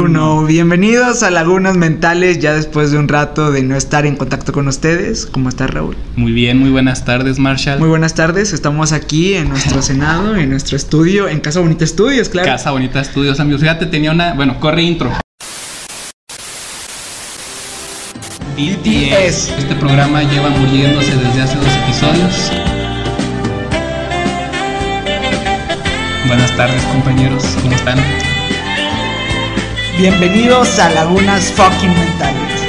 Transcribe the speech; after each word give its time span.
Uno, 0.00 0.44
bienvenidos 0.44 1.24
a 1.24 1.30
Lagunas 1.30 1.76
Mentales, 1.76 2.38
ya 2.38 2.54
después 2.54 2.92
de 2.92 2.98
un 2.98 3.08
rato 3.08 3.50
de 3.50 3.62
no 3.64 3.74
estar 3.74 4.06
en 4.06 4.14
contacto 4.14 4.52
con 4.52 4.68
ustedes. 4.68 5.26
¿Cómo 5.26 5.48
estás, 5.48 5.70
Raúl? 5.70 5.96
Muy 6.14 6.30
bien, 6.30 6.58
muy 6.58 6.70
buenas 6.70 7.04
tardes, 7.04 7.40
Marshall. 7.40 7.80
Muy 7.80 7.88
buenas 7.88 8.14
tardes, 8.14 8.52
estamos 8.52 8.92
aquí 8.92 9.34
en 9.34 9.48
nuestro 9.48 9.82
senado, 9.82 10.36
en 10.36 10.50
nuestro 10.50 10.76
estudio, 10.76 11.28
en 11.28 11.40
Casa 11.40 11.58
Bonita 11.58 11.82
Estudios, 11.84 12.28
claro. 12.28 12.46
Casa 12.46 12.70
Bonita 12.70 13.00
Estudios, 13.00 13.40
amigos. 13.40 13.60
Fíjate, 13.60 13.86
tenía 13.86 14.12
una. 14.12 14.34
Bueno, 14.34 14.60
corre 14.60 14.82
intro. 14.82 15.10
BTS. 18.56 19.50
Este 19.58 19.74
programa 19.80 20.22
lleva 20.22 20.48
muriéndose 20.50 21.16
desde 21.16 21.42
hace 21.42 21.56
dos 21.56 21.76
episodios. 21.84 22.52
Buenas 26.28 26.56
tardes, 26.56 26.82
compañeros. 26.84 27.42
¿Cómo 27.62 27.74
están? 27.74 27.98
Bienvenidos 29.98 30.78
a 30.78 30.90
Lagunas 30.90 31.52
Fucking 31.54 31.90
Mentales. 31.90 32.62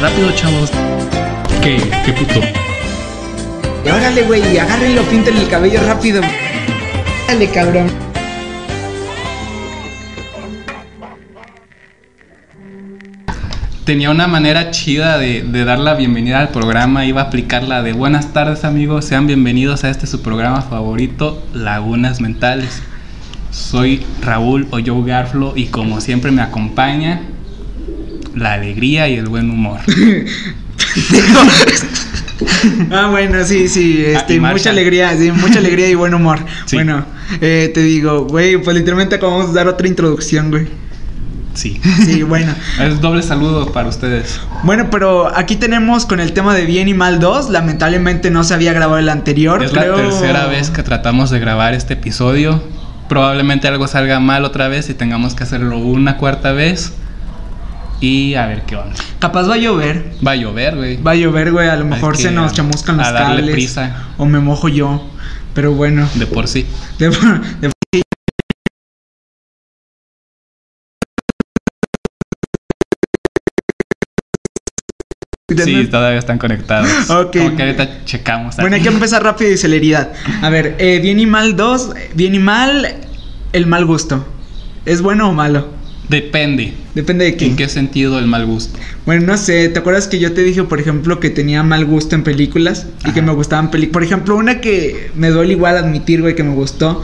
Rápido, 0.00 0.30
chavos. 0.36 0.70
¿Qué? 1.60 1.90
¿Qué 2.06 2.12
puto? 2.12 2.40
Y 3.84 3.88
órale, 3.90 4.22
güey, 4.22 4.56
agárrenlo, 4.58 5.02
píntenle 5.02 5.42
el 5.42 5.48
cabello 5.48 5.80
rápido. 5.84 6.22
Dale, 7.26 7.50
cabrón. 7.50 7.90
Tenía 13.84 14.10
una 14.10 14.28
manera 14.28 14.70
chida 14.70 15.18
de, 15.18 15.42
de, 15.42 15.64
dar 15.64 15.80
la 15.80 15.94
bienvenida 15.94 16.38
al 16.38 16.50
programa. 16.50 17.04
Iba 17.04 17.22
a 17.22 17.24
aplicarla 17.24 17.82
de 17.82 17.92
buenas 17.92 18.32
tardes, 18.32 18.64
amigos. 18.64 19.04
Sean 19.04 19.26
bienvenidos 19.26 19.82
a 19.82 19.90
este 19.90 20.06
su 20.06 20.22
programa 20.22 20.62
favorito, 20.62 21.44
Lagunas 21.52 22.20
Mentales. 22.20 22.82
Soy 23.52 24.04
Raúl 24.22 24.66
Oyo 24.70 25.02
Garflo 25.04 25.52
y 25.54 25.66
como 25.66 26.00
siempre 26.00 26.32
me 26.32 26.42
acompaña 26.42 27.20
la 28.34 28.54
alegría 28.54 29.08
y 29.08 29.16
el 29.16 29.26
buen 29.28 29.50
humor. 29.50 29.78
ah, 32.90 33.08
bueno, 33.10 33.44
sí, 33.44 33.68
sí, 33.68 34.02
este, 34.04 34.34
Ah, 34.34 34.36
y 34.36 34.40
mucha 34.40 34.70
alegría, 34.70 35.16
sí, 35.16 35.30
mucha 35.30 35.58
alegría 35.58 35.88
y 35.88 35.94
buen 35.94 36.14
humor. 36.14 36.38
Sí. 36.66 36.76
Bueno, 36.76 37.04
eh, 37.40 37.70
te 37.74 37.82
digo, 37.82 38.24
güey, 38.26 38.56
pues 38.56 38.74
literalmente 38.76 39.16
acabamos 39.16 39.48
de 39.48 39.54
dar 39.54 39.68
otra 39.68 39.86
introducción, 39.86 40.50
güey. 40.50 40.66
Sí. 41.54 41.78
Sí, 42.06 42.22
bueno. 42.22 42.54
Es 42.80 43.00
doble 43.02 43.22
saludo 43.22 43.70
para 43.72 43.88
ustedes. 43.90 44.40
Bueno, 44.62 44.88
pero 44.90 45.30
aquí 45.36 45.56
tenemos 45.56 46.06
con 46.06 46.20
el 46.20 46.32
tema 46.32 46.54
de 46.54 46.64
Bien 46.64 46.88
y 46.88 46.94
Mal 46.94 47.20
2. 47.20 47.50
Lamentablemente 47.50 48.30
no 48.30 48.44
se 48.44 48.54
había 48.54 48.72
grabado 48.72 48.98
el 48.98 49.10
anterior. 49.10 49.62
Es 49.62 49.72
creo- 49.72 49.94
la 49.96 50.02
tercera 50.04 50.46
vez 50.46 50.70
que 50.70 50.82
tratamos 50.82 51.30
de 51.30 51.38
grabar 51.38 51.74
este 51.74 51.94
episodio. 51.94 52.62
Probablemente 53.12 53.68
algo 53.68 53.86
salga 53.88 54.20
mal 54.20 54.42
otra 54.46 54.68
vez 54.68 54.88
y 54.88 54.94
tengamos 54.94 55.34
que 55.34 55.42
hacerlo 55.44 55.76
una 55.76 56.16
cuarta 56.16 56.52
vez. 56.52 56.94
Y 58.00 58.34
a 58.36 58.46
ver 58.46 58.62
qué 58.62 58.74
onda. 58.76 58.94
Capaz 59.18 59.48
va 59.50 59.54
a 59.54 59.58
llover. 59.58 60.14
Va 60.26 60.30
a 60.30 60.36
llover, 60.36 60.76
güey. 60.76 60.96
Va 61.02 61.10
a 61.10 61.14
llover, 61.14 61.52
güey. 61.52 61.68
A 61.68 61.76
lo 61.76 61.84
mejor 61.84 62.16
se 62.16 62.30
nos 62.30 62.54
chamuscan 62.54 62.96
los 62.96 63.06
a 63.06 63.12
darle 63.12 63.36
cables. 63.36 63.52
prisa. 63.52 63.96
O 64.16 64.24
me 64.24 64.40
mojo 64.40 64.68
yo. 64.68 65.06
Pero 65.54 65.72
bueno. 65.74 66.08
De 66.14 66.26
por 66.26 66.48
sí. 66.48 66.66
De- 66.98 67.10
de- 67.60 67.71
Sí, 75.64 75.86
todavía 75.86 76.18
están 76.18 76.38
conectados. 76.38 76.88
Ok. 77.10 77.36
Como 77.36 77.56
que 77.56 77.62
ahorita 77.62 78.04
checamos. 78.04 78.56
Bueno, 78.56 78.76
hay 78.76 78.82
que 78.82 78.88
empezar 78.88 79.22
rápido 79.22 79.50
y 79.50 79.56
celeridad. 79.56 80.12
A 80.40 80.50
ver, 80.50 80.76
eh, 80.78 81.00
bien 81.02 81.20
y 81.20 81.26
mal 81.26 81.56
2. 81.56 81.90
Bien 82.14 82.34
y 82.34 82.38
mal, 82.38 82.94
el 83.52 83.66
mal 83.66 83.84
gusto. 83.84 84.26
¿Es 84.84 85.02
bueno 85.02 85.28
o 85.28 85.32
malo? 85.32 85.68
Depende. 86.08 86.74
Depende 86.94 87.24
de 87.24 87.36
quién. 87.36 87.52
¿En 87.52 87.56
qué 87.56 87.68
sentido 87.68 88.18
el 88.18 88.26
mal 88.26 88.44
gusto? 88.44 88.78
Bueno, 89.06 89.24
no 89.26 89.38
sé, 89.38 89.68
¿te 89.68 89.78
acuerdas 89.78 90.08
que 90.08 90.18
yo 90.18 90.32
te 90.32 90.42
dije, 90.42 90.62
por 90.64 90.78
ejemplo, 90.78 91.20
que 91.20 91.30
tenía 91.30 91.62
mal 91.62 91.84
gusto 91.86 92.14
en 92.14 92.22
películas? 92.22 92.86
Y 93.06 93.12
que 93.12 93.22
me 93.22 93.32
gustaban 93.32 93.70
películas. 93.70 93.92
Por 93.94 94.02
ejemplo, 94.02 94.36
una 94.36 94.60
que 94.60 95.10
me 95.14 95.30
duele 95.30 95.52
igual 95.54 95.76
admitir, 95.78 96.20
güey, 96.20 96.34
que 96.34 96.42
me 96.42 96.52
gustó. 96.52 97.02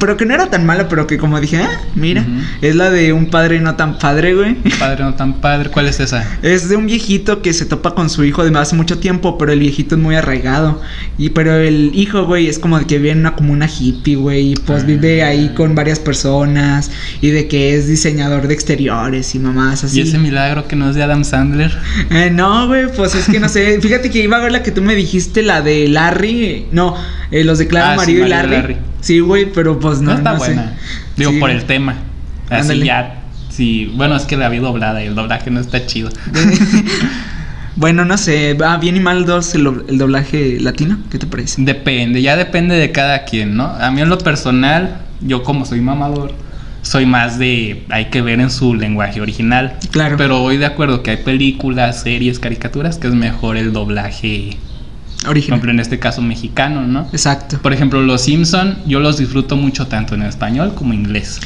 Pero 0.00 0.16
que 0.16 0.26
no 0.26 0.34
era 0.34 0.50
tan 0.50 0.66
mala, 0.66 0.88
pero 0.88 1.06
que 1.06 1.18
como 1.18 1.38
dije, 1.40 1.58
ah, 1.58 1.80
mira, 1.94 2.26
es 2.62 2.74
la 2.74 2.90
de 2.90 3.12
un 3.12 3.26
padre 3.26 3.60
no 3.60 3.76
tan 3.76 3.98
padre, 3.98 4.34
güey. 4.34 4.54
Padre 4.78 5.04
no 5.04 5.14
tan 5.14 5.34
padre. 5.34 5.70
¿Cuál 5.70 5.86
es 5.86 6.00
esa? 6.00 6.26
Es 6.42 6.68
de 6.68 6.76
un 6.76 6.86
viejito 6.86 7.42
que 7.42 7.52
se 7.52 7.66
topa 7.66 7.94
con 7.94 8.10
su 8.10 8.24
hijo 8.24 8.44
de 8.44 8.58
hace 8.58 8.74
mucho 8.74 8.98
tiempo, 8.98 9.38
pero 9.38 9.52
el 9.52 9.60
viejito 9.60 9.94
es 9.94 10.00
muy 10.00 10.16
arraigado. 10.16 10.80
Y 11.18 11.30
pero 11.30 11.54
el 11.54 11.92
hijo, 11.94 12.24
güey, 12.24 12.48
es 12.48 12.58
como 12.58 12.78
de 12.78 12.86
que 12.86 12.96
vive 12.98 13.10
en 13.12 13.18
una 13.20 13.36
comuna 13.36 13.68
hippie, 13.68 14.16
güey, 14.16 14.52
y 14.52 14.54
pues 14.56 14.82
Ah. 14.82 14.86
vive 14.86 15.22
ahí 15.22 15.52
con 15.54 15.74
varias 15.74 15.98
personas 16.00 16.90
y 17.20 17.28
de 17.30 17.46
que 17.46 17.74
es 17.76 17.86
diseñador 17.86 18.48
de 18.48 18.54
exteriores 18.54 19.34
y 19.34 19.38
mamás 19.38 19.84
así. 19.84 19.98
¿Y 19.98 20.02
ese 20.02 20.18
milagro 20.18 20.66
que 20.66 20.76
no 20.76 20.88
es 20.90 20.96
de 20.96 21.02
Adam 21.02 21.24
Sandler? 21.24 21.76
Eh, 22.10 22.30
no, 22.32 22.66
güey, 22.66 22.86
pues 22.96 23.14
es 23.14 23.26
que 23.28 23.38
no 23.38 23.48
sé. 23.48 23.78
Fíjate 23.82 24.10
que 24.10 24.22
iba 24.22 24.36
a 24.38 24.40
ver 24.40 24.52
la 24.52 24.62
que 24.62 24.70
tú 24.70 24.80
me 24.82 24.94
dijiste, 24.94 25.42
la 25.42 25.60
de 25.62 25.88
Larry. 25.88 26.66
No, 26.72 26.96
eh, 27.30 27.44
los 27.44 27.58
de 27.58 27.66
Clara, 27.68 27.92
Ah, 27.92 27.92
sí, 27.94 27.98
Marido 27.98 28.26
y 28.26 28.30
Mario 28.30 28.46
y 28.46 28.50
Larry. 28.50 28.62
Larry. 28.74 28.76
Sí, 29.00 29.20
güey, 29.20 29.52
pero 29.52 29.78
pues 29.78 30.00
no. 30.00 30.12
No, 30.12 30.18
está 30.18 30.32
no 30.34 30.40
sé. 30.40 30.46
buena. 30.46 30.76
Digo, 31.16 31.30
Sí, 31.32 31.38
por 31.38 31.50
el 31.50 31.64
tema. 31.64 31.94
Así 32.48 32.60
Ándale. 32.62 32.86
ya. 32.86 33.16
Sí, 33.48 33.92
bueno, 33.96 34.16
es 34.16 34.24
que 34.24 34.36
la 34.36 34.48
vi 34.48 34.58
doblada 34.58 35.02
y 35.02 35.06
el 35.08 35.14
doblaje 35.14 35.50
no 35.50 35.60
está 35.60 35.84
chido. 35.86 36.10
bueno, 37.76 38.04
no 38.04 38.16
sé. 38.18 38.54
Va 38.54 38.76
bien 38.78 38.96
y 38.96 39.00
mal 39.00 39.24
dos 39.26 39.54
el, 39.54 39.66
el 39.88 39.98
doblaje 39.98 40.58
latino. 40.60 40.98
¿Qué 41.10 41.18
te 41.18 41.26
parece? 41.26 41.62
Depende, 41.62 42.22
ya 42.22 42.36
depende 42.36 42.74
de 42.76 42.92
cada 42.92 43.24
quien, 43.24 43.56
¿no? 43.56 43.64
A 43.66 43.90
mí 43.90 44.00
en 44.00 44.08
lo 44.08 44.18
personal, 44.18 44.98
yo 45.20 45.42
como 45.42 45.64
soy 45.66 45.80
mamador, 45.80 46.32
soy 46.82 47.06
más 47.06 47.38
de 47.38 47.84
hay 47.90 48.06
que 48.06 48.22
ver 48.22 48.40
en 48.40 48.50
su 48.50 48.74
lenguaje 48.74 49.20
original. 49.20 49.76
Claro. 49.90 50.16
Pero 50.16 50.40
voy 50.40 50.56
de 50.56 50.66
acuerdo 50.66 51.02
que 51.02 51.10
hay 51.12 51.16
películas, 51.18 52.02
series, 52.02 52.38
caricaturas 52.38 52.98
que 52.98 53.08
es 53.08 53.14
mejor 53.14 53.56
el 53.56 53.72
doblaje, 53.72 54.56
por 55.22 55.30
Original. 55.30 55.56
ejemplo, 55.58 55.70
en 55.70 55.80
este 55.80 55.98
caso 55.98 56.22
mexicano, 56.22 56.82
¿no? 56.86 57.06
Exacto. 57.12 57.58
Por 57.60 57.72
ejemplo, 57.72 58.00
Los 58.02 58.22
Simpson, 58.22 58.78
yo 58.86 59.00
los 59.00 59.18
disfruto 59.18 59.56
mucho 59.56 59.86
tanto 59.86 60.14
en 60.14 60.22
español 60.22 60.74
como 60.74 60.92
inglés. 60.94 61.40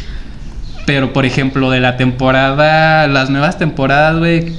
Pero 0.86 1.12
por 1.12 1.24
ejemplo, 1.24 1.70
de 1.70 1.80
la 1.80 1.96
temporada, 1.96 3.06
las 3.06 3.30
nuevas 3.30 3.58
temporadas, 3.58 4.18
güey, 4.18 4.52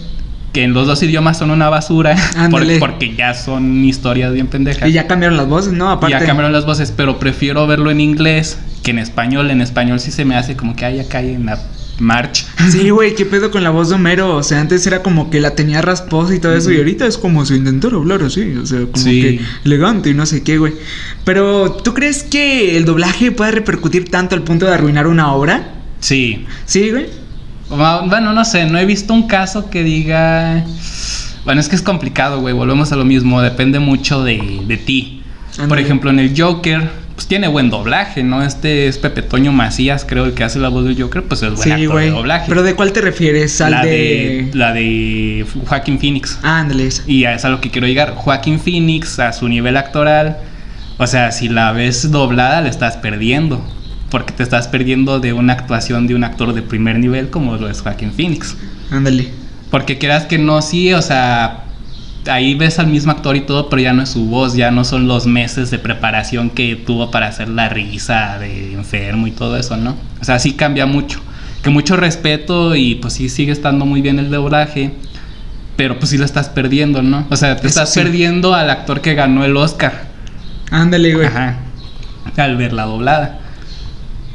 que 0.53 0.63
en 0.63 0.73
los 0.73 0.87
dos 0.87 1.03
idiomas 1.03 1.37
son 1.37 1.51
una 1.51 1.69
basura, 1.69 2.15
por- 2.49 2.79
porque 2.79 3.13
ya 3.15 3.33
son 3.33 3.83
historias 3.85 4.33
bien 4.33 4.47
pendejas. 4.47 4.89
Y 4.89 4.93
ya 4.93 5.05
cambiaron 5.05 5.37
las 5.37 5.47
voces, 5.47 5.73
¿no? 5.73 5.89
Y 5.91 5.93
Aparte. 5.95 6.11
ya 6.19 6.25
cambiaron 6.25 6.51
las 6.51 6.65
voces, 6.65 6.91
pero 6.95 7.19
prefiero 7.19 7.67
verlo 7.67 7.91
en 7.91 7.99
inglés 8.01 8.57
que 8.81 8.91
en 8.91 8.99
español. 8.99 9.51
En 9.51 9.61
español 9.61 9.99
sí 9.99 10.11
se 10.11 10.25
me 10.25 10.35
hace 10.35 10.55
como 10.55 10.75
que 10.75 10.85
ay, 10.85 10.99
acá 10.99 11.19
hay 11.19 11.33
en 11.35 11.45
la 11.45 11.59
march. 12.00 12.45
Sí, 12.72 12.89
güey, 12.89 13.16
¿qué 13.16 13.25
pedo 13.25 13.51
con 13.51 13.63
la 13.63 13.69
voz 13.69 13.89
de 13.89 13.95
Homero? 13.95 14.35
O 14.35 14.44
sea, 14.44 14.59
antes 14.59 14.85
era 14.88 15.01
como 15.03 15.29
que 15.29 15.39
la 15.39 15.56
tenía 15.56 15.81
rasposa 15.81 16.33
y 16.35 16.39
todo 16.39 16.56
eso, 16.56 16.72
y 16.72 16.78
ahorita 16.78 17.06
es 17.06 17.17
como 17.17 17.45
si 17.45 17.56
intentara 17.56 17.95
hablar 17.95 18.22
así, 18.23 18.56
o 18.56 18.66
sea, 18.66 18.79
como 18.81 18.97
Sí. 18.97 19.22
que 19.22 19.41
elegante 19.63 20.09
y 20.09 20.13
no 20.13 20.25
sé 20.25 20.44
qué, 20.44 20.57
güey. 20.57 20.73
Pero, 21.23 21.72
¿tú 21.72 21.94
crees 21.94 22.23
que 22.23 22.78
el 22.78 22.85
doblaje 22.85 23.31
puede 23.31 23.51
repercutir 23.51 24.09
tanto 24.09 24.35
al 24.35 24.44
punto 24.44 24.66
de 24.66 24.73
arruinar 24.73 25.07
una 25.07 25.31
obra? 25.33 25.73
Sí. 26.00 26.45
Sí, 26.66 26.91
güey. 26.91 27.07
Bueno, 27.69 28.33
no 28.33 28.45
sé, 28.45 28.66
no 28.66 28.77
he 28.77 28.85
visto 28.85 29.13
un 29.13 29.27
caso 29.27 29.69
que 29.69 29.83
diga. 29.83 30.63
Bueno, 31.45 31.62
es 31.62 31.67
que 31.69 31.75
es 31.75 31.81
complicado, 31.81 32.39
güey. 32.41 32.53
Volvemos 32.53 32.91
a 32.91 32.95
lo 32.95 33.06
mismo. 33.06 33.41
Depende 33.41 33.79
mucho 33.79 34.23
de, 34.23 34.62
de 34.67 34.77
ti. 34.77 35.23
Por 35.67 35.79
ejemplo, 35.79 36.09
en 36.09 36.19
el 36.19 36.33
Joker, 36.39 36.89
pues 37.15 37.27
tiene 37.27 37.47
buen 37.47 37.69
doblaje, 37.69 38.23
¿no? 38.23 38.43
Este 38.43 38.87
es 38.87 38.97
Pepe 38.97 39.21
Toño 39.21 39.53
Macías, 39.53 40.05
creo, 40.07 40.25
el 40.25 40.33
que 40.33 40.43
hace 40.43 40.59
la 40.59 40.67
voz 40.67 40.83
del 40.83 41.01
Joker, 41.01 41.23
pues 41.23 41.41
es 41.43 41.53
buen 41.53 41.63
Sí, 41.63 41.71
actor 41.71 42.01
de 42.01 42.09
doblaje. 42.11 42.45
Pero 42.49 42.61
¿de 42.61 42.75
cuál 42.75 42.91
te 42.91 43.01
refieres? 43.01 43.61
Al 43.61 43.71
la 43.71 43.83
de... 43.83 43.89
de. 43.89 44.51
La 44.53 44.73
de 44.73 45.45
Joaquín 45.65 45.97
Phoenix. 45.97 46.37
Ah, 46.43 46.59
ándale. 46.59 46.89
Y 47.07 47.23
es 47.23 47.45
a 47.45 47.49
lo 47.49 47.61
que 47.61 47.71
quiero 47.71 47.87
llegar. 47.87 48.15
Joaquín 48.15 48.59
Phoenix, 48.59 49.17
a 49.19 49.31
su 49.31 49.47
nivel 49.47 49.77
actoral, 49.77 50.37
o 50.97 51.07
sea, 51.07 51.31
si 51.31 51.47
la 51.47 51.71
ves 51.71 52.11
doblada, 52.11 52.61
le 52.61 52.69
estás 52.69 52.97
perdiendo. 52.97 53.65
Porque 54.09 54.33
te 54.33 54.43
estás 54.43 54.67
perdiendo 54.67 55.19
de 55.19 55.33
una 55.33 55.53
actuación 55.53 56.07
de 56.07 56.15
un 56.15 56.23
actor 56.23 56.53
de 56.53 56.61
primer 56.61 57.00
nivel 57.00 57.29
como 57.29 57.56
lo 57.57 57.69
es 57.69 57.81
Joaquín 57.81 58.11
Phoenix. 58.11 58.56
Ándale. 58.91 59.29
Porque 59.71 59.97
quieras 59.97 60.25
que 60.25 60.38
no, 60.38 60.61
sí, 60.61 60.94
o 60.94 61.01
sea, 61.01 61.64
ahí 62.27 62.56
ves 62.56 62.80
al 62.80 62.88
mismo 62.88 63.12
actor 63.12 63.36
y 63.36 63.42
todo, 63.42 63.69
pero 63.69 63.81
ya 63.81 63.94
no 63.94 64.01
es 64.01 64.10
su 64.10 64.25
voz, 64.25 64.56
ya 64.56 64.72
no 64.72 64.83
son 64.83 65.07
los 65.07 65.25
meses 65.27 65.72
de 65.72 65.80
preparación 65.80 66.50
que 66.50 66.75
tuvo 66.75 67.12
para 67.12 67.27
hacer 67.27 67.50
la 67.50 67.69
risa 67.69 68.38
de 68.39 68.74
enfermo 68.74 69.27
y 69.27 69.31
todo 69.31 69.57
eso, 69.57 69.77
¿no? 69.77 69.95
O 70.22 70.24
sea, 70.24 70.39
sí 70.39 70.54
cambia 70.54 70.86
mucho. 70.86 71.22
Que 71.63 71.69
mucho 71.69 71.98
respeto 71.98 72.75
y 72.75 72.95
pues 72.95 73.13
sí 73.13 73.30
sigue 73.30 73.51
estando 73.51 73.86
muy 73.86 74.01
bien 74.01 74.19
el 74.19 74.30
doblaje, 74.30 74.94
pero 75.75 75.98
pues 75.98 76.12
sí 76.12 76.18
lo 76.18 76.25
estás 76.25 76.50
perdiendo, 76.50 77.01
¿no? 77.01 77.25
O 77.30 77.36
sea, 77.36 77.56
te 77.56 77.62
Eso 77.62 77.80
estás 77.80 77.94
sí. 77.94 78.00
perdiendo 78.00 78.54
al 78.54 78.69
actor 78.69 79.01
que 79.01 79.16
ganó 79.16 79.44
el 79.44 79.57
Oscar. 79.57 80.06
Ándale, 80.71 81.13
güey. 81.13 81.28
Ajá. 81.28 81.57
Al 82.38 82.57
ver 82.57 82.74
la 82.74 82.83
doblada. 82.83 83.39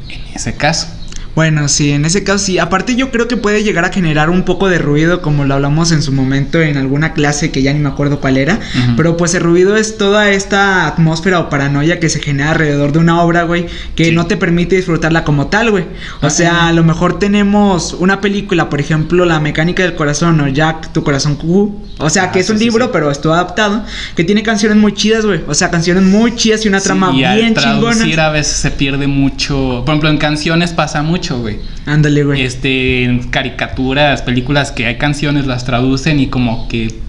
En 0.09 0.35
ese 0.35 0.55
caso. 0.55 0.87
Bueno, 1.35 1.67
sí, 1.69 1.91
en 1.91 2.03
ese 2.05 2.23
caso 2.23 2.39
sí. 2.45 2.59
Aparte 2.59 2.95
yo 2.95 3.09
creo 3.11 3.27
que 3.27 3.37
puede 3.37 3.63
llegar 3.63 3.85
a 3.85 3.89
generar 3.89 4.29
un 4.29 4.43
poco 4.43 4.67
de 4.67 4.77
ruido, 4.79 5.21
como 5.21 5.45
lo 5.45 5.53
hablamos 5.53 5.91
en 5.93 6.01
su 6.01 6.11
momento 6.11 6.61
en 6.61 6.75
alguna 6.77 7.13
clase 7.13 7.51
que 7.51 7.61
ya 7.61 7.71
ni 7.73 7.79
me 7.79 7.87
acuerdo 7.89 8.19
cuál 8.19 8.37
era. 8.37 8.59
Pero 8.97 9.15
pues 9.17 9.33
el 9.33 9.41
ruido 9.41 9.75
es 9.77 9.97
toda 9.97 10.29
esta 10.31 10.87
atmósfera 10.87 11.39
o 11.39 11.49
paranoia 11.49 11.99
que 11.99 12.09
se 12.09 12.19
genera 12.19 12.51
alrededor 12.51 12.91
de 12.91 12.99
una 12.99 13.21
obra, 13.21 13.43
güey, 13.43 13.67
que 13.95 14.05
Sí. 14.05 14.11
no 14.11 14.25
te 14.25 14.35
permite 14.35 14.75
disfrutarla 14.75 15.23
como 15.23 15.47
tal, 15.47 15.71
güey. 15.71 15.85
O 16.21 16.29
sea, 16.29 16.67
a 16.67 16.73
lo 16.73 16.83
mejor 16.83 17.17
tenemos 17.19 17.93
una 17.97 18.19
película, 18.19 18.69
por 18.69 18.79
ejemplo, 18.81 19.25
La 19.25 19.39
mecánica 19.39 19.83
del 19.83 19.95
corazón 19.95 20.39
o 20.41 20.47
Jack, 20.49 20.91
tu 20.91 21.03
corazón 21.03 21.35
cucú. 21.35 21.81
O 21.99 22.09
sea, 22.09 22.23
Ah, 22.23 22.31
que 22.31 22.39
es 22.39 22.47
sí, 22.47 22.51
un 22.51 22.57
sí, 22.57 22.65
libro, 22.65 22.91
pero 22.91 23.09
estuvo 23.11 23.33
adaptado, 23.33 23.83
que 24.15 24.23
tiene 24.23 24.43
canciones 24.43 24.77
muy 24.77 24.93
chidas, 24.93 25.25
güey. 25.25 25.41
O 25.47 25.53
sea, 25.53 25.69
canciones 25.69 26.03
muy 26.03 26.35
chidas 26.35 26.65
y 26.65 26.67
una 26.67 26.81
trama 26.81 27.11
y 27.13 27.23
al 27.23 27.37
bien 27.37 27.53
traducir 27.53 28.03
chingona. 28.05 28.25
a 28.27 28.31
veces 28.31 28.57
se 28.57 28.71
pierde 28.71 29.07
mucho. 29.07 29.83
Por 29.85 29.89
ejemplo, 29.93 30.09
en 30.09 30.17
canciones 30.17 30.71
pasa 30.73 31.03
mucho, 31.03 31.20
güey. 31.29 31.59
Ándale, 31.85 32.23
güey. 32.23 32.41
Este, 32.41 33.03
en 33.03 33.29
caricaturas, 33.29 34.21
películas 34.21 34.71
que 34.71 34.85
hay 34.85 34.97
canciones, 34.97 35.47
las 35.47 35.65
traducen 35.65 36.19
y 36.19 36.27
como 36.27 36.67
que. 36.67 36.99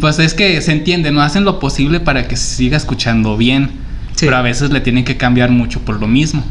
Pues 0.00 0.18
es 0.18 0.34
que 0.34 0.60
se 0.62 0.72
entiende, 0.72 1.12
no 1.12 1.22
hacen 1.22 1.44
lo 1.44 1.60
posible 1.60 2.00
para 2.00 2.26
que 2.28 2.36
se 2.36 2.56
siga 2.56 2.76
escuchando 2.76 3.36
bien. 3.36 3.70
Sí. 4.14 4.24
Pero 4.26 4.36
a 4.36 4.42
veces 4.42 4.70
le 4.70 4.80
tienen 4.80 5.04
que 5.04 5.16
cambiar 5.16 5.50
mucho 5.50 5.80
por 5.80 6.00
lo 6.00 6.06
mismo. 6.06 6.42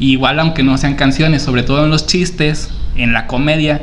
Igual, 0.00 0.38
aunque 0.38 0.62
no 0.62 0.78
sean 0.78 0.94
canciones, 0.94 1.42
sobre 1.42 1.64
todo 1.64 1.84
en 1.84 1.90
los 1.90 2.06
chistes, 2.06 2.70
en 2.96 3.12
la 3.12 3.26
comedia, 3.26 3.82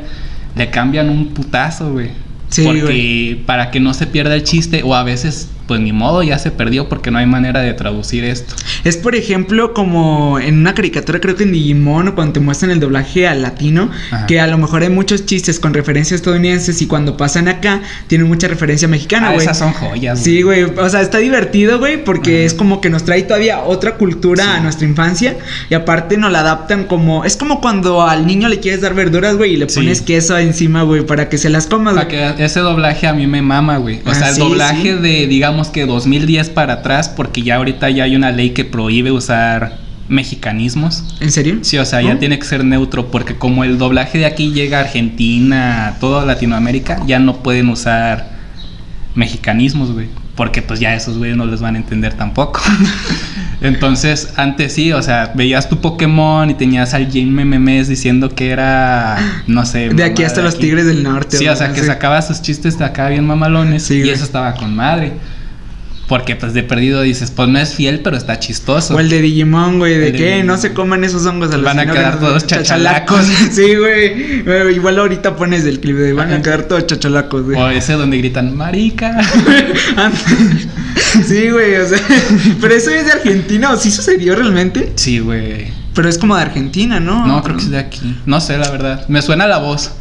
le 0.56 0.70
cambian 0.70 1.10
un 1.10 1.28
putazo, 1.28 1.92
güey. 1.92 2.10
Sí, 2.48 2.62
porque 2.64 2.82
güey. 2.82 3.34
para 3.44 3.70
que 3.70 3.80
no 3.80 3.92
se 3.92 4.06
pierda 4.06 4.34
el 4.34 4.42
chiste, 4.42 4.82
o 4.82 4.94
a 4.94 5.02
veces, 5.02 5.50
pues 5.66 5.80
ni 5.80 5.92
modo, 5.92 6.22
ya 6.22 6.38
se 6.38 6.50
perdió 6.50 6.88
porque 6.88 7.10
no 7.10 7.18
hay 7.18 7.26
manera 7.26 7.60
de 7.60 7.72
traducir 7.74 8.24
esto. 8.24 8.54
Es 8.84 8.96
por 8.96 9.14
ejemplo 9.16 9.74
como 9.74 10.38
en 10.38 10.58
una 10.60 10.74
caricatura, 10.74 11.20
creo 11.20 11.34
que 11.36 11.42
en 11.44 11.52
Digimon, 11.52 12.08
o 12.08 12.14
cuando 12.14 12.34
te 12.34 12.40
muestran 12.40 12.70
el 12.70 12.80
doblaje 12.80 13.26
al 13.26 13.42
latino, 13.42 13.90
Ajá. 14.10 14.26
que 14.26 14.40
a 14.40 14.46
lo 14.46 14.58
mejor 14.58 14.82
hay 14.82 14.90
muchos 14.90 15.26
chistes 15.26 15.58
con 15.58 15.74
referencias 15.74 16.20
estadounidenses 16.20 16.80
y 16.82 16.86
cuando 16.86 17.16
pasan 17.16 17.48
acá 17.48 17.82
tienen 18.06 18.28
mucha 18.28 18.46
referencia 18.48 18.86
mexicana, 18.88 19.28
Ah, 19.28 19.32
güey. 19.34 19.44
esas 19.44 19.58
son 19.58 19.72
joyas, 19.72 20.20
Sí, 20.22 20.42
güey, 20.42 20.62
o 20.64 20.88
sea, 20.88 21.00
está 21.00 21.18
divertido, 21.18 21.78
güey, 21.78 22.02
porque 22.04 22.36
Ajá. 22.38 22.46
es 22.46 22.54
como 22.54 22.80
que 22.80 22.88
nos 22.90 23.04
trae 23.04 23.22
todavía 23.22 23.60
otra 23.60 23.96
cultura 23.96 24.44
Sí. 24.44 24.50
a 24.50 24.60
nuestra 24.60 24.86
infancia 24.86 25.36
y 25.68 25.74
aparte 25.74 26.16
nos 26.16 26.30
la 26.30 26.40
adaptan 26.40 26.84
como 26.84 27.24
es 27.24 27.36
como 27.36 27.60
cuando 27.60 28.02
al 28.02 28.26
niño 28.26 28.48
le 28.48 28.60
quieres 28.60 28.80
dar 28.82 28.94
verduras, 28.94 29.36
güey, 29.36 29.54
y 29.54 29.56
le 29.56 29.68
Sí. 29.68 29.80
pones 29.80 30.00
queso 30.02 30.38
encima, 30.38 30.82
güey, 30.82 31.04
para 31.04 31.28
que 31.28 31.38
se 31.38 31.48
las 31.50 31.66
comas, 31.66 31.94
güey. 31.94 32.06
que 32.08 32.44
ese 32.44 32.60
doblaje 32.60 33.06
a 33.06 33.12
mí 33.12 33.26
me 33.26 33.42
mama, 33.42 33.78
güey. 33.78 33.96
O 34.06 34.10
Ah, 34.10 34.14
sea, 34.14 34.28
el 34.28 34.34
sí, 34.36 34.40
doblaje 34.40 34.96
de, 34.96 35.26
digamos 35.26 35.55
que 35.64 35.86
2010 35.86 36.50
para 36.50 36.74
atrás, 36.74 37.08
porque 37.08 37.42
ya 37.42 37.56
ahorita 37.56 37.90
ya 37.90 38.04
hay 38.04 38.14
una 38.16 38.30
ley 38.32 38.50
que 38.50 38.64
prohíbe 38.64 39.10
usar 39.10 39.78
mexicanismos. 40.08 41.16
¿En 41.20 41.32
serio? 41.32 41.58
Sí, 41.62 41.78
o 41.78 41.84
sea, 41.84 42.00
ya 42.02 42.18
tiene 42.18 42.38
que 42.38 42.44
ser 42.44 42.64
neutro, 42.64 43.10
porque 43.10 43.34
como 43.36 43.64
el 43.64 43.78
doblaje 43.78 44.18
de 44.18 44.26
aquí 44.26 44.52
llega 44.52 44.78
a 44.78 44.82
Argentina, 44.82 45.88
a 45.88 45.98
toda 45.98 46.24
Latinoamérica, 46.24 47.02
ya 47.06 47.18
no 47.18 47.38
pueden 47.42 47.68
usar 47.68 48.30
mexicanismos, 49.14 49.92
güey. 49.92 50.08
Porque 50.36 50.60
pues 50.60 50.80
ya 50.80 50.94
esos 50.94 51.16
güeyes 51.16 51.36
no 51.36 51.46
les 51.46 51.60
van 51.62 51.76
a 51.76 51.78
entender 51.78 52.12
tampoco. 52.12 52.60
Entonces, 53.62 54.34
antes 54.36 54.74
sí, 54.74 54.92
o 54.92 55.00
sea, 55.02 55.32
veías 55.34 55.68
tu 55.70 55.78
Pokémon 55.80 56.50
y 56.50 56.54
tenías 56.54 56.92
al 56.92 57.10
Jim 57.10 57.30
Memes 57.30 57.88
diciendo 57.88 58.28
que 58.28 58.50
era, 58.50 59.16
no 59.46 59.64
sé. 59.64 59.88
De 59.88 60.04
aquí 60.04 60.24
hasta 60.24 60.40
de 60.40 60.44
los 60.44 60.54
aquí. 60.56 60.64
tigres 60.64 60.84
del 60.84 61.02
norte. 61.02 61.38
Sí, 61.38 61.48
o 61.48 61.56
sea, 61.56 61.72
que 61.72 61.80
sí. 61.80 61.86
sacaba 61.86 62.20
sus 62.20 62.42
chistes 62.42 62.78
de 62.78 62.84
acá 62.84 63.08
bien 63.08 63.26
mamalones 63.26 63.84
Sí, 63.84 63.94
y 63.94 64.00
güey. 64.00 64.10
eso 64.12 64.24
estaba 64.24 64.52
con 64.54 64.76
madre. 64.76 65.14
Porque 66.08 66.36
pues 66.36 66.54
de 66.54 66.62
perdido 66.62 67.02
dices, 67.02 67.32
pues 67.32 67.48
no 67.48 67.58
es 67.58 67.74
fiel, 67.74 68.00
pero 68.00 68.16
está 68.16 68.38
chistoso. 68.38 68.94
O 68.94 69.00
el 69.00 69.08
de 69.08 69.20
Digimon, 69.20 69.78
güey, 69.78 69.98
de 69.98 70.12
que 70.12 70.26
Digimon. 70.26 70.46
no 70.46 70.56
se 70.56 70.72
coman 70.72 71.02
esos 71.02 71.26
hongos 71.26 71.50
a 71.52 71.56
los 71.56 71.64
Van 71.64 71.80
a 71.80 71.90
quedar 71.90 72.20
todos 72.20 72.46
chachalacos. 72.46 73.26
sí, 73.52 73.74
güey. 73.74 74.44
Igual 74.74 74.98
ahorita 74.98 75.34
pones 75.34 75.64
el 75.64 75.80
clip 75.80 75.96
de 75.96 76.12
van 76.12 76.32
a 76.32 76.42
quedar 76.42 76.62
todos 76.64 76.86
chachalacos, 76.86 77.42
güey. 77.44 77.58
O 77.58 77.68
ese 77.70 77.94
donde 77.94 78.18
gritan, 78.18 78.56
marica. 78.56 79.20
sí, 81.26 81.50
güey, 81.50 81.76
o 81.76 81.88
sea, 81.88 81.98
pero 82.60 82.74
eso 82.74 82.90
es 82.90 83.06
de 83.06 83.12
Argentina, 83.12 83.72
o 83.72 83.76
sí 83.76 83.90
sucedió 83.90 84.34
realmente, 84.36 84.92
Sí, 84.96 85.18
güey. 85.18 85.68
pero 85.94 86.08
es 86.08 86.18
como 86.18 86.36
de 86.36 86.42
Argentina, 86.42 87.00
¿no? 87.00 87.26
No, 87.26 87.42
creo 87.42 87.56
que 87.56 87.62
es 87.62 87.70
de 87.70 87.78
aquí. 87.78 88.18
No 88.26 88.40
sé, 88.40 88.58
la 88.58 88.70
verdad. 88.70 89.06
Me 89.08 89.22
suena 89.22 89.46
la 89.46 89.58
voz, 89.58 89.92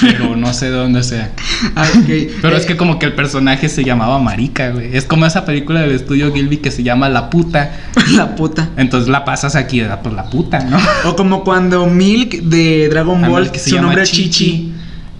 pero 0.00 0.36
no 0.36 0.52
sé 0.52 0.66
de 0.66 0.76
dónde 0.76 1.02
sea. 1.02 1.32
Ah, 1.76 1.86
ok. 1.96 2.06
Pero 2.42 2.56
Eh, 2.56 2.58
es 2.58 2.66
que 2.66 2.76
como 2.76 2.98
que 2.98 3.06
el 3.06 3.14
personaje 3.14 3.68
se 3.68 3.84
llamaba 3.84 4.18
Marica, 4.18 4.70
güey. 4.70 4.96
Es 4.96 5.04
como 5.04 5.26
esa 5.26 5.44
película 5.44 5.80
del 5.80 5.92
estudio 5.92 6.32
Gilby 6.32 6.58
que 6.58 6.70
se 6.70 6.82
llama 6.82 7.08
La 7.08 7.30
Puta. 7.30 7.70
la 8.12 8.34
puta. 8.34 8.70
Entonces 8.76 9.08
la 9.08 9.24
pasas 9.24 9.54
aquí, 9.54 9.82
pues 10.02 10.14
la 10.14 10.24
puta, 10.24 10.60
¿no? 10.64 10.78
O 11.04 11.16
como 11.16 11.44
cuando 11.44 11.86
Milk 11.86 12.42
de 12.42 12.88
Dragon 12.88 13.22
Ball, 13.22 13.50
que 13.50 13.58
se 13.58 13.70
su 13.70 13.76
llama 13.76 13.88
nombre 13.88 14.02
es 14.02 14.10
Chichi. 14.10 14.28
Chichi. 14.30 14.72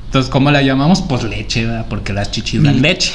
Entonces, 0.06 0.30
¿cómo 0.30 0.50
la 0.50 0.60
llamamos? 0.60 1.00
Pues 1.00 1.22
leche, 1.22 1.64
¿verdad? 1.64 1.86
Porque 1.88 2.12
las 2.12 2.30
chichis 2.30 2.62
dan 2.62 2.82
leche. 2.82 3.14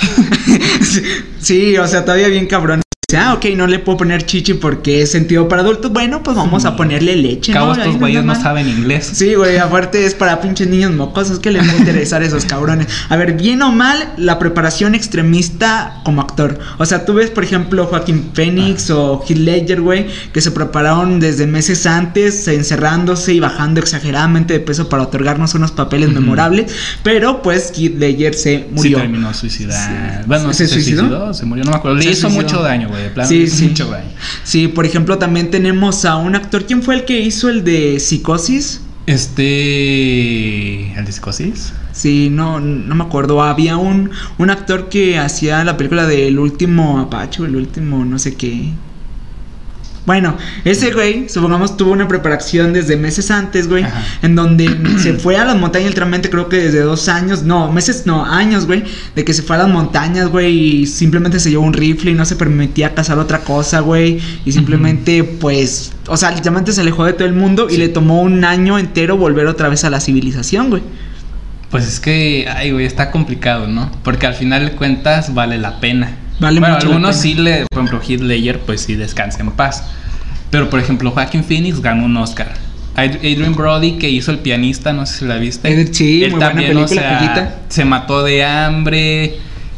sí, 1.40 1.78
o 1.78 1.86
sea, 1.86 2.04
todavía 2.04 2.28
bien 2.28 2.48
cabrón. 2.48 2.82
Dice, 3.10 3.22
Ah, 3.24 3.36
ok, 3.36 3.46
no 3.56 3.68
le 3.68 3.80
puedo 3.80 4.00
poner 4.00 4.26
chichi 4.26 4.56
porque 4.56 5.02
es 5.02 5.12
sentido 5.12 5.48
para 5.48 5.62
adultos. 5.62 5.94
Bueno, 5.94 6.22
pues 6.24 6.36
vamos 6.36 6.66
a 6.66 6.76
ponerle 6.76 7.16
leche, 7.16 7.54
Cabo, 7.54 7.68
¿no? 7.68 7.72
estos 7.82 7.94
no 7.94 8.00
güeyes 8.02 8.26
no 8.26 8.36
saben 8.36 8.68
inglés. 8.68 9.10
Sí, 9.14 9.34
güey, 9.36 9.56
aparte 9.60 10.06
es 10.06 10.14
para 10.14 10.42
pinches 10.42 10.68
niños 10.68 10.92
mocosos 10.92 11.40
que 11.40 11.50
les 11.52 11.66
va 11.66 11.72
a 11.72 11.78
interesar 11.78 12.22
esos 12.22 12.44
cabrones. 12.44 12.88
A 13.08 13.16
ver, 13.16 13.32
bien 13.38 13.62
o 13.62 13.72
mal, 13.72 14.14
la 14.18 14.38
preparación 14.40 14.94
extremista 14.94 16.02
como 16.04 16.20
actor. 16.20 16.60
O 16.80 16.86
sea, 16.86 17.06
tú 17.06 17.14
ves, 17.14 17.30
por 17.30 17.46
ejemplo, 17.46 17.86
Joaquín 17.86 18.32
Phoenix 18.34 18.90
o 18.90 19.24
Heath 19.26 19.38
Ledger, 19.38 19.80
güey, 19.80 20.08
que 20.34 20.42
se 20.42 20.52
prepararon 20.52 21.22
desde 21.22 21.48
meses 21.48 21.86
antes, 21.86 22.46
encerrándose 22.50 23.34
y 23.34 23.40
bajando 23.40 23.80
exageradamente 23.80 24.52
de 24.54 24.60
peso 24.60 24.90
para 24.90 25.04
otorgarnos 25.04 25.56
unos 25.56 25.72
papeles 25.72 26.10
memorables. 26.10 26.74
Pero, 27.04 27.42
pues, 27.42 27.72
Heath 27.74 27.98
Ledger 27.98 28.34
se 28.34 28.58
Sí, 28.58 28.66
murió. 28.74 28.98
terminó 28.98 29.34
suicidado. 29.34 29.80
Sí. 29.82 30.24
Bueno, 30.28 30.52
¿Se 30.52 30.68
¿se, 30.68 30.74
suicidó? 30.74 31.00
suicidó? 31.04 31.34
Se 31.34 31.46
murió, 31.46 31.64
no 31.64 31.72
me 31.72 31.78
acuerdo. 31.78 31.96
Le 32.00 32.04
Se 32.04 32.10
hizo 32.10 32.28
suicidó. 32.30 32.42
mucho 32.44 32.62
daño, 32.64 32.90
güey. 32.90 32.97
De 32.98 33.10
plano, 33.10 33.30
Sí, 33.30 33.48
sí. 33.48 33.68
mucho. 33.70 33.90
Sí, 34.44 34.68
por 34.68 34.86
ejemplo, 34.86 35.18
también 35.18 35.50
tenemos 35.52 36.06
a 36.06 36.18
un 36.18 36.36
actor. 36.36 36.66
¿Quién 36.66 36.84
fue 36.84 36.96
el 36.96 37.06
que 37.06 37.20
hizo 37.20 37.50
el 37.50 37.64
de 37.64 38.00
Psicosis? 38.00 38.82
Este. 39.06 40.92
¿El 40.98 41.06
de 41.06 41.12
psicosis? 41.12 41.74
Sí, 41.94 42.30
no, 42.30 42.60
no 42.60 42.94
me 42.96 43.04
acuerdo. 43.04 43.42
Había 43.42 43.78
un, 43.78 44.12
un 44.38 44.50
actor 44.50 44.90
que 44.90 45.18
hacía 45.18 45.64
la 45.64 45.78
película 45.78 46.06
del 46.06 46.38
último 46.40 47.00
Apache, 47.00 47.42
o 47.42 47.46
el 47.46 47.56
último 47.56 48.04
no 48.06 48.20
sé 48.20 48.36
qué. 48.36 48.72
Bueno, 50.08 50.38
ese 50.64 50.92
güey, 50.92 51.28
supongamos, 51.28 51.76
tuvo 51.76 51.92
una 51.92 52.08
preparación 52.08 52.72
desde 52.72 52.96
meses 52.96 53.30
antes, 53.30 53.68
güey, 53.68 53.84
Ajá. 53.84 54.02
en 54.22 54.38
donde 54.38 54.74
se 55.00 55.16
fue 55.16 55.36
a 55.36 55.44
las 55.44 55.58
montañas 55.58 55.90
literalmente 55.90 56.30
creo 56.30 56.48
que 56.48 56.56
desde 56.56 56.80
dos 56.80 57.10
años, 57.10 57.44
no, 57.44 57.70
meses, 57.74 58.04
no, 58.06 58.24
años, 58.24 58.68
güey, 58.68 58.86
de 59.16 59.26
que 59.26 59.34
se 59.34 59.44
fue 59.44 59.58
a 59.58 59.60
las 59.60 59.68
montañas, 59.68 60.30
güey, 60.30 60.58
y 60.58 60.88
simplemente 60.88 61.42
se 61.42 61.50
llevó 61.50 61.66
un 61.66 61.74
rifle 61.74 62.12
y 62.12 62.14
no 62.14 62.24
se 62.24 62.38
permitía 62.38 62.96
cazar 62.96 63.20
otra 63.20 63.40
cosa, 63.40 63.82
güey, 63.82 64.22
y 64.46 64.54
simplemente, 64.54 65.26
pues, 65.26 65.92
o 66.08 66.16
sea, 66.16 66.32
literalmente 66.32 66.72
se 66.72 66.80
alejó 66.80 67.04
de 67.04 67.12
todo 67.12 67.28
el 67.28 67.34
mundo 67.34 67.68
y 67.70 67.76
le 67.76 67.90
tomó 67.90 68.22
un 68.22 68.46
año 68.46 68.80
entero 68.80 69.18
volver 69.18 69.46
otra 69.48 69.68
vez 69.68 69.84
a 69.84 69.90
la 69.90 70.00
civilización, 70.00 70.70
güey. 70.70 70.84
Pues 71.70 71.86
es 71.86 72.00
que, 72.00 72.48
ay, 72.48 72.72
güey, 72.72 72.86
está 72.86 73.12
complicado, 73.12 73.68
¿no? 73.68 73.92
Porque 74.04 74.26
al 74.26 74.36
final 74.36 74.68
de 74.68 74.72
cuentas 74.72 75.34
vale 75.34 75.58
la 75.58 75.82
pena. 75.82 76.16
Vale 76.40 76.60
bueno, 76.60 76.76
mucho 76.76 76.88
algunos 76.88 77.16
sí 77.16 77.34
le, 77.34 77.66
por 77.72 77.84
ejemplo, 77.84 78.02
Heath 78.08 78.22
Ledger, 78.22 78.60
pues 78.60 78.82
sí 78.82 78.96
descansa 78.96 79.42
en 79.42 79.52
paz. 79.52 79.84
Pero 80.52 80.70
por 80.70 80.80
ejemplo, 80.80 81.12
Joaquin 81.12 81.44
Phoenix 81.44 81.82
ganó 81.82 82.06
un 82.06 82.16
Oscar. 82.18 82.54
Ad- 82.96 83.18
Adrian 83.18 83.54
Brody, 83.54 83.94
que 83.94 84.10
hizo 84.10 84.32
el 84.32 84.40
pianista, 84.40 84.94
no 84.94 85.06
sé 85.06 85.20
si 85.20 85.26
la 85.26 85.36
viste. 85.38 85.70
Sí, 85.94 86.20
muy 86.32 86.40
buena 86.40 86.50
película, 86.96 87.18
joyita. 87.20 87.56
se 87.70 87.86
mató 87.86 88.24
de 88.24 88.44
hambre, 88.44 89.36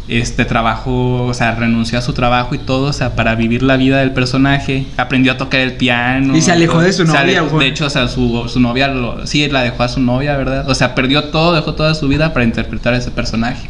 este 0.08 0.46
trabajó, 0.46 1.26
o 1.26 1.34
sea, 1.34 1.56
renunció 1.56 1.98
a 2.00 2.02
su 2.02 2.14
trabajo 2.14 2.56
y 2.56 2.60
todo, 2.60 2.88
o 2.88 2.94
sea, 2.94 3.16
para 3.16 3.36
vivir 3.36 3.62
la 3.64 3.78
vida 3.78 4.00
del 4.00 4.12
personaje. 4.12 4.86
Aprendió 4.98 5.34
a 5.34 5.38
tocar 5.38 5.60
el 5.62 5.74
piano. 5.74 6.36
Y 6.38 6.42
se 6.42 6.52
alejó 6.52 6.82
de 6.82 6.94
su 6.94 7.04
novia, 7.06 7.20
alejó-. 7.42 7.60
De 7.60 7.68
hecho, 7.68 7.86
o 7.86 7.90
sea, 7.90 8.08
su, 8.08 8.46
su 8.48 8.60
novia, 8.60 8.88
lo- 8.90 9.26
sí, 9.28 9.48
la 9.50 9.64
dejó 9.64 9.84
a 9.84 9.90
su 9.90 10.00
novia, 10.02 10.38
¿verdad? 10.38 10.70
O 10.70 10.76
sea, 10.76 10.96
perdió 10.96 11.26
todo, 11.26 11.54
dejó 11.54 11.74
toda 11.74 11.96
su 11.96 12.08
vida 12.08 12.32
para 12.34 12.46
interpretar 12.46 12.94
a 12.94 12.98
ese 12.98 13.12
personaje. 13.12 13.70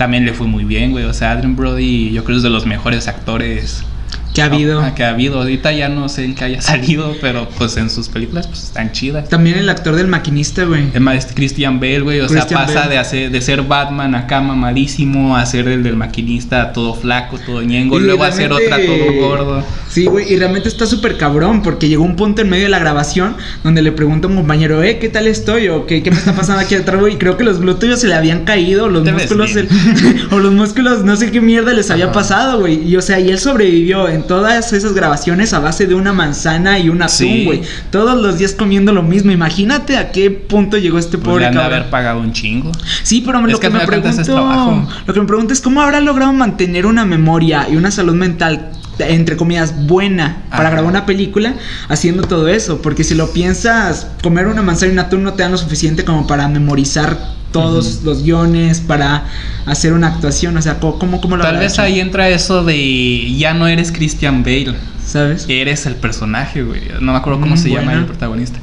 También 0.00 0.24
le 0.24 0.32
fue 0.32 0.46
muy 0.46 0.64
bien, 0.64 0.92
güey. 0.92 1.04
O 1.04 1.12
sea, 1.12 1.32
Adrian 1.32 1.56
Brody, 1.56 2.10
yo 2.10 2.24
creo 2.24 2.38
es 2.38 2.42
de 2.42 2.48
los 2.48 2.64
mejores 2.64 3.06
actores 3.06 3.84
Que 4.34 4.42
ha 4.42 4.46
habido. 4.46 4.80
Ah, 4.80 4.94
que 4.94 5.04
ha 5.04 5.10
habido. 5.10 5.40
Ahorita 5.40 5.72
ya 5.72 5.88
no 5.88 6.08
sé 6.08 6.24
en 6.24 6.34
qué 6.34 6.44
haya 6.44 6.60
salido, 6.62 7.16
pero 7.20 7.48
pues 7.58 7.76
en 7.76 7.90
sus 7.90 8.08
películas 8.08 8.46
pues 8.46 8.64
están 8.64 8.92
chidas. 8.92 9.28
También 9.28 9.58
el 9.58 9.68
actor 9.68 9.96
del 9.96 10.06
maquinista, 10.06 10.64
güey. 10.64 10.90
Más, 11.00 11.16
este 11.16 11.34
Christian 11.34 11.80
Bale, 11.80 12.00
güey, 12.00 12.20
o 12.20 12.28
sea, 12.28 12.46
pasa 12.46 12.80
Bale. 12.80 12.90
de 12.90 12.98
hacer 12.98 13.30
de 13.30 13.40
ser 13.40 13.62
Batman 13.62 14.14
acá 14.14 14.40
mamadísimo 14.40 15.36
a 15.36 15.44
ser 15.46 15.68
el 15.68 15.82
del 15.82 15.96
maquinista 15.96 16.72
todo 16.72 16.94
flaco, 16.94 17.38
todo 17.44 17.62
ñengo, 17.62 17.98
Y 17.98 18.02
luego 18.04 18.24
a 18.24 18.32
ser 18.32 18.52
otra 18.52 18.78
todo 18.78 19.12
gordo. 19.20 19.64
Sí, 19.88 20.06
güey, 20.06 20.32
y 20.32 20.36
realmente 20.36 20.68
está 20.68 20.86
súper 20.86 21.16
cabrón 21.16 21.62
porque 21.62 21.88
llegó 21.88 22.04
un 22.04 22.16
punto 22.16 22.42
en 22.42 22.48
medio 22.48 22.64
de 22.64 22.70
la 22.70 22.78
grabación 22.78 23.36
donde 23.64 23.82
le 23.82 23.92
pregunta 23.92 24.28
a 24.28 24.30
un 24.30 24.36
compañero, 24.36 24.82
eh, 24.82 24.98
¿qué 24.98 25.08
tal 25.08 25.26
estoy? 25.26 25.68
O 25.68 25.86
¿qué, 25.86 26.02
qué 26.02 26.10
me 26.10 26.16
está 26.16 26.34
pasando 26.34 26.60
aquí 26.62 26.74
atrás, 26.76 27.00
güey? 27.00 27.14
Y 27.14 27.16
creo 27.16 27.36
que 27.36 27.44
los 27.44 27.60
glúteos 27.60 28.00
se 28.00 28.06
le 28.06 28.14
habían 28.14 28.44
caído, 28.44 28.88
los 28.88 29.04
músculos, 29.10 29.50
o 30.30 30.38
los 30.38 30.52
músculos, 30.52 31.04
no 31.04 31.16
sé 31.16 31.30
qué 31.32 31.40
mierda 31.40 31.72
les 31.72 31.90
había 31.90 32.06
Ajá. 32.06 32.12
pasado, 32.14 32.60
güey. 32.60 32.88
Y 32.88 32.96
o 32.96 33.02
sea, 33.02 33.18
y 33.18 33.30
él 33.30 33.38
sobrevivió. 33.38 34.08
Entonces, 34.08 34.29
todas 34.30 34.72
esas 34.72 34.92
grabaciones 34.92 35.52
a 35.54 35.58
base 35.58 35.88
de 35.88 35.96
una 35.96 36.12
manzana 36.12 36.78
y 36.78 36.88
un 36.88 37.02
atún, 37.02 37.10
Sí. 37.16 37.44
güey. 37.46 37.62
Todos 37.90 38.16
los 38.22 38.38
días 38.38 38.52
comiendo 38.54 38.92
lo 38.92 39.02
mismo. 39.02 39.32
Imagínate 39.32 39.96
a 39.96 40.12
qué 40.12 40.30
punto 40.30 40.78
llegó 40.78 41.00
este 41.00 41.18
Pues 41.18 41.24
pobre 41.26 41.40
le 41.40 41.46
han 41.48 41.54
de 41.54 41.58
cabrón. 41.58 41.78
haber 41.78 41.90
pagado 41.90 42.20
un 42.20 42.32
chingo. 42.32 42.70
Sí, 43.02 43.24
pero 43.26 43.40
Es 43.40 43.52
lo 43.54 43.58
que 43.58 43.66
que, 43.66 43.72
me 43.72 43.80
pregunto, 43.84 44.86
lo 45.04 45.14
que 45.14 45.20
me 45.20 45.26
pregunto 45.26 45.52
es 45.52 45.60
cómo 45.60 45.82
habrá 45.82 45.98
logrado 46.00 46.32
mantener 46.32 46.86
una 46.86 47.04
memoria 47.04 47.66
y 47.68 47.74
una 47.74 47.90
salud 47.90 48.14
mental 48.14 48.70
entre 49.08 49.36
comillas 49.36 49.86
buena 49.86 50.42
para 50.50 50.62
Ajá. 50.64 50.70
grabar 50.70 50.90
una 50.90 51.06
película 51.06 51.54
haciendo 51.88 52.22
todo 52.24 52.48
eso, 52.48 52.82
porque 52.82 53.04
si 53.04 53.14
lo 53.14 53.32
piensas, 53.32 54.06
comer 54.22 54.46
una 54.46 54.62
manzana 54.62 54.90
y 54.90 54.92
un 54.94 54.98
atún 55.00 55.22
no 55.22 55.34
te 55.34 55.42
dan 55.42 55.52
lo 55.52 55.58
suficiente 55.58 56.04
como 56.04 56.26
para 56.26 56.48
memorizar 56.48 57.18
todos 57.52 58.02
los 58.04 58.22
guiones, 58.22 58.80
para 58.80 59.24
hacer 59.66 59.92
una 59.92 60.06
actuación, 60.06 60.56
o 60.56 60.62
sea, 60.62 60.78
¿cómo 60.78 60.98
cómo, 61.20 61.36
lo 61.36 61.42
Tal 61.42 61.58
vez 61.58 61.72
hecho? 61.72 61.82
ahí 61.82 61.98
entra 61.98 62.28
eso 62.28 62.64
de 62.64 63.34
ya 63.36 63.54
no 63.54 63.66
eres 63.66 63.90
Christian 63.90 64.44
Bale, 64.44 64.76
¿sabes? 65.04 65.46
eres 65.48 65.84
el 65.86 65.96
personaje, 65.96 66.62
güey. 66.62 66.82
No 67.00 67.10
me 67.12 67.18
acuerdo 67.18 67.40
cómo 67.40 67.56
Mm, 67.56 67.58
se 67.58 67.70
llama 67.70 67.92
el 67.94 68.06
protagonista. 68.06 68.60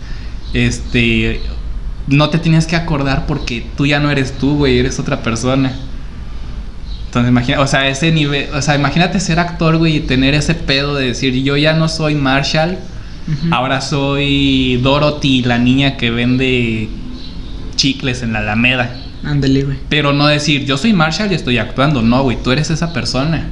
Este, 0.54 1.42
no 2.08 2.30
te 2.30 2.38
tienes 2.40 2.66
que 2.66 2.76
acordar 2.78 3.26
porque 3.26 3.66
tú 3.76 3.86
ya 3.86 4.00
no 4.00 4.10
eres 4.10 4.32
tú, 4.38 4.56
güey, 4.56 4.80
eres 4.80 5.00
otra 5.00 5.22
persona. 5.22 5.74
Entonces, 7.08 7.30
imagina, 7.30 7.62
o 7.62 7.68
sea, 7.68 7.88
ese 7.88 8.12
nivel, 8.12 8.50
o 8.54 8.62
sea, 8.62 8.76
imagínate 8.76 9.20
ser 9.20 9.40
actor, 9.40 9.78
güey, 9.78 9.98
y 9.98 10.00
tener 10.02 10.34
ese 10.34 10.54
pedo 10.54 10.96
de 10.96 11.08
decir, 11.08 11.34
yo 11.42 11.58
ya 11.58 11.74
no 11.74 11.88
soy 11.88 12.16
Marshall, 12.16 12.78
ahora 13.52 13.82
soy 13.82 14.80
Dorothy, 14.84 15.42
la 15.44 15.58
niña 15.58 15.98
que 15.98 16.12
vende 16.12 16.90
chicles 17.76 18.22
en 18.24 18.34
la 18.34 18.40
Alameda. 18.40 18.94
Ándale, 19.24 19.64
güey. 19.64 19.78
Pero 19.90 20.14
no 20.14 20.28
decir, 20.28 20.66
yo 20.66 20.78
soy 20.78 20.94
Marshall 20.94 21.32
y 21.32 21.36
estoy 21.36 21.58
actuando. 21.58 22.02
No, 22.02 22.24
güey, 22.24 22.38
tú 22.42 22.52
eres 22.52 22.70
esa 22.70 22.94
persona. 22.94 23.50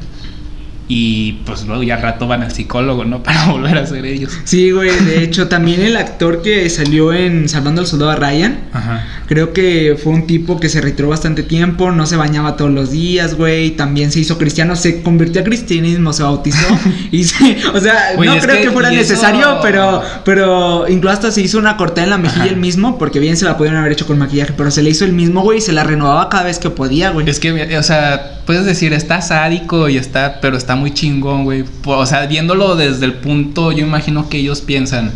Y 0.87 1.33
pues 1.45 1.65
luego 1.65 1.81
ya 1.81 1.95
al 1.95 2.01
rato 2.03 2.27
van 2.27 2.43
al 2.43 2.51
psicólogo, 2.51 3.05
¿no? 3.05 3.23
Para 3.23 3.45
volver 3.47 3.77
a 3.77 3.85
ser 3.87 4.05
ellos. 4.05 4.31
Sí, 4.43 4.71
güey, 4.71 4.91
de 5.05 5.23
hecho, 5.23 5.47
también 5.47 5.81
el 5.81 5.97
actor 5.97 6.41
que 6.43 6.69
salió 6.69 7.11
en 7.13 7.49
Salvando 7.49 7.81
al 7.81 7.87
Soldado 7.87 8.15
Ryan, 8.15 8.59
Ajá. 8.73 9.05
Creo 9.27 9.53
que 9.53 9.97
fue 10.01 10.13
un 10.13 10.27
tipo 10.27 10.59
que 10.59 10.69
se 10.69 10.81
retiró 10.81 11.09
bastante 11.09 11.41
tiempo, 11.41 11.91
no 11.91 12.05
se 12.05 12.15
bañaba 12.15 12.55
todos 12.57 12.69
los 12.69 12.91
días, 12.91 13.33
güey. 13.35 13.71
También 13.71 14.11
se 14.11 14.19
hizo 14.19 14.37
cristiano, 14.37 14.75
se 14.75 15.01
convirtió 15.01 15.41
al 15.41 15.45
cristianismo, 15.47 16.13
se 16.13 16.21
bautizó. 16.21 16.67
y 17.11 17.23
se, 17.23 17.57
o 17.73 17.79
sea, 17.79 18.11
Oye, 18.17 18.29
no 18.29 18.37
creo 18.39 18.55
que, 18.57 18.61
que- 18.63 18.71
fuera 18.71 18.89
eso- 18.89 18.97
necesario, 18.97 19.57
pero, 19.63 20.03
pero 20.23 20.87
incluso 20.87 21.13
hasta 21.13 21.31
se 21.31 21.41
hizo 21.41 21.57
una 21.57 21.75
cortada 21.77 22.03
en 22.03 22.09
la 22.11 22.17
mejilla 22.19 22.43
Ajá. 22.43 22.51
él 22.53 22.57
mismo, 22.57 22.99
porque 22.99 23.19
bien 23.19 23.35
se 23.35 23.45
la 23.45 23.57
pudieron 23.57 23.79
haber 23.79 23.93
hecho 23.93 24.05
con 24.05 24.19
maquillaje, 24.19 24.53
pero 24.55 24.69
se 24.69 24.83
le 24.83 24.91
hizo 24.91 25.05
el 25.05 25.13
mismo, 25.13 25.41
güey, 25.41 25.57
y 25.57 25.61
se 25.61 25.71
la 25.71 25.83
renovaba 25.83 26.29
cada 26.29 26.43
vez 26.43 26.59
que 26.59 26.69
podía, 26.69 27.09
güey. 27.09 27.27
Es 27.27 27.39
que, 27.39 27.77
o 27.77 27.83
sea, 27.83 28.41
puedes 28.45 28.65
decir, 28.65 28.93
está 28.93 29.21
sádico 29.21 29.89
y 29.89 29.97
está, 29.97 30.39
pero 30.39 30.55
está 30.55 30.74
muy 30.75 30.93
chingón, 30.93 31.43
güey. 31.43 31.63
O 31.85 32.05
sea, 32.05 32.25
viéndolo 32.25 32.75
desde 32.75 33.05
el 33.05 33.13
punto, 33.15 33.71
yo 33.71 33.85
imagino 33.85 34.29
que 34.29 34.37
ellos 34.37 34.61
piensan, 34.61 35.11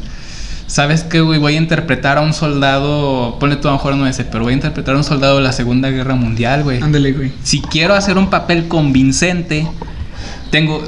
¿sabes 0.68 1.04
qué, 1.04 1.22
güey? 1.22 1.40
Voy 1.40 1.56
a 1.56 1.58
interpretar 1.58 2.18
a 2.18 2.22
un 2.22 2.34
soldado, 2.34 3.38
ponle 3.40 3.56
tú 3.56 3.68
a 3.68 3.72
lo 3.72 3.78
mejor 3.78 3.96
no 3.96 4.08
ese, 4.08 4.24
pero 4.26 4.44
voy 4.44 4.54
a 4.54 4.56
interpretar 4.56 4.96
a 4.96 4.98
un 4.98 5.04
soldado 5.04 5.38
de 5.38 5.44
la 5.44 5.52
Segunda 5.52 5.90
Guerra 5.90 6.16
Mundial, 6.16 6.64
güey. 6.64 6.82
Ándale, 6.82 7.12
güey. 7.14 7.32
si 7.44 7.62
quiero 7.62 7.94
hacer 7.94 8.18
un 8.18 8.30
papel 8.30 8.68
convincente, 8.68 9.68
tengo, 10.52 10.84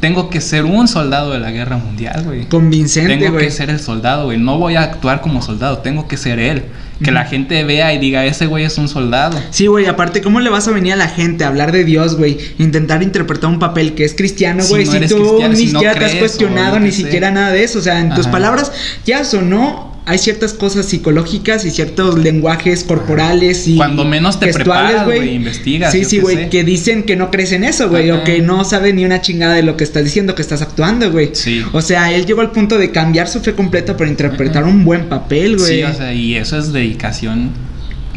tengo 0.00 0.30
que 0.30 0.40
ser 0.40 0.64
un 0.64 0.88
soldado 0.88 1.32
de 1.32 1.38
la 1.38 1.50
guerra 1.50 1.76
mundial, 1.76 2.24
güey. 2.24 2.46
Convincente, 2.46 3.16
Tengo 3.16 3.32
güey. 3.32 3.44
que 3.46 3.50
ser 3.50 3.70
el 3.70 3.78
soldado, 3.78 4.24
güey. 4.26 4.38
No 4.38 4.58
voy 4.58 4.74
a 4.76 4.82
actuar 4.82 5.20
como 5.20 5.42
soldado, 5.42 5.78
tengo 5.78 6.08
que 6.08 6.16
ser 6.16 6.38
él. 6.38 6.64
Que 7.02 7.10
la 7.12 7.24
gente 7.24 7.62
vea 7.64 7.92
y 7.92 7.98
diga, 7.98 8.24
ese 8.24 8.46
güey 8.46 8.64
es 8.64 8.78
un 8.78 8.88
soldado. 8.88 9.38
Sí, 9.50 9.66
güey, 9.66 9.86
aparte, 9.86 10.22
¿cómo 10.22 10.40
le 10.40 10.48
vas 10.48 10.66
a 10.66 10.70
venir 10.70 10.94
a 10.94 10.96
la 10.96 11.08
gente 11.08 11.44
a 11.44 11.48
hablar 11.48 11.70
de 11.72 11.84
Dios, 11.84 12.16
güey? 12.16 12.38
Intentar 12.58 13.02
interpretar 13.02 13.50
un 13.50 13.58
papel 13.58 13.94
que 13.94 14.04
es 14.04 14.14
cristiano, 14.14 14.62
Si 14.62 14.70
güey. 14.70 14.86
no 14.86 14.92
Si, 14.92 15.14
tú 15.14 15.38
ni 15.48 15.56
si 15.56 15.66
no 15.72 15.80
siquiera 15.80 15.98
te 15.98 16.04
has 16.06 16.14
cuestionado 16.14 16.80
ni 16.80 16.92
siquiera 16.92 17.30
nada 17.30 17.50
de 17.52 17.64
eso. 17.64 17.78
O 17.78 17.82
sea, 17.82 18.00
en 18.00 18.14
tus 18.14 18.26
palabras, 18.26 18.72
ya 19.04 19.22
o 19.34 19.42
no, 19.42 19.95
hay 20.08 20.18
ciertas 20.18 20.54
cosas 20.54 20.86
psicológicas 20.86 21.64
y 21.64 21.70
ciertos 21.72 22.16
lenguajes 22.16 22.84
corporales 22.84 23.66
y. 23.66 23.76
Cuando 23.76 24.04
menos 24.04 24.38
te 24.38 24.52
preparas, 24.52 25.04
güey, 25.04 25.34
investigas, 25.34 25.92
Sí, 25.92 26.04
sí, 26.04 26.20
güey, 26.20 26.48
que 26.48 26.62
dicen 26.62 27.02
que 27.02 27.16
no 27.16 27.32
crees 27.32 27.50
en 27.50 27.64
eso, 27.64 27.88
güey, 27.88 28.12
o 28.12 28.22
que 28.22 28.40
no 28.40 28.64
sabes 28.64 28.94
ni 28.94 29.04
una 29.04 29.20
chingada 29.20 29.54
de 29.54 29.64
lo 29.64 29.76
que 29.76 29.82
estás 29.82 30.04
diciendo, 30.04 30.36
que 30.36 30.42
estás 30.42 30.62
actuando, 30.62 31.10
güey. 31.10 31.30
Sí. 31.32 31.62
O 31.72 31.82
sea, 31.82 32.12
él 32.12 32.24
llegó 32.24 32.40
al 32.40 32.52
punto 32.52 32.78
de 32.78 32.92
cambiar 32.92 33.26
su 33.26 33.40
fe 33.40 33.54
completa 33.54 33.96
para 33.96 34.08
interpretar 34.08 34.62
Ajá. 34.62 34.72
un 34.72 34.84
buen 34.84 35.08
papel, 35.08 35.56
güey. 35.56 35.78
Sí, 35.78 35.82
o 35.82 35.92
sea, 35.92 36.14
y 36.14 36.36
eso 36.36 36.56
es 36.56 36.72
dedicación 36.72 37.50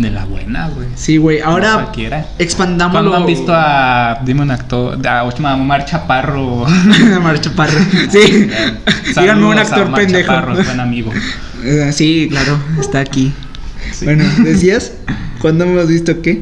de 0.01 0.11
la 0.11 0.25
buena, 0.25 0.69
güey. 0.69 0.87
Sí, 0.95 1.17
güey. 1.17 1.39
No 1.39 1.45
Ahora 1.45 1.73
cualquiera. 1.73 2.25
expandámoslo. 2.37 3.09
¿Cuándo 3.11 3.15
han 3.17 3.25
visto 3.25 3.53
a, 3.53 4.19
dime 4.25 4.41
un 4.41 4.51
actor, 4.51 4.97
a 5.07 5.23
Omar 5.23 5.85
Chaparro? 5.85 6.63
Omar 7.17 7.39
Chaparro. 7.41 7.77
Sí. 8.09 8.49
Díganme 9.19 9.45
un 9.45 9.57
actor 9.57 9.93
pendejo. 9.93 10.27
Chaparro, 10.33 10.57
es 10.59 10.65
buen 10.65 10.79
amigo. 10.79 11.11
Eh, 11.61 11.91
Sí, 11.91 12.27
claro, 12.31 12.57
está 12.79 13.01
aquí. 13.01 13.33
Sí. 13.91 14.05
Bueno, 14.05 14.23
¿decías? 14.45 14.93
¿Cuándo 15.41 15.65
hemos 15.65 15.89
visto 15.89 16.21
qué? 16.21 16.41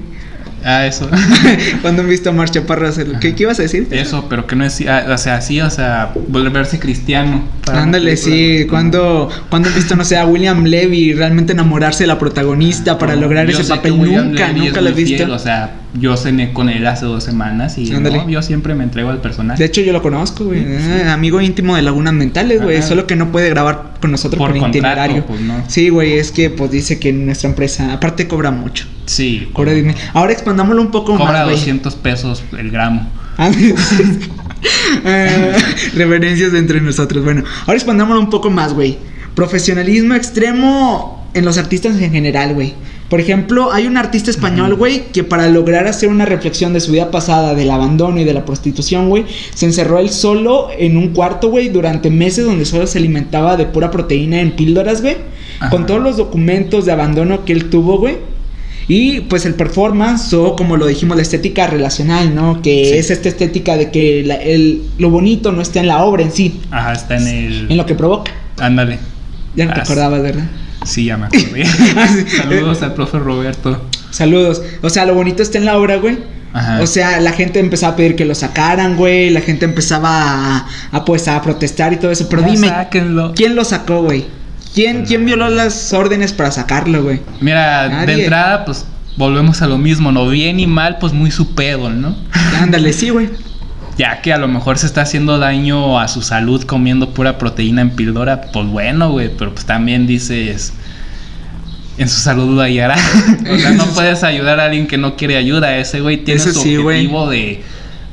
Ah, 0.64 0.86
eso. 0.86 1.10
¿Cuándo 1.82 2.02
han 2.02 2.10
visto 2.10 2.30
a 2.30 2.34
Omar 2.34 2.50
Chaparro 2.50 2.88
hacerlo? 2.88 3.20
¿Qué, 3.20 3.36
¿Qué 3.36 3.44
ibas 3.44 3.60
a 3.60 3.62
decir? 3.62 3.88
Eso, 3.92 4.28
pero 4.30 4.48
que 4.48 4.56
no 4.56 4.66
es, 4.66 4.84
ah, 4.88 5.06
o 5.14 5.18
sea, 5.18 5.42
sí, 5.42 5.62
o 5.62 5.70
sea, 5.70 6.14
volverse 6.28 6.80
cristiano. 6.80 7.44
Ándale, 7.72 8.18
sí. 8.18 8.66
¿Cuándo, 8.70 9.30
cuándo 9.50 9.70
han 9.70 9.76
visto, 9.76 9.96
no 9.96 10.04
sé, 10.04 10.18
a 10.18 10.26
William 10.26 10.66
Levy 10.66 11.14
realmente 11.14 11.54
enamorarse 11.54 12.04
de 12.04 12.08
la 12.08 12.20
protagonista 12.20 12.98
para 12.98 13.16
lograr 13.16 13.50
ese 13.50 13.64
papel? 13.64 13.98
Nunca, 13.98 14.48
Levy 14.48 14.68
nunca 14.68 14.82
lo 14.82 14.90
he 14.90 14.94
visto. 14.94 15.18
fiel, 15.18 15.32
o 15.32 15.40
sea, 15.40 15.72
yo 15.94 16.16
cené 16.18 16.54
con 16.54 16.70
él 16.70 16.86
hace 16.86 17.06
dos 17.06 17.24
semanas 17.24 17.78
y 17.78 17.90
no, 17.90 18.30
yo 18.30 18.42
siempre 18.42 18.76
me 18.76 18.84
entrego 18.84 19.10
al 19.10 19.22
personaje. 19.22 19.60
De 19.60 19.66
hecho, 19.66 19.82
yo 19.82 19.94
lo 19.94 20.02
conozco, 20.02 20.46
güey. 20.46 20.64
Sí, 20.64 20.76
sí. 20.80 20.90
Ah, 21.06 21.14
amigo 21.14 21.42
íntimo 21.42 21.76
de 21.76 21.82
Lagunas 21.82 22.14
Mentales, 22.14 22.62
güey. 22.62 22.82
Solo 22.84 23.08
que 23.08 23.16
no 23.16 23.32
puede 23.32 23.50
grabar 23.50 23.94
con 24.02 24.12
nosotros 24.12 24.38
Por 24.38 24.52
por, 24.52 24.60
contrato, 24.60 24.78
itinerario. 24.78 25.26
pues, 25.26 25.42
no. 25.42 25.64
Sí, 25.68 25.90
güey, 25.90 26.14
es 26.14 26.32
que 26.32 26.50
pues 26.50 26.72
dice 26.72 27.00
que 27.00 27.12
nuestra 27.14 27.50
empresa, 27.50 27.94
aparte 27.94 28.28
cobra 28.28 28.52
mucho. 28.52 28.86
sí, 29.06 29.50
Cobra 29.54 29.72
dinero. 29.72 29.98
Ahora 30.14 30.34
expandámoslo 30.34 30.82
un 30.82 30.92
poco 30.92 31.18
cobra 31.18 31.32
más, 31.34 31.44
güey. 31.46 31.56
200 31.56 31.96
pesos 31.96 32.44
el 32.58 32.70
gramo. 32.70 33.10
Ah, 33.38 33.50
eh, 35.06 35.54
reverencias 35.96 36.54
entre 36.54 36.82
nosotros. 36.82 37.24
Bueno, 37.24 37.44
ahora 37.62 37.74
expandámoslo 37.76 38.20
un 38.22 38.30
poco 38.30 38.50
más, 38.50 38.74
güey. 38.74 38.98
Profesionalismo 39.36 40.16
extremo 40.16 41.28
en 41.34 41.46
los 41.46 41.58
artistas 41.58 42.00
en 42.02 42.12
general, 42.12 42.54
güey. 42.54 42.74
Por 43.10 43.22
ejemplo, 43.22 43.72
hay 43.72 43.88
un 43.88 43.96
artista 43.96 44.30
español, 44.30 44.76
güey, 44.76 45.06
que 45.14 45.24
para 45.24 45.48
lograr 45.48 45.88
hacer 45.88 46.10
una 46.10 46.26
reflexión 46.26 46.74
de 46.74 46.82
su 46.82 46.92
vida 46.92 47.10
pasada, 47.10 47.56
del 47.56 47.72
abandono 47.72 48.20
y 48.20 48.26
de 48.26 48.34
la 48.34 48.44
prostitución, 48.44 49.08
güey, 49.08 49.24
se 49.54 49.66
encerró 49.66 50.00
él 50.00 50.10
solo 50.10 50.68
en 50.78 50.98
un 50.98 51.10
cuarto, 51.10 51.50
güey, 51.50 51.70
durante 51.70 52.10
meses 52.10 52.46
donde 52.46 52.66
solo 52.66 52.86
se 52.86 52.98
alimentaba 52.98 53.56
de 53.56 53.66
pura 53.66 53.92
proteína 53.92 54.42
en 54.42 54.52
píldoras, 54.52 55.02
güey. 55.02 55.16
Con 55.72 55.86
todos 55.86 56.02
los 56.04 56.18
documentos 56.18 56.86
de 56.86 56.92
abandono 56.92 57.46
que 57.46 57.54
él 57.54 57.70
tuvo, 57.70 57.98
güey. 57.98 58.18
Y 58.90 59.22
pues 59.22 59.46
el 59.46 59.54
performance 59.56 60.34
o 60.34 60.56
como 60.56 60.78
lo 60.78 60.86
dijimos, 60.86 61.16
la 61.18 61.24
estética 61.24 61.68
relacional, 61.68 62.34
¿no? 62.36 62.62
Que 62.62 62.86
Sí. 62.92 62.98
es 62.98 63.10
esta 63.10 63.28
estética 63.30 63.76
de 63.78 63.90
que 63.92 64.24
la- 64.26 64.36
el, 64.36 64.82
lo 64.98 65.10
bonito 65.10 65.52
no 65.52 65.62
está 65.62 65.80
en 65.82 65.88
la 65.88 66.04
obra 66.04 66.24
en 66.24 66.32
sí, 66.32 66.60
Ajá, 66.72 66.94
está 66.94 67.18
en 67.18 67.28
el. 67.28 67.72
en 67.72 67.76
lo 67.78 67.86
que 67.86 67.96
provoca. 67.96 68.32
Ándale. 68.60 69.00
Ya 69.56 69.66
no 69.66 69.74
te 69.74 69.82
acordabas, 69.82 70.22
¿verdad? 70.22 70.46
Sí, 70.88 71.06
ya 71.06 71.18
me 71.18 71.26
acordé. 71.28 71.66
Saludos 71.66 72.82
al 72.82 72.94
profe 72.94 73.20
Roberto. 73.20 73.86
Saludos. 74.10 74.62
O 74.82 74.90
sea, 74.90 75.06
lo 75.06 75.14
bonito 75.14 75.44
está 75.44 75.58
en 75.58 75.66
la 75.66 75.78
obra, 75.78 75.98
güey. 75.98 76.18
Ajá. 76.54 76.80
O 76.82 76.88
sea, 76.88 77.20
la 77.20 77.34
gente 77.34 77.60
empezaba 77.60 77.94
a 77.94 77.96
pedir 77.96 78.16
que 78.16 78.26
lo 78.26 78.34
sacaran, 78.34 78.96
güey. 78.96 79.30
La 79.30 79.42
gente 79.42 79.66
empezaba 79.66 80.10
a, 80.58 80.68
a, 80.92 81.06
pues 81.06 81.28
a 81.28 81.42
protestar 81.42 81.94
y 81.94 81.98
todo 81.98 82.10
eso. 82.12 82.28
Pero 82.30 82.42
Ya 82.44 82.48
dime, 82.50 82.68
sáquenlo. 82.70 83.34
¿quién 83.36 83.56
lo 83.56 83.64
sacó, 83.66 84.02
güey? 84.04 84.26
¿Quién, 84.74 85.06
¿Quién 85.06 85.26
violó 85.26 85.50
las 85.50 85.92
órdenes 85.94 86.34
para 86.34 86.52
sacarlo, 86.52 87.04
güey? 87.04 87.22
Mira, 87.42 87.90
Nadie. 87.90 88.16
de 88.16 88.22
entrada, 88.24 88.66
pues 88.66 88.86
volvemos 89.18 89.62
a 89.62 89.68
lo 89.68 89.78
mismo, 89.78 90.12
no 90.12 90.28
bien 90.30 90.60
y 90.60 90.68
mal, 90.68 90.98
pues 91.00 91.14
muy 91.14 91.32
su 91.32 91.54
pedo, 91.56 91.90
¿no? 91.90 92.16
Ándale, 92.62 92.94
sí, 92.94 93.10
güey. 93.10 93.30
Ya 93.98 94.22
que 94.22 94.32
a 94.32 94.38
lo 94.38 94.48
mejor 94.48 94.78
se 94.78 94.86
está 94.86 95.02
haciendo 95.02 95.40
daño 95.40 96.00
a 96.00 96.08
su 96.08 96.22
salud 96.22 96.64
comiendo 96.64 97.10
pura 97.10 97.38
proteína 97.38 97.82
en 97.82 97.90
píldora, 97.92 98.42
pues 98.54 98.68
bueno, 98.68 99.12
güey, 99.12 99.30
pero 99.36 99.54
pues 99.54 99.66
también 99.66 100.06
dices, 100.06 100.74
en 101.98 102.08
su 102.08 102.20
salud 102.20 102.60
hallará. 102.62 102.96
o 103.52 103.58
sea, 103.58 103.72
no 103.72 103.86
puedes 103.88 104.24
ayudar 104.24 104.60
a 104.60 104.66
alguien 104.66 104.88
que 104.88 104.98
no 104.98 105.16
quiere 105.16 105.36
ayuda. 105.36 105.78
Ese 105.78 106.02
güey 106.02 106.18
tiene 106.18 106.40
su 106.40 106.54
sí, 106.54 106.78
objetivo 106.78 107.30
de, 107.30 107.64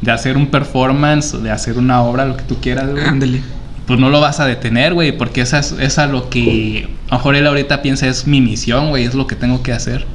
de 0.00 0.10
hacer 0.10 0.36
un 0.36 0.46
performance, 0.46 1.42
de 1.42 1.50
hacer 1.50 1.78
una 1.78 2.02
obra, 2.02 2.24
lo 2.24 2.36
que 2.36 2.44
tú 2.44 2.60
quieras, 2.60 2.90
güey. 2.90 3.04
Ándale. 3.04 3.42
Pues 3.86 4.00
no 4.00 4.08
lo 4.08 4.20
vas 4.20 4.40
a 4.40 4.46
detener, 4.46 4.94
güey, 4.94 5.16
porque 5.16 5.42
esa 5.42 5.58
es, 5.58 5.72
esa 5.72 6.06
es 6.06 6.10
lo 6.10 6.30
que 6.30 6.88
a 7.08 7.12
lo 7.12 7.18
mejor 7.18 7.36
él 7.36 7.46
ahorita 7.46 7.82
piensa 7.82 8.06
es 8.08 8.26
mi 8.26 8.40
misión, 8.40 8.88
güey, 8.88 9.04
es 9.04 9.14
lo 9.14 9.26
que 9.26 9.36
tengo 9.36 9.62
que 9.62 9.72
hacer. 9.72 10.06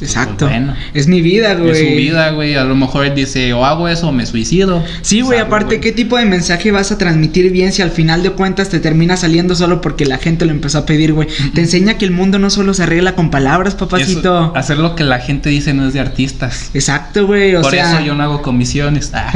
Exacto. 0.00 0.46
Pues 0.46 0.50
bueno. 0.50 0.74
Es 0.94 1.08
mi 1.08 1.22
vida, 1.22 1.54
güey. 1.54 1.70
Es 1.70 1.78
su 1.78 1.96
vida, 1.96 2.30
güey. 2.30 2.54
A 2.54 2.64
lo 2.64 2.74
mejor 2.74 3.06
él 3.06 3.14
dice, 3.14 3.52
o 3.52 3.64
hago 3.64 3.88
eso 3.88 4.08
o 4.08 4.12
me 4.12 4.26
suicido. 4.26 4.82
Sí, 5.02 5.20
güey, 5.20 5.38
aparte, 5.38 5.80
¿qué 5.80 5.92
tipo 5.92 6.16
de 6.18 6.24
mensaje 6.24 6.70
vas 6.70 6.92
a 6.92 6.98
transmitir 6.98 7.50
bien 7.50 7.72
si 7.72 7.82
al 7.82 7.90
final 7.90 8.22
de 8.22 8.30
cuentas 8.30 8.68
te 8.68 8.80
termina 8.80 9.16
saliendo 9.16 9.54
solo 9.54 9.80
porque 9.80 10.06
la 10.06 10.18
gente 10.18 10.44
lo 10.44 10.52
empezó 10.52 10.78
a 10.78 10.86
pedir, 10.86 11.12
güey? 11.12 11.28
Te 11.54 11.60
enseña 11.60 11.98
que 11.98 12.04
el 12.04 12.10
mundo 12.10 12.38
no 12.38 12.50
solo 12.50 12.74
se 12.74 12.82
arregla 12.84 13.14
con 13.14 13.30
palabras, 13.30 13.74
papacito. 13.74 14.18
Eso, 14.18 14.56
hacer 14.56 14.78
lo 14.78 14.94
que 14.94 15.04
la 15.04 15.18
gente 15.18 15.50
dice 15.50 15.74
no 15.74 15.86
es 15.86 15.94
de 15.94 16.00
artistas. 16.00 16.70
Exacto, 16.74 17.26
güey, 17.26 17.54
o 17.54 17.62
Por 17.62 17.70
sea... 17.70 17.94
eso 17.94 18.04
yo 18.04 18.14
no 18.14 18.22
hago 18.22 18.42
comisiones. 18.42 19.12
Ah. 19.18 19.32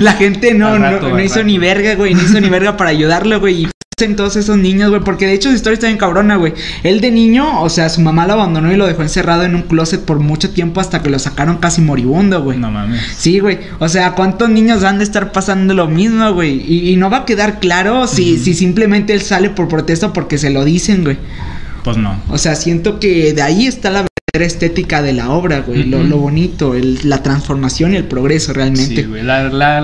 La 0.00 0.14
gente 0.14 0.54
no, 0.54 0.76
no, 0.76 0.90
no 0.90 1.20
hizo 1.20 1.36
rato. 1.36 1.46
ni 1.46 1.58
verga, 1.58 1.94
güey, 1.94 2.14
no 2.14 2.22
hizo 2.22 2.40
ni 2.40 2.48
verga 2.48 2.76
para 2.76 2.90
ayudarlo, 2.90 3.38
güey. 3.38 3.68
En 4.04 4.16
todos 4.16 4.36
esos 4.36 4.56
niños, 4.58 4.90
güey, 4.90 5.02
porque 5.02 5.26
de 5.26 5.34
hecho 5.34 5.48
su 5.50 5.54
historia 5.56 5.74
está 5.74 5.86
bien 5.88 5.98
cabrona, 5.98 6.36
güey. 6.36 6.54
Él 6.82 7.00
de 7.00 7.10
niño, 7.10 7.62
o 7.62 7.68
sea, 7.68 7.88
su 7.88 8.00
mamá 8.00 8.26
lo 8.26 8.34
abandonó 8.34 8.72
y 8.72 8.76
lo 8.76 8.86
dejó 8.86 9.02
encerrado 9.02 9.42
en 9.44 9.54
un 9.54 9.62
closet 9.62 10.00
por 10.04 10.18
mucho 10.20 10.50
tiempo 10.50 10.80
hasta 10.80 11.02
que 11.02 11.10
lo 11.10 11.18
sacaron 11.18 11.56
casi 11.58 11.80
moribundo, 11.80 12.42
güey. 12.42 12.58
no 12.58 12.70
mames. 12.70 13.00
Sí, 13.16 13.38
güey. 13.40 13.58
O 13.78 13.88
sea, 13.88 14.12
¿cuántos 14.14 14.48
niños 14.50 14.84
han 14.84 14.98
de 14.98 15.04
estar 15.04 15.32
pasando 15.32 15.74
lo 15.74 15.88
mismo, 15.88 16.32
güey? 16.32 16.62
Y, 16.66 16.90
y 16.90 16.96
no 16.96 17.10
va 17.10 17.18
a 17.18 17.24
quedar 17.24 17.58
claro 17.60 18.06
si, 18.06 18.38
si 18.38 18.54
simplemente 18.54 19.12
él 19.12 19.20
sale 19.22 19.50
por 19.50 19.68
protesta 19.68 20.12
porque 20.12 20.38
se 20.38 20.50
lo 20.50 20.64
dicen, 20.64 21.04
güey. 21.04 21.16
Pues 21.84 21.96
no. 21.96 22.20
O 22.30 22.38
sea, 22.38 22.54
siento 22.54 22.98
que 23.00 23.32
de 23.32 23.42
ahí 23.42 23.66
está 23.66 23.90
la 23.90 24.04
verdadera 24.32 24.46
estética 24.52 25.00
de 25.00 25.12
la 25.14 25.30
obra, 25.30 25.60
güey. 25.60 25.84
lo, 25.84 26.18
bonito, 26.18 26.74
el- 26.74 26.98
la 27.04 27.22
transformación 27.22 27.94
y 27.94 27.96
el 27.96 28.04
progreso 28.04 28.52
realmente. 28.52 28.96
Sí, 28.96 29.04
güey. 29.04 29.22
La, 29.22 29.44
la, 29.48 29.80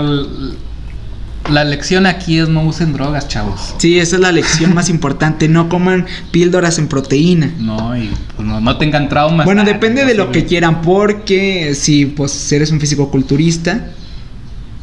la 1.50 1.64
lección 1.64 2.06
aquí 2.06 2.38
es 2.38 2.48
no 2.48 2.62
usen 2.64 2.92
drogas, 2.92 3.28
chavos. 3.28 3.74
Sí, 3.78 3.98
esa 3.98 4.16
es 4.16 4.22
la 4.22 4.32
lección 4.32 4.74
más 4.74 4.88
importante. 4.88 5.48
No 5.48 5.68
coman 5.68 6.06
píldoras 6.30 6.78
en 6.78 6.88
proteína. 6.88 7.52
No, 7.58 7.96
y 7.96 8.10
pues 8.36 8.46
no, 8.48 8.60
no 8.60 8.76
tengan 8.78 9.08
traumas. 9.08 9.44
Bueno, 9.44 9.62
Ah, 9.62 9.64
depende 9.64 10.04
de 10.04 10.14
lo 10.14 10.32
que 10.32 10.44
quieran, 10.46 10.82
porque 10.82 11.74
si 11.74 12.06
pues 12.06 12.50
eres 12.52 12.70
un 12.70 12.80
fisicoculturista, 12.80 13.90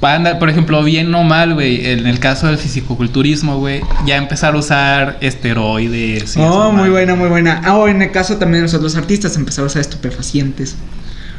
Anda, 0.01 0.39
por 0.39 0.49
ejemplo, 0.49 0.83
bien 0.83 1.13
o 1.13 1.23
mal, 1.23 1.53
güey, 1.53 1.85
en 1.85 2.07
el 2.07 2.17
caso 2.19 2.47
del 2.47 2.57
fisicoculturismo, 2.57 3.57
güey, 3.59 3.81
ya 4.05 4.17
empezar 4.17 4.55
a 4.55 4.57
usar 4.57 5.17
esteroides. 5.21 6.37
y 6.37 6.39
oh, 6.39 6.71
muy 6.71 6.89
buena, 6.89 7.13
muy 7.15 7.29
buena. 7.29 7.61
Ah, 7.63 7.75
o 7.77 7.87
en 7.87 8.01
el 8.01 8.11
caso 8.11 8.37
también 8.37 8.61
de 8.61 8.61
nosotros 8.63 8.93
los 8.93 9.01
artistas 9.01 9.35
empezaron 9.35 9.65
a 9.65 9.67
usar 9.67 9.81
estupefacientes. 9.81 10.75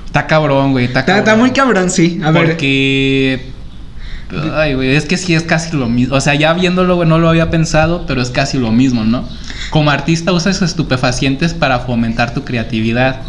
Está 0.07 0.27
cabrón, 0.27 0.73
güey, 0.73 0.85
está 0.85 1.05
cabrón. 1.05 1.19
está 1.25 1.37
muy 1.37 1.51
cabrón, 1.51 1.91
sí. 1.91 2.21
A 2.23 2.31
ver. 2.31 2.47
Porque. 2.47 3.51
Ay, 4.55 4.75
güey, 4.75 4.95
es 4.95 5.05
que 5.05 5.17
sí 5.17 5.35
es 5.35 5.43
casi 5.43 5.77
lo 5.77 5.89
mismo. 5.89 6.17
O 6.17 6.21
sea, 6.21 6.35
ya 6.35 6.53
viéndolo, 6.55 6.97
güey, 6.97 7.09
no 7.09 7.19
lo 7.19 7.29
había 7.29 7.51
pensado, 7.51 8.07
pero 8.07 8.23
es 8.23 8.31
casi 8.31 8.59
lo 8.59 8.73
mismo, 8.73 9.05
¿no? 9.05 9.29
Como 9.71 9.91
artista 9.91 10.33
usas 10.33 10.63
estupefacientes 10.63 11.55
para 11.55 11.81
fomentar 11.81 12.33
tu 12.35 12.45
creatividad. 12.45 13.21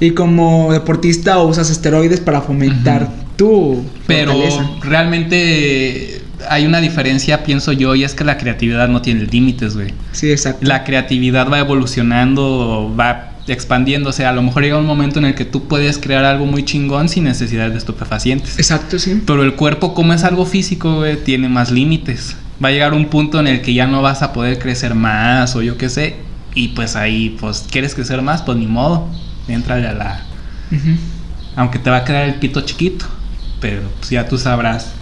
Y 0.00 0.12
como 0.12 0.72
deportista 0.72 1.38
usas 1.38 1.70
esteroides 1.70 2.20
para 2.20 2.40
fomentar 2.40 3.08
tu 3.36 3.84
Pero 4.06 4.32
fortaleza. 4.32 4.70
realmente 4.82 6.22
hay 6.48 6.66
una 6.66 6.80
diferencia, 6.80 7.42
pienso 7.44 7.72
yo, 7.72 7.94
y 7.94 8.04
es 8.04 8.14
que 8.14 8.24
la 8.24 8.38
creatividad 8.38 8.88
no 8.88 9.02
tiene 9.02 9.26
límites, 9.26 9.74
güey. 9.74 9.92
Sí, 10.12 10.30
exacto. 10.30 10.66
La 10.66 10.84
creatividad 10.84 11.50
va 11.50 11.58
evolucionando, 11.58 12.94
va 12.98 13.33
expandiéndose. 13.46 14.24
A 14.24 14.32
lo 14.32 14.42
mejor 14.42 14.62
llega 14.62 14.78
un 14.78 14.86
momento 14.86 15.18
en 15.18 15.26
el 15.26 15.34
que 15.34 15.44
tú 15.44 15.68
puedes 15.68 15.98
crear 15.98 16.24
algo 16.24 16.46
muy 16.46 16.64
chingón 16.64 17.08
sin 17.08 17.24
necesidad 17.24 17.70
de 17.70 17.78
estupefacientes. 17.78 18.58
Exacto, 18.58 18.98
sí. 18.98 19.22
Pero 19.26 19.42
el 19.42 19.54
cuerpo, 19.54 19.94
como 19.94 20.12
es 20.12 20.24
algo 20.24 20.46
físico, 20.46 20.96
güey, 20.96 21.16
tiene 21.16 21.48
más 21.48 21.70
límites. 21.70 22.36
Va 22.62 22.68
a 22.68 22.72
llegar 22.72 22.94
un 22.94 23.06
punto 23.06 23.40
en 23.40 23.46
el 23.46 23.62
que 23.62 23.74
ya 23.74 23.86
no 23.86 24.02
vas 24.02 24.22
a 24.22 24.32
poder 24.32 24.58
crecer 24.58 24.94
más 24.94 25.56
o 25.56 25.62
yo 25.62 25.76
qué 25.76 25.88
sé. 25.88 26.16
Y 26.54 26.68
pues 26.68 26.94
ahí, 26.96 27.36
pues, 27.40 27.66
¿quieres 27.70 27.94
crecer 27.94 28.22
más? 28.22 28.42
Pues 28.42 28.56
ni 28.58 28.66
modo. 28.66 29.08
Entrale 29.48 29.88
a 29.88 29.92
la... 29.92 30.24
Aunque 31.56 31.78
te 31.78 31.90
va 31.90 31.98
a 31.98 32.04
quedar 32.04 32.24
el 32.24 32.36
pito 32.36 32.60
chiquito. 32.62 33.06
Pero 33.60 33.82
pues 33.98 34.10
ya 34.10 34.28
tú 34.28 34.38
sabrás 34.38 34.92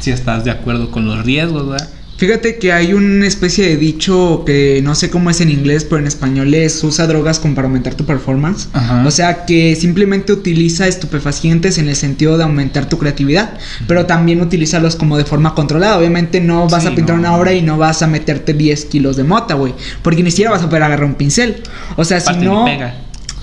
si 0.00 0.10
estás 0.10 0.44
de 0.44 0.50
acuerdo 0.50 0.90
con 0.90 1.06
los 1.06 1.24
riesgos, 1.24 1.68
¿verdad? 1.68 1.88
Fíjate 2.16 2.56
que 2.56 2.72
hay 2.72 2.94
una 2.94 3.26
especie 3.26 3.66
de 3.68 3.76
dicho 3.76 4.42
que 4.46 4.80
no 4.82 4.94
sé 4.94 5.10
cómo 5.10 5.28
es 5.28 5.42
en 5.42 5.50
inglés, 5.50 5.84
pero 5.84 5.98
en 5.98 6.06
español 6.06 6.54
es 6.54 6.82
usa 6.82 7.06
drogas 7.06 7.38
como 7.38 7.54
para 7.54 7.68
aumentar 7.68 7.94
tu 7.94 8.06
performance. 8.06 8.68
Ajá. 8.72 9.04
O 9.06 9.10
sea 9.10 9.44
que 9.44 9.76
simplemente 9.76 10.32
utiliza 10.32 10.86
estupefacientes 10.88 11.76
en 11.76 11.88
el 11.90 11.96
sentido 11.96 12.38
de 12.38 12.44
aumentar 12.44 12.88
tu 12.88 12.96
creatividad, 12.98 13.58
pero 13.86 14.06
también 14.06 14.40
utilízalos 14.40 14.96
como 14.96 15.18
de 15.18 15.24
forma 15.26 15.54
controlada. 15.54 15.98
Obviamente 15.98 16.40
no 16.40 16.66
vas 16.68 16.84
Sí, 16.84 16.88
a 16.88 16.94
pintar 16.94 17.16
no. 17.16 17.20
una 17.20 17.36
obra 17.36 17.52
y 17.52 17.60
no 17.60 17.76
vas 17.76 18.00
a 18.02 18.06
meterte 18.06 18.54
10 18.54 18.86
kilos 18.86 19.16
de 19.16 19.24
mota, 19.24 19.54
güey, 19.54 19.74
porque 20.02 20.22
ni 20.22 20.30
siquiera 20.30 20.50
vas 20.52 20.62
a 20.62 20.66
poder 20.68 20.84
agarrar 20.84 21.04
un 21.06 21.14
pincel. 21.16 21.62
O 21.96 22.04
sea, 22.04 22.16
Aparte 22.18 22.40
si 22.40 22.46
no... 22.46 22.64
ni 22.64 22.70
pega. 22.72 22.94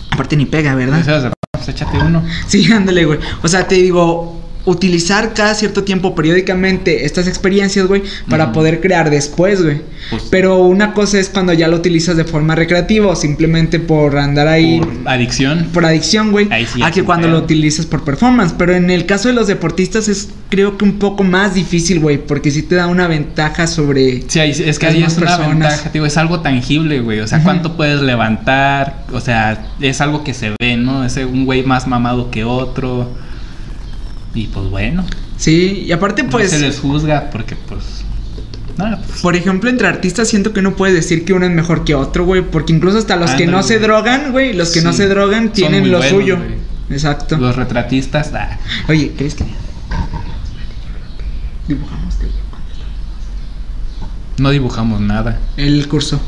Aparte 0.10 0.36
ni 0.36 0.46
pega, 0.48 0.74
¿verdad? 0.75 1.32
Pues 1.51 1.70
échate 1.70 1.98
uno. 2.00 2.24
Sí, 2.48 2.65
ándale, 2.74 3.06
güey. 3.06 3.20
O 3.44 3.48
sea, 3.48 3.68
te 3.68 3.75
digo, 3.75 4.42
utilizar 4.65 5.34
cada 5.34 5.55
cierto 5.55 5.84
tiempo 5.84 6.15
periódicamente 6.15 7.05
estas 7.05 7.27
experiencias, 7.27 7.86
güey, 7.88 8.01
para 8.29 8.53
poder 8.53 8.79
crear 8.79 9.10
después, 9.10 9.62
güey. 9.62 9.82
Pues- 10.10 10.24
Pero 10.29 10.60
una 10.60 10.93
cosa 10.93 11.20
es 11.20 11.27
cuando 11.29 11.51
ya 11.53 11.67
lo 11.67 11.75
utilizas 11.77 12.15
de 12.15 12.24
forma 12.24 12.55
recreativa 12.55 13.08
o 13.08 13.15
simplemente 13.15 13.79
por 13.79 14.17
andar 14.17 14.48
ahí 14.48 14.79
Por 14.79 14.93
adicción. 15.05 15.67
por 15.74 15.86
adicción, 15.86 16.32
güey, 16.32 16.48
sí 16.74 16.81
a 16.81 16.92
que 16.92 17.03
cuando 17.03 17.27
lo 17.27 17.37
utilizas 17.40 17.85
por 17.85 18.03
performance. 18.05 18.53
Pero 18.57 18.74
en 18.74 18.90
el 18.90 19.05
caso 19.05 19.27
de 19.27 19.33
los 19.33 19.48
deportistas 19.48 20.07
es 20.07 20.29
creo 20.50 20.77
que 20.77 20.85
un 20.85 21.00
poco 21.00 21.24
más 21.24 21.53
difícil, 21.55 22.00
güey, 22.00 22.18
porque 22.18 22.51
sí 22.51 22.61
te 22.64 22.75
da 22.75 22.87
una 22.87 23.07
ventaja 23.07 23.68
sobre... 23.68 24.24
Sí, 24.27 24.40
es 24.40 24.79
que 24.79 24.85
ahí 24.87 25.03
es 25.03 25.18
una 25.18 25.25
personas. 25.27 25.50
ventaja, 25.59 25.90
digo, 25.92 26.05
es 26.05 26.16
algo 26.18 26.40
tangible, 26.42 27.01
güey. 27.01 27.20
O 27.20 27.27
sea, 27.27 27.44
cuánto 27.44 27.75
puedes 27.75 28.01
levantar, 28.01 29.03
o 29.11 29.20
sea, 29.20 29.66
es 29.81 30.00
algo 30.00 30.24
que 30.24 30.33
se 30.33 30.51
ve, 30.59 30.77
¿no? 30.77 31.03
Es 31.03 31.18
un 31.18 31.46
güey 31.46 31.64
más 31.64 31.87
mamado 31.87 32.31
que 32.31 32.44
otro. 32.44 33.09
Y 34.35 34.48
pues 34.48 34.69
bueno, 34.69 35.05
Sí, 35.37 35.83
y 35.87 35.91
aparte 35.91 36.24
pues... 36.24 36.51
no 36.51 36.57
se 36.59 36.65
les 36.65 36.79
juzga 36.79 37.29
porque 37.31 37.55
pues 37.55 38.03
nada, 38.77 39.01
pues, 39.05 39.22
Por 39.22 39.35
ejemplo, 39.35 39.69
entre 39.69 39.87
artistas 39.87 40.27
siento 40.27 40.53
que 40.53 40.61
no 40.61 40.75
puedes 40.75 40.96
decir 40.96 41.25
que 41.25 41.33
uno 41.33 41.46
es 41.46 41.51
mejor 41.51 41.83
que 41.83 41.96
otro, 41.96 42.25
güey, 42.25 42.41
porque 42.41 42.74
incluso 42.74 42.98
hasta 42.98 43.15
los 43.15 43.31
que 43.31 43.46
no 43.46 43.61
se 43.61 43.79
drogan, 43.79 44.31
güey, 44.31 44.53
los 44.53 44.72
que 44.72 44.81
no 44.81 44.93
se 44.93 45.07
drogan 45.07 45.51
tienen 45.51 45.91
lo 45.91 45.98
buenos, 46.00 46.19
suyo. 46.19 46.37
güey. 46.37 46.55
Exacto. 46.89 47.37
los 47.37 47.55
retratistas, 47.55 48.31
ah, 48.33 48.57
Oye, 48.87 49.13
¿crees 49.17 49.35
que 49.35 49.46
dibujamos 51.67 52.13
no 54.37 54.50
dibujamos 54.50 55.00
nada. 55.00 55.39
el 55.57 55.87
curso? 55.87 56.19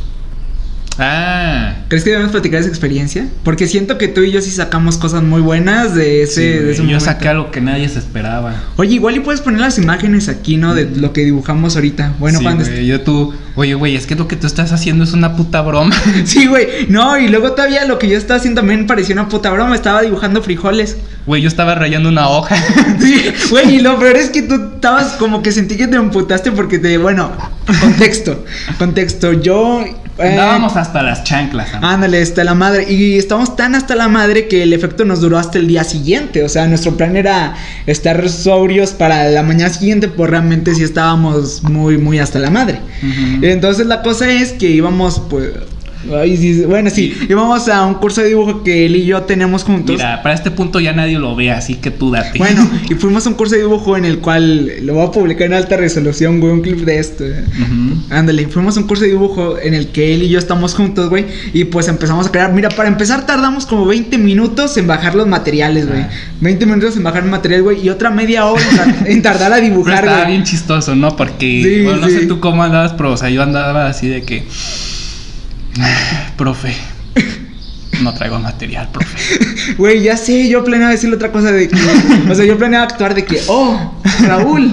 Ah, 0.97 1.75
¿Crees 1.89 2.03
que 2.03 2.12
debemos 2.12 2.31
platicar 2.31 2.62
esa 2.62 2.69
experiencia? 2.69 3.27
Porque 3.43 3.67
siento 3.67 3.97
que 3.97 4.08
tú 4.08 4.21
y 4.21 4.31
yo 4.31 4.41
sí 4.41 4.49
sacamos 4.49 4.97
cosas 4.97 5.23
muy 5.23 5.41
buenas 5.41 5.93
de 5.93 6.23
ese, 6.23 6.34
sí, 6.34 6.41
de 6.41 6.60
güey, 6.60 6.69
ese 6.71 6.77
yo 6.77 6.84
momento. 6.86 7.05
saqué 7.05 7.27
algo 7.27 7.51
que 7.51 7.60
nadie 7.62 7.89
se 7.89 7.99
esperaba. 7.99 8.55
Oye, 8.77 8.93
igual 8.95 9.15
y 9.17 9.19
puedes 9.19 9.41
poner 9.41 9.60
las 9.60 9.77
imágenes 9.77 10.29
aquí, 10.29 10.55
¿no? 10.58 10.73
De 10.73 10.89
lo 10.89 11.12
que 11.12 11.25
dibujamos 11.25 11.75
ahorita. 11.75 12.13
Bueno, 12.17 12.39
sí, 12.39 12.45
güey, 12.45 12.86
yo 12.88 13.01
tú, 13.01 13.34
oye, 13.55 13.73
güey, 13.73 13.95
es 13.95 14.05
que 14.08 14.15
lo 14.15 14.27
que 14.27 14.38
tú 14.38 14.47
estás 14.47 14.71
haciendo 14.71 15.03
es 15.03 15.13
una 15.13 15.36
puta 15.36 15.62
broma. 15.62 15.95
Sí, 16.25 16.47
güey. 16.47 16.88
No, 16.89 17.17
y 17.19 17.27
luego 17.27 17.51
todavía 17.51 17.86
lo 17.86 17.99
que 17.99 18.08
yo 18.08 18.17
estaba 18.17 18.38
haciendo 18.39 18.62
también 18.62 18.88
parecía 18.88 19.13
una 19.15 19.27
puta 19.27 19.51
broma. 19.51 19.75
Estaba 19.75 20.01
dibujando 20.01 20.41
frijoles. 20.41 20.97
Güey, 21.25 21.41
yo 21.41 21.47
estaba 21.49 21.75
rayando 21.75 22.10
una 22.10 22.29
hoja. 22.29 22.55
Sí, 22.99 23.21
güey, 23.51 23.75
y 23.75 23.79
lo 23.81 23.99
peor 23.99 24.15
es 24.15 24.29
que 24.29 24.41
tú 24.41 24.55
estabas 24.75 25.13
como 25.13 25.41
que 25.43 25.51
sentí 25.51 25.75
que 25.75 25.88
te 25.88 25.97
emputaste 25.97 26.51
porque 26.51 26.79
te. 26.79 26.97
Bueno, 26.97 27.31
contexto. 27.81 28.45
Contexto. 28.79 29.34
Yo. 29.34 29.84
Eh, 30.17 30.30
Andábamos 30.30 30.75
hasta 30.78 31.04
las 31.04 31.23
chanclas. 31.23 31.73
amigo. 31.73 31.86
Ándale, 31.88 32.21
hasta 32.21 32.43
la 32.43 32.54
madre. 32.54 32.91
Y 32.91 33.17
estamos 33.17 33.56
tan 33.56 33.75
hasta 33.75 33.95
la 33.95 34.08
madre 34.08 34.47
que 34.47 34.63
el 34.63 34.73
efecto 34.73 35.06
nos 35.06 35.21
duró 35.21 35.38
hasta 35.38 35.58
el 35.58 35.67
día 35.67 35.84
siguiente. 35.84 36.43
O 36.43 36.49
sea, 36.49 36.67
nuestro 36.67 36.95
plan 36.95 37.15
era 37.15 37.56
estar 37.86 38.28
sobrios 38.30 38.91
para 38.91 39.30
la 39.30 39.43
mañana 39.43 39.71
siguiente, 39.73 40.08
pues 40.08 40.30
realmente 40.30 40.73
sí 40.75 40.84
estábamos 40.84 41.63
muy, 41.63 41.97
muy 41.97 42.19
hasta 42.19 42.39
la 42.39 42.49
madre. 42.49 42.80
Entonces 43.41 43.86
la 43.88 44.01
cosa 44.01 44.32
es 44.32 44.54
que 44.54 44.67
íbamos, 44.69 45.21
pues. 45.30 45.51
Ay, 46.13 46.37
sí, 46.37 46.63
bueno, 46.65 46.89
sí, 46.89 47.15
íbamos 47.29 47.67
a 47.69 47.85
un 47.85 47.95
curso 47.95 48.21
de 48.21 48.27
dibujo 48.29 48.63
que 48.63 48.85
él 48.85 48.95
y 48.95 49.05
yo 49.05 49.23
tenemos 49.23 49.63
juntos. 49.63 49.95
Mira, 49.97 50.21
para 50.23 50.35
este 50.35 50.51
punto 50.51 50.79
ya 50.79 50.93
nadie 50.93 51.17
lo 51.19 51.35
ve, 51.35 51.51
así 51.51 51.75
que 51.75 51.91
tú 51.91 52.11
date. 52.11 52.37
Bueno, 52.37 52.67
y 52.89 52.95
fuimos 52.95 53.25
a 53.25 53.29
un 53.29 53.35
curso 53.35 53.55
de 53.55 53.61
dibujo 53.61 53.97
en 53.97 54.05
el 54.05 54.19
cual 54.19 54.71
lo 54.83 54.93
voy 54.95 55.07
a 55.07 55.11
publicar 55.11 55.47
en 55.47 55.53
alta 55.53 55.77
resolución, 55.77 56.39
güey, 56.39 56.53
un 56.53 56.61
clip 56.61 56.79
de 56.79 56.99
esto. 56.99 57.23
Ándale, 58.09 58.47
fuimos 58.47 58.77
a 58.77 58.81
un 58.81 58.87
curso 58.87 59.03
de 59.03 59.09
dibujo 59.11 59.57
en 59.59 59.73
el 59.73 59.87
que 59.87 60.13
él 60.13 60.23
y 60.23 60.29
yo 60.29 60.39
estamos 60.39 60.73
juntos, 60.75 61.09
güey, 61.09 61.25
y 61.53 61.65
pues 61.65 61.87
empezamos 61.87 62.27
a 62.27 62.31
crear. 62.31 62.53
Mira, 62.53 62.69
para 62.69 62.89
empezar 62.89 63.25
tardamos 63.25 63.65
como 63.65 63.85
20 63.85 64.17
minutos 64.17 64.77
en 64.77 64.87
bajar 64.87 65.15
los 65.15 65.27
materiales, 65.27 65.87
güey. 65.87 66.01
Ah. 66.01 66.09
20 66.41 66.65
minutos 66.65 66.95
en 66.97 67.03
bajar 67.03 67.23
el 67.23 67.29
material, 67.29 67.63
güey, 67.63 67.81
y 67.85 67.89
otra 67.89 68.09
media 68.09 68.45
hora 68.45 68.61
en, 68.69 68.77
tar- 68.77 68.95
en 69.07 69.21
tardar 69.21 69.53
a 69.53 69.57
dibujar, 69.57 69.95
estaba 70.03 70.17
güey. 70.19 70.31
bien 70.31 70.43
chistoso, 70.43 70.95
¿no? 70.95 71.15
Porque, 71.15 71.61
Sí, 71.63 71.83
bueno, 71.83 72.01
no 72.01 72.07
sí. 72.07 72.13
sé 72.19 72.25
tú 72.27 72.39
cómo 72.39 72.63
andabas, 72.63 72.93
pero, 72.93 73.11
o 73.13 73.17
sea, 73.17 73.29
yo 73.29 73.41
andaba 73.41 73.87
así 73.87 74.07
de 74.07 74.21
que. 74.23 74.43
Profe, 76.38 76.75
no 78.01 78.13
traigo 78.13 78.39
material, 78.39 78.89
profe. 78.91 79.15
Güey, 79.77 80.03
ya 80.03 80.15
sé, 80.17 80.47
yo 80.47 80.63
planeaba 80.63 80.91
decirle 80.91 81.15
otra 81.15 81.31
cosa 81.31 81.51
de 81.51 81.67
que. 81.67 81.75
o 82.29 82.35
sea, 82.35 82.45
yo 82.45 82.57
planeaba 82.57 82.85
actuar 82.85 83.15
de 83.15 83.25
que, 83.25 83.41
oh, 83.47 83.99
Raúl, 84.21 84.71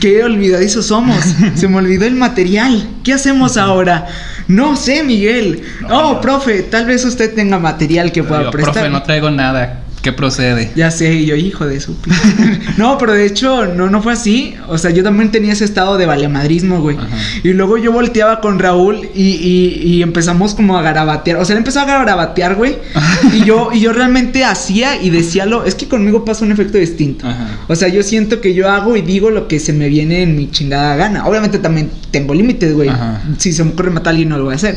qué 0.00 0.22
olvidadizos 0.24 0.86
somos. 0.86 1.18
Se 1.54 1.68
me 1.68 1.76
olvidó 1.76 2.06
el 2.06 2.14
material. 2.14 2.88
¿Qué 3.04 3.12
hacemos 3.12 3.56
ahora? 3.56 4.06
No 4.48 4.76
sé, 4.76 5.02
Miguel. 5.02 5.62
No, 5.82 6.12
oh, 6.12 6.20
profe, 6.20 6.62
tal 6.62 6.86
vez 6.86 7.04
usted 7.04 7.34
tenga 7.34 7.58
material 7.58 8.10
que 8.10 8.22
pueda 8.22 8.44
Yo, 8.44 8.50
prestar. 8.50 8.74
profe, 8.74 8.90
no 8.90 9.02
traigo 9.02 9.30
nada. 9.30 9.81
¿Qué 10.02 10.12
procede? 10.12 10.72
Ya 10.74 10.90
sé, 10.90 11.14
y 11.14 11.26
yo, 11.26 11.36
hijo 11.36 11.64
de 11.66 11.80
su 11.80 11.94
No, 12.76 12.98
pero 12.98 13.12
de 13.12 13.24
hecho, 13.24 13.66
no, 13.66 13.88
no 13.88 14.02
fue 14.02 14.12
así. 14.14 14.54
O 14.68 14.76
sea, 14.76 14.90
yo 14.90 15.04
también 15.04 15.30
tenía 15.30 15.52
ese 15.52 15.64
estado 15.64 15.96
de 15.96 16.06
valemadrismo, 16.06 16.80
güey. 16.80 16.96
Ajá. 16.96 17.06
Y 17.44 17.52
luego 17.52 17.78
yo 17.78 17.92
volteaba 17.92 18.40
con 18.40 18.58
Raúl 18.58 19.08
y, 19.14 19.22
y- 19.22 19.82
y 19.84 20.02
empezamos 20.02 20.54
como 20.54 20.76
a 20.76 20.82
garabatear. 20.82 21.36
O 21.38 21.44
sea, 21.44 21.54
él 21.54 21.58
empezó 21.58 21.80
a 21.80 21.84
garabatear, 21.84 22.56
güey. 22.56 22.76
y 23.32 23.44
yo, 23.44 23.70
y 23.72 23.80
yo 23.80 23.92
realmente 23.92 24.44
hacía 24.44 25.00
y 25.00 25.10
decía 25.10 25.46
lo. 25.46 25.64
Es 25.64 25.74
que 25.76 25.86
conmigo 25.86 26.24
pasa 26.24 26.44
un 26.44 26.50
efecto 26.52 26.78
distinto. 26.78 27.26
Ajá. 27.28 27.58
O 27.68 27.76
sea, 27.76 27.86
yo 27.88 28.02
siento 28.02 28.40
que 28.40 28.54
yo 28.54 28.68
hago 28.70 28.96
y 28.96 29.02
digo 29.02 29.30
lo 29.30 29.46
que 29.46 29.60
se 29.60 29.72
me 29.72 29.88
viene 29.88 30.22
en 30.22 30.36
mi 30.36 30.50
chingada 30.50 30.96
gana. 30.96 31.26
Obviamente 31.26 31.58
también 31.60 31.90
tengo 32.10 32.34
límites, 32.34 32.74
güey. 32.74 32.88
Ajá. 32.88 33.22
Si 33.38 33.52
se 33.52 33.62
me 33.62 33.70
ocurre 33.70 33.90
matar 33.90 34.08
a 34.08 34.10
alguien, 34.10 34.30
no 34.30 34.38
lo 34.38 34.44
voy 34.44 34.54
a 34.54 34.56
hacer. 34.56 34.76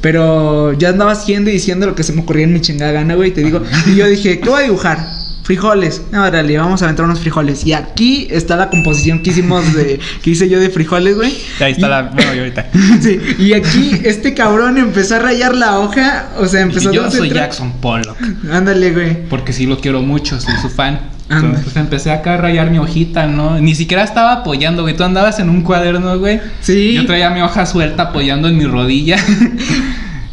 Pero 0.00 0.72
yo 0.78 0.88
andaba 0.88 1.12
haciendo 1.12 1.50
y 1.50 1.54
diciendo 1.54 1.84
lo 1.86 1.94
que 1.94 2.02
se 2.04 2.12
me 2.14 2.22
ocurría 2.22 2.44
en 2.44 2.52
mi 2.54 2.60
chingada 2.60 2.92
gana, 2.92 3.14
güey. 3.16 3.32
Te 3.32 3.42
digo. 3.42 3.62
Y 3.86 3.96
yo 3.96 4.06
dije, 4.06 4.40
¿qué 4.40 4.48
voy 4.48 4.59
a 4.60 4.64
dibujar? 4.64 5.20
Frijoles. 5.42 6.02
No, 6.12 6.22
órale, 6.24 6.56
vamos 6.58 6.80
a 6.80 6.84
aventar 6.84 7.04
unos 7.06 7.18
frijoles. 7.18 7.66
Y 7.66 7.72
aquí 7.72 8.28
está 8.30 8.56
la 8.56 8.68
composición 8.68 9.20
que 9.22 9.30
hicimos 9.30 9.74
de. 9.74 9.98
que 10.22 10.30
hice 10.30 10.48
yo 10.48 10.60
de 10.60 10.70
frijoles, 10.70 11.16
güey. 11.16 11.34
Ahí 11.60 11.72
está 11.72 11.86
Y- 11.86 11.90
la. 11.90 12.02
Bueno, 12.14 12.34
yo 12.34 12.40
ahorita. 12.42 12.68
Sí, 13.00 13.18
y 13.38 13.52
aquí 13.54 14.00
este 14.04 14.32
cabrón 14.34 14.78
empezó 14.78 15.16
a 15.16 15.18
rayar 15.18 15.54
la 15.56 15.78
hoja. 15.80 16.28
O 16.38 16.46
sea, 16.46 16.60
empezó 16.60 16.92
Y 16.92 16.96
yo 16.96 17.06
a 17.06 17.10
soy 17.10 17.30
Jackson 17.30 17.72
Pollock. 17.80 18.16
Ándale, 18.52 18.92
güey. 18.92 19.28
Porque 19.28 19.52
sí 19.52 19.66
lo 19.66 19.80
quiero 19.80 20.02
mucho, 20.02 20.40
soy 20.40 20.54
su 20.62 20.68
fan. 20.68 21.00
Entonces 21.30 21.76
empecé 21.76 22.10
acá 22.10 22.34
a 22.34 22.36
rayar 22.38 22.70
mi 22.72 22.78
hojita, 22.78 23.26
¿no? 23.26 23.58
Ni 23.60 23.74
siquiera 23.76 24.02
estaba 24.02 24.32
apoyando, 24.32 24.82
güey. 24.82 24.96
Tú 24.96 25.04
andabas 25.04 25.38
en 25.38 25.48
un 25.48 25.62
cuaderno, 25.62 26.18
güey. 26.18 26.40
Sí. 26.60 26.92
Yo 26.94 27.06
traía 27.06 27.30
mi 27.30 27.40
hoja 27.40 27.66
suelta 27.66 28.04
apoyando 28.04 28.48
en 28.48 28.56
mi 28.56 28.66
rodilla. 28.66 29.16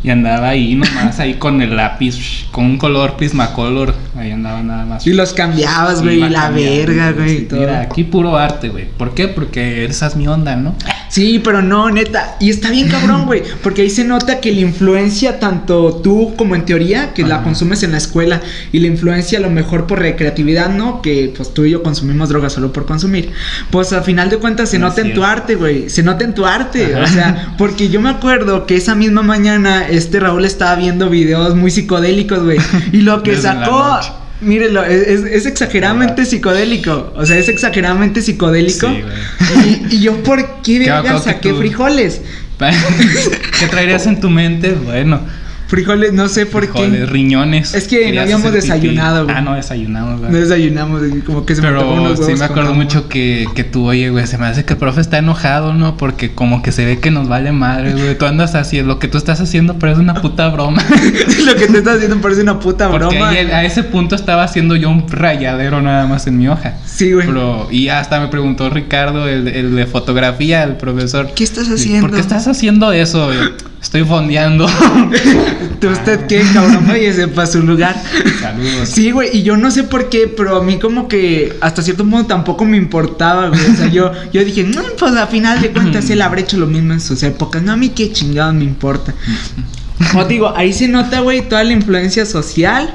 y 0.07 0.09
andaba 0.09 0.47
ahí 0.47 0.73
nomás, 0.75 1.19
ahí 1.19 1.33
con 1.33 1.61
el 1.61 1.75
lápiz, 1.75 2.47
con 2.51 2.63
un 2.63 2.77
color 2.77 3.17
Prismacolor. 3.17 3.93
Ahí 4.15 4.31
andaba 4.31 4.63
nada 4.63 4.85
más. 4.85 5.05
Y 5.05 5.11
los 5.11 5.33
cambiabas, 5.33 6.01
güey. 6.01 6.17
la 6.29 6.49
verga, 6.49 7.11
güey. 7.11 7.45
todo. 7.45 7.59
Mira, 7.59 7.81
aquí 7.81 8.05
puro 8.05 8.37
arte, 8.37 8.69
güey. 8.69 8.85
¿Por 8.85 9.13
qué? 9.13 9.27
Porque 9.27 9.83
esa 9.83 10.07
es 10.07 10.15
mi 10.15 10.25
onda, 10.25 10.55
¿no? 10.55 10.75
Sí, 11.09 11.41
pero 11.43 11.61
no, 11.61 11.89
neta. 11.89 12.37
Y 12.39 12.49
está 12.49 12.69
bien 12.71 12.87
cabrón, 12.87 13.25
güey. 13.25 13.43
Porque 13.61 13.81
ahí 13.81 13.89
se 13.89 14.05
nota 14.05 14.39
que 14.39 14.53
la 14.53 14.61
influencia, 14.61 15.39
tanto 15.39 15.95
tú 16.01 16.35
como 16.37 16.55
en 16.55 16.63
teoría, 16.63 17.13
que 17.13 17.23
la 17.23 17.43
consumes 17.43 17.83
en 17.83 17.91
la 17.91 17.97
escuela, 17.97 18.41
y 18.71 18.79
la 18.79 18.87
influencia 18.87 19.39
a 19.39 19.41
lo 19.41 19.49
mejor 19.49 19.87
por 19.87 19.99
recreatividad, 19.99 20.69
¿no? 20.69 21.01
Que 21.01 21.33
pues 21.35 21.53
tú 21.53 21.65
y 21.65 21.71
yo 21.71 21.83
consumimos 21.83 22.29
drogas 22.29 22.53
solo 22.53 22.71
por 22.71 22.85
consumir. 22.85 23.31
Pues 23.71 23.91
al 23.91 24.03
final 24.03 24.29
de 24.29 24.37
cuentas 24.37 24.69
se 24.69 24.79
No 24.79 24.87
nota 24.87 25.01
en 25.01 25.13
tu 25.13 25.23
arte, 25.23 25.55
güey. 25.55 25.89
Se 25.89 26.01
nota 26.01 26.23
en 26.23 26.33
tu 26.33 26.45
arte. 26.45 26.95
Ajá. 26.95 27.03
O 27.03 27.07
sea, 27.07 27.55
porque 27.57 27.89
yo 27.89 27.99
me 27.99 28.09
acuerdo 28.09 28.65
que 28.65 28.77
esa 28.77 28.95
misma 28.95 29.21
mañana 29.21 29.87
este 29.97 30.19
Raúl 30.19 30.45
estaba 30.45 30.75
viendo 30.75 31.09
videos 31.09 31.55
muy 31.55 31.71
psicodélicos, 31.71 32.43
güey. 32.43 32.57
Y 32.91 33.01
lo 33.01 33.23
que 33.23 33.35
sacó. 33.41 33.99
Mírenlo, 34.39 34.83
es, 34.83 35.23
es- 35.23 35.45
exageradamente 35.47 36.23
psicodélico. 36.25 37.11
O 37.15 37.25
sea, 37.25 37.37
es 37.37 37.49
exageradamente 37.49 38.21
psicodélico. 38.21 38.87
Sí, 38.87 39.81
y, 39.91 39.95
y 39.95 39.99
yo, 40.01 40.21
¿por 40.21 40.61
qué 40.61 40.77
verga 40.79 41.01
que 41.15 41.19
saqué 41.19 41.49
tú- 41.49 41.57
frijoles? 41.57 42.21
¿Qué 43.59 43.67
traerías 43.67 44.05
en 44.07 44.19
tu 44.19 44.29
mente? 44.29 44.71
Bueno, 44.71 45.21
Frijoles, 45.67 46.13
no 46.13 46.29
sé 46.29 46.45
por 46.45 46.63
frijoles, 46.65 47.01
qué. 47.01 47.05
riñones. 47.05 47.73
Es 47.73 47.87
que 47.87 48.11
no 48.13 48.21
habíamos 48.21 48.53
desayunado, 48.53 49.25
güey. 49.25 49.35
Ah, 49.35 49.41
no 49.41 49.53
desayunamos, 49.55 50.19
güey. 50.21 50.31
No 50.31 50.37
desayunamos, 50.37 51.01
como 51.25 51.45
que 51.45 51.55
se 51.55 51.61
me 51.61 51.67
Pero 51.67 51.91
unos 51.93 52.25
sí 52.25 52.33
me 52.35 52.45
acuerdo 52.45 52.73
mucho 52.73 53.09
que, 53.09 53.45
que 53.53 53.63
tú, 53.65 53.85
oye, 53.87 54.09
güey, 54.09 54.25
se 54.27 54.37
me 54.37 54.45
hace 54.45 54.63
que 54.63 54.73
el 54.73 54.79
profe 54.79 55.01
está 55.01 55.17
enojado, 55.17 55.73
¿no? 55.73 55.97
Porque 55.97 56.33
como 56.33 56.61
que 56.61 56.71
se 56.71 56.85
ve 56.85 56.99
que 56.99 57.11
nos 57.11 57.27
vale 57.27 57.51
madre, 57.51 57.91
güey. 57.93 58.17
Tú 58.17 58.25
andas 58.25 58.55
así, 58.55 58.81
lo 58.81 58.97
que 58.99 59.07
tú 59.09 59.17
estás 59.17 59.41
haciendo 59.41 59.77
parece 59.77 59.99
una 59.99 60.15
puta 60.21 60.47
broma. 60.49 60.81
Lo 61.45 61.55
que 61.55 61.67
te 61.67 61.77
estás 61.79 61.97
haciendo 61.97 62.17
parece 62.21 62.41
una 62.41 62.59
puta 62.59 62.89
Porque 62.89 63.07
broma. 63.07 63.29
ahí, 63.29 63.37
a 63.37 63.63
ese 63.63 63.83
punto 63.83 64.15
estaba 64.15 64.43
haciendo 64.43 64.75
yo 64.75 64.89
un 64.89 65.07
rayadero 65.09 65.81
nada 65.81 66.07
más 66.07 66.27
en 66.27 66.37
mi 66.37 66.47
hoja. 66.47 66.75
Sí, 66.85 67.11
güey. 67.13 67.25
Pero, 67.27 67.67
y 67.71 67.89
hasta 67.89 68.19
me 68.19 68.27
preguntó 68.27 68.69
Ricardo, 68.69 69.27
el, 69.27 69.47
el 69.47 69.75
de 69.75 69.85
fotografía, 69.85 70.63
el 70.63 70.77
profesor. 70.77 71.29
¿Qué 71.35 71.43
estás 71.43 71.69
haciendo? 71.69 72.07
¿Por 72.07 72.15
qué 72.15 72.21
estás 72.21 72.47
haciendo 72.47 72.91
eso? 72.91 73.27
güey? 73.27 73.37
Estoy 73.81 74.03
fondeando. 74.03 74.67
¿Tú 75.79 75.89
¿Usted 75.89 76.25
qué, 76.27 76.43
cabrón? 76.53 76.87
Váyase 76.87 77.27
para 77.27 77.47
su 77.47 77.61
lugar. 77.61 77.95
Saludos. 78.41 78.89
Sí, 78.89 79.11
güey, 79.11 79.37
y 79.37 79.43
yo 79.43 79.55
no 79.55 79.69
sé 79.69 79.83
por 79.83 80.09
qué, 80.09 80.27
pero 80.27 80.57
a 80.57 80.63
mí 80.63 80.79
como 80.79 81.07
que 81.07 81.55
hasta 81.61 81.81
cierto 81.81 82.03
modo 82.03 82.25
tampoco 82.25 82.65
me 82.65 82.77
importaba, 82.77 83.49
güey. 83.49 83.61
O 83.61 83.75
sea, 83.75 83.87
yo, 83.87 84.11
yo 84.33 84.43
dije, 84.43 84.63
no, 84.63 84.81
pues 84.97 85.15
a 85.15 85.27
final 85.27 85.61
de 85.61 85.71
cuentas 85.71 86.09
él 86.09 86.21
habrá 86.21 86.41
hecho 86.41 86.57
lo 86.57 86.65
mismo 86.65 86.93
en 86.93 87.01
sus 87.01 87.21
épocas. 87.23 87.61
No, 87.61 87.73
a 87.73 87.77
mí 87.77 87.89
qué 87.89 88.11
chingados 88.11 88.55
me 88.55 88.63
importa. 88.63 89.13
Como 90.11 90.25
te 90.25 90.33
digo, 90.33 90.53
ahí 90.55 90.73
se 90.73 90.87
nota, 90.87 91.21
güey, 91.21 91.47
toda 91.47 91.63
la 91.63 91.73
influencia 91.73 92.25
social 92.25 92.93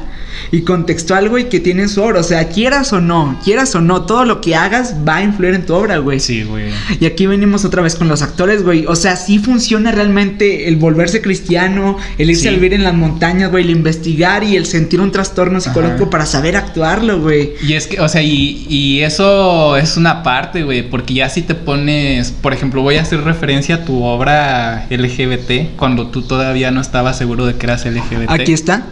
y 0.50 0.62
contextual, 0.62 1.28
güey, 1.28 1.48
que 1.48 1.61
tiene 1.61 1.88
su 1.88 2.02
obra. 2.02 2.20
O 2.20 2.24
sea, 2.24 2.48
quieras 2.48 2.92
o 2.92 3.00
no, 3.00 3.38
quieras 3.44 3.74
o 3.74 3.81
no, 3.81 4.02
todo 4.02 4.24
lo 4.24 4.40
que 4.40 4.55
hagas 4.57 4.96
va 5.07 5.16
a 5.16 5.22
influir 5.22 5.55
en 5.55 5.66
tu 5.66 5.74
obra, 5.74 5.98
güey. 5.98 6.20
Sí, 6.20 6.42
güey. 6.42 6.70
Y 7.00 7.07
aquí 7.07 7.26
venimos 7.26 7.64
otra 7.64 7.83
vez 7.83 7.94
con 7.94 8.09
los 8.09 8.22
actores, 8.22 8.62
güey. 8.62 8.85
O 8.87 8.96
sea, 8.96 9.16
sí 9.16 9.38
funciona 9.38 9.92
realmente 9.92 10.68
el 10.68 10.76
volverse 10.76 11.20
cristiano, 11.22 11.96
el 12.18 12.31
irse 12.31 12.42
Sí. 12.42 12.48
a 12.48 12.50
vivir 12.52 12.74
en 12.74 12.83
las 12.83 12.94
montañas, 12.94 13.50
güey, 13.50 13.64
el 13.64 13.70
investigar 13.70 14.42
y 14.44 14.57
el 14.57 14.66
sentir 14.66 15.00
un 15.00 15.12
trastorno 15.12 15.61
psicológico 15.61 16.02
Ajá. 16.05 16.11
para 16.11 16.26
saber 16.26 16.57
actuarlo, 16.57 17.20
güey. 17.20 17.52
Y 17.62 17.74
es 17.74 17.87
que, 17.87 18.00
o 18.00 18.09
sea, 18.09 18.22
y, 18.22 18.66
y 18.68 19.00
eso 19.02 19.76
es 19.76 19.96
una 19.96 20.22
parte, 20.22 20.62
güey, 20.64 20.88
porque 20.88 21.14
ya 21.14 21.28
si 21.28 21.42
te 21.42 21.55
pones, 21.55 22.31
por 22.33 22.52
ejemplo, 22.52 22.83
voy 22.83 22.96
a 22.96 23.02
hacer 23.02 23.20
referencia 23.22 23.76
a 23.76 23.85
tu 23.85 24.02
obra 24.02 24.87
LGBT, 24.90 25.76
cuando 25.76 26.09
tú 26.09 26.22
todavía 26.22 26.70
no 26.70 26.81
estabas 26.81 27.18
seguro 27.18 27.46
de 27.46 27.55
que 27.55 27.66
eras 27.66 27.85
LGBT. 27.85 28.28
Aquí 28.31 28.52
está. 28.52 28.83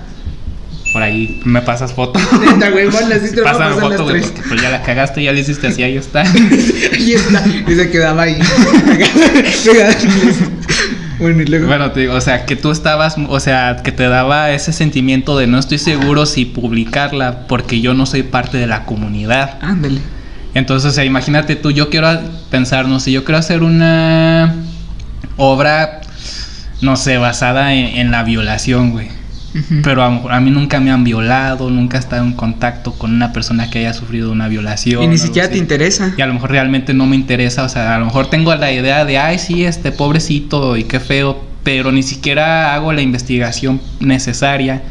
Por 0.93 1.03
ahí 1.03 1.41
me 1.45 1.63
pasas 1.63 1.93
foto. 1.93 2.19
Neta, 2.41 2.71
güey, 2.71 2.89
bueno, 2.89 3.15
así 3.15 3.33
te 3.33 3.43
Pásame 3.43 3.43
pasar 3.43 3.71
las 3.71 3.81
foto, 3.81 4.05
güey, 4.05 4.23
porque 4.23 4.43
pues 4.49 4.61
ya 4.61 4.71
la 4.71 4.83
cagaste, 4.83 5.23
ya 5.23 5.33
le 5.33 5.41
hiciste 5.41 5.69
así, 5.69 5.83
ahí 5.83 5.97
está. 5.97 6.23
Ahí 6.93 7.13
está. 7.13 7.45
Y 7.69 7.75
se 7.75 7.91
quedaba 7.91 8.23
ahí. 8.23 8.39
bueno, 11.19 11.43
y 11.43 11.47
luego. 11.47 11.69
Bueno, 11.69 11.93
te 11.93 12.01
digo, 12.01 12.15
o 12.15 12.21
sea, 12.21 12.45
que 12.45 12.57
tú 12.57 12.73
estabas, 12.73 13.17
o 13.29 13.41
sea, 13.41 13.83
que 13.85 13.93
te 13.93 14.09
daba 14.09 14.51
ese 14.51 14.73
sentimiento 14.73 15.39
de 15.39 15.47
no 15.47 15.59
estoy 15.59 15.79
seguro 15.79 16.27
si 16.27 16.45
publicarla 16.45 17.47
porque 17.47 17.81
yo 17.81 17.95
no 17.95 18.07
soy 18.07 18.25
parte 18.25 18.59
de 18.59 18.67
la 18.67 18.85
comunidad. 18.85 19.59
Ándale. 19.63 20.01
Entonces, 20.55 20.91
o 20.91 20.95
sea, 20.95 21.05
imagínate 21.05 21.55
tú, 21.55 21.71
yo 21.71 21.91
quiero 21.91 22.09
pensar, 22.51 22.89
no 22.89 22.99
sé, 22.99 23.13
yo 23.13 23.25
quiero 23.25 23.39
hacer 23.39 23.63
una 23.63 24.57
obra, 25.37 26.01
no 26.81 26.97
sé, 26.97 27.19
basada 27.19 27.75
en, 27.75 27.99
en 27.99 28.11
la 28.11 28.25
violación, 28.25 28.91
güey. 28.91 29.20
Pero 29.83 30.03
a, 30.03 30.37
a 30.37 30.41
mí 30.41 30.51
nunca 30.51 30.81
me 30.81 30.91
han 30.91 31.03
violado, 31.03 31.71
nunca 31.71 31.97
he 31.97 32.01
estado 32.01 32.25
en 32.25 32.33
contacto 32.33 32.93
con 32.93 33.13
una 33.13 33.33
persona 33.33 33.69
que 33.69 33.81
haya 33.81 33.93
sufrido 33.93 34.31
una 34.31 34.49
violación. 34.49 35.03
y 35.03 35.09
ni 35.09 35.19
siquiera 35.19 35.49
te 35.51 35.59
interesa. 35.59 36.15
Y 36.17 36.23
a 36.23 36.27
lo 36.27 36.35
mejor 36.35 36.51
realmente 36.51 36.95
no 36.95 37.07
me 37.07 37.17
interesa, 37.17 37.65
o 37.65 37.69
sea, 37.69 37.95
a 37.95 37.99
lo 37.99 38.07
mejor 38.07 38.29
tengo 38.31 38.55
la 38.55 38.73
idea 38.73 39.05
de, 39.05 39.19
ay, 39.19 39.39
sí, 39.39 39.65
este 39.65 39.93
pobrecito 39.93 40.77
y 40.77 40.85
qué 40.85 41.01
feo, 41.01 41.45
pero 41.65 41.93
ni 41.93 42.03
siquiera 42.03 42.75
hago 42.75 42.93
la 42.93 43.03
investigación 43.03 43.81
necesaria. 43.99 44.83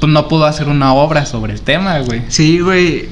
Pues 0.00 0.10
no 0.10 0.28
puedo 0.28 0.46
hacer 0.46 0.68
una 0.68 0.94
obra 0.94 1.26
sobre 1.26 1.52
el 1.52 1.60
tema, 1.60 1.98
güey. 2.00 2.22
Sí, 2.28 2.60
güey. 2.60 3.08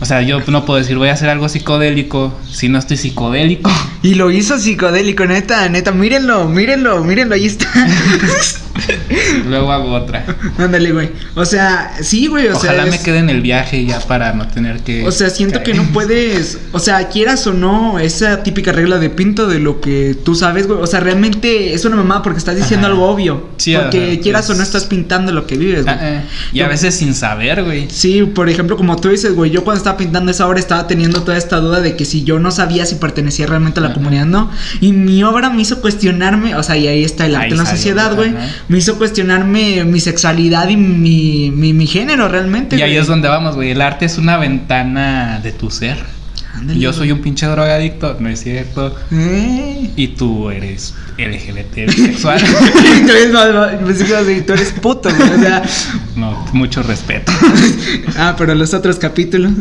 O 0.00 0.04
sea, 0.04 0.20
yo 0.22 0.40
no 0.48 0.64
puedo 0.64 0.80
decir, 0.80 0.98
voy 0.98 1.10
a 1.10 1.12
hacer 1.12 1.28
algo 1.28 1.48
psicodélico 1.48 2.36
si 2.50 2.68
no 2.68 2.78
estoy 2.78 2.96
psicodélico. 2.96 3.70
Y 4.02 4.16
lo 4.16 4.32
hizo 4.32 4.58
psicodélico, 4.58 5.24
neta, 5.26 5.68
neta. 5.68 5.92
Mírenlo, 5.92 6.48
mírenlo, 6.48 7.04
mírenlo, 7.04 7.36
ahí 7.36 7.46
está. 7.46 7.68
Luego 9.48 9.72
hago 9.72 9.92
otra. 9.92 10.24
Ándale, 10.58 10.92
güey. 10.92 11.10
O 11.34 11.44
sea, 11.44 11.92
sí, 12.00 12.26
güey. 12.26 12.48
O 12.48 12.56
Ojalá 12.56 12.82
sea, 12.82 12.90
me 12.90 12.96
es- 12.96 13.02
quede 13.02 13.18
en 13.18 13.30
el 13.30 13.40
viaje 13.40 13.84
ya 13.84 14.00
para 14.00 14.32
no 14.32 14.48
tener 14.48 14.80
que... 14.80 15.06
O 15.06 15.12
sea, 15.12 15.30
siento 15.30 15.62
que 15.62 15.74
no 15.74 15.84
puedes, 15.92 16.58
o 16.72 16.78
sea, 16.78 17.08
quieras 17.08 17.46
o 17.46 17.52
no, 17.52 17.98
esa 17.98 18.42
típica 18.42 18.72
regla 18.72 18.98
de 18.98 19.10
pinto 19.10 19.46
de 19.46 19.58
lo 19.58 19.80
que 19.80 20.16
tú 20.24 20.34
sabes, 20.34 20.66
güey. 20.66 20.80
O 20.80 20.86
sea, 20.86 21.00
realmente 21.00 21.74
es 21.74 21.84
una 21.84 21.96
mamada 21.96 22.22
porque 22.22 22.38
estás 22.38 22.56
diciendo 22.56 22.86
Ajá. 22.86 22.94
algo 22.94 23.08
obvio. 23.08 23.48
Sí, 23.58 23.74
porque 23.76 24.12
ajá, 24.12 24.20
quieras 24.22 24.50
o 24.50 24.54
no 24.54 24.62
es- 24.62 24.68
estás 24.68 24.84
pintando 24.84 25.32
lo 25.32 25.46
que 25.46 25.56
vives, 25.58 25.84
güey. 25.84 25.94
Ah, 25.94 26.00
eh. 26.02 26.20
Y 26.52 26.60
a 26.60 26.68
veces 26.68 26.94
sin 26.94 27.14
saber, 27.14 27.62
güey. 27.64 27.88
Sí, 27.90 28.22
por 28.22 28.48
ejemplo, 28.48 28.76
como 28.76 28.96
tú 28.96 29.08
dices, 29.10 29.34
güey, 29.34 29.50
yo 29.50 29.64
cuando 29.64 29.78
estaba 29.78 29.96
pintando 29.96 30.30
esa 30.30 30.46
obra 30.48 30.58
estaba 30.58 30.86
teniendo 30.86 31.22
toda 31.22 31.36
esta 31.36 31.56
duda 31.60 31.80
de 31.80 31.96
que 31.96 32.04
si 32.04 32.24
yo 32.24 32.38
no 32.38 32.50
sabía 32.50 32.86
si 32.86 32.94
pertenecía 32.96 33.46
realmente 33.46 33.80
a 33.80 33.82
la 33.82 33.88
Ajá. 33.88 33.94
comunidad, 33.96 34.26
no. 34.26 34.50
Y 34.80 34.92
mi 34.92 35.22
obra 35.22 35.50
me 35.50 35.62
hizo 35.62 35.80
cuestionarme, 35.80 36.54
o 36.54 36.62
sea, 36.62 36.76
y 36.76 36.86
ahí 36.88 37.04
está 37.04 37.26
el 37.26 37.34
arte 37.34 37.46
Ahí 37.46 37.50
en 37.52 37.58
la 37.58 37.64
salió, 37.64 37.76
sociedad, 37.76 38.14
güey. 38.14 38.32
Me 38.68 38.78
hizo 38.78 38.96
cuestionarme 38.98 39.84
mi 39.84 40.00
sexualidad 40.00 40.68
y 40.68 40.76
mi, 40.76 41.50
mi, 41.50 41.72
mi 41.72 41.86
género 41.86 42.28
realmente. 42.28 42.76
Y 42.76 42.82
ahí 42.82 42.96
es 42.96 43.06
donde 43.06 43.28
vamos, 43.28 43.54
güey. 43.56 43.70
El 43.70 43.80
arte 43.82 44.04
es 44.06 44.18
una 44.18 44.36
ventana 44.36 45.40
de 45.42 45.52
tu 45.52 45.70
ser. 45.70 45.98
Ándale, 46.54 46.78
Yo 46.78 46.90
güey. 46.90 46.98
soy 46.98 47.12
un 47.12 47.20
pinche 47.20 47.46
drogadicto, 47.46 48.16
no 48.20 48.28
es 48.28 48.40
cierto. 48.42 48.94
Eh. 49.10 49.90
Y 49.96 50.08
tú 50.08 50.50
eres 50.50 50.94
LGBT 51.18 51.86
bisexual. 51.88 52.40
tú 53.06 53.10
eres, 53.12 53.32
más- 53.32 54.46
tú 54.46 54.52
eres 54.52 54.72
puto, 54.72 55.08
güey. 55.14 55.30
O 55.30 55.40
sea, 55.40 55.62
no, 56.16 56.44
mucho 56.52 56.82
respeto. 56.82 57.32
ah, 58.16 58.34
pero 58.36 58.54
los 58.54 58.74
otros 58.74 58.98
capítulos. 58.98 59.52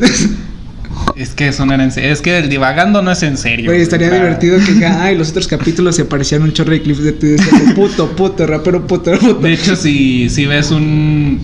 Es 1.15 1.31
que 1.31 1.47
eso 1.49 1.65
no 1.65 1.73
era 1.73 1.83
en 1.83 1.91
serio. 1.91 2.11
Es 2.11 2.21
que 2.21 2.37
el 2.37 2.49
divagando 2.49 3.01
no 3.01 3.11
es 3.11 3.21
en 3.23 3.37
serio. 3.37 3.65
Güey, 3.71 3.81
estaría 3.81 4.09
divertido 4.09 4.57
que 4.59 4.85
ay, 4.85 5.17
los 5.17 5.29
otros 5.29 5.47
capítulos 5.47 5.95
se 5.95 6.05
parecían 6.05 6.41
un 6.43 6.53
chorro 6.53 6.71
de 6.71 6.81
clips 6.81 7.03
de 7.03 7.11
diciendo, 7.13 7.75
puto, 7.75 8.09
puto, 8.15 8.45
rapero, 8.47 8.85
puto, 8.87 9.11
puto. 9.19 9.33
De 9.35 9.53
hecho, 9.53 9.75
si, 9.75 10.29
si 10.29 10.45
ves 10.45 10.71
un. 10.71 11.39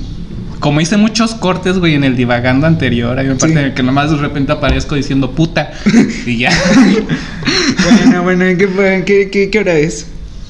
Como 0.60 0.82
hice 0.82 0.98
muchos 0.98 1.36
cortes, 1.36 1.78
güey, 1.78 1.94
en 1.94 2.04
el 2.04 2.16
divagando 2.16 2.66
anterior, 2.66 3.18
hay 3.20 3.28
una 3.28 3.38
parte 3.38 3.54
Sí. 3.54 3.60
en 3.60 3.68
la 3.70 3.76
que 3.76 3.84
nomás 3.84 4.10
de 4.10 4.18
repente 4.18 4.52
aparezco 4.52 4.96
diciendo 4.96 5.32
puta. 5.32 5.72
y 6.26 6.38
ya. 6.40 6.52
Bueno, 8.06 8.24
bueno, 8.24 8.46
¿en 8.46 8.58
qué, 8.58 8.68
fue? 8.68 8.96
¿En 8.96 9.06
qué, 9.06 9.30
qué, 9.32 9.50
qué 9.50 9.60
hora 9.60 9.76
es? 9.76 10.08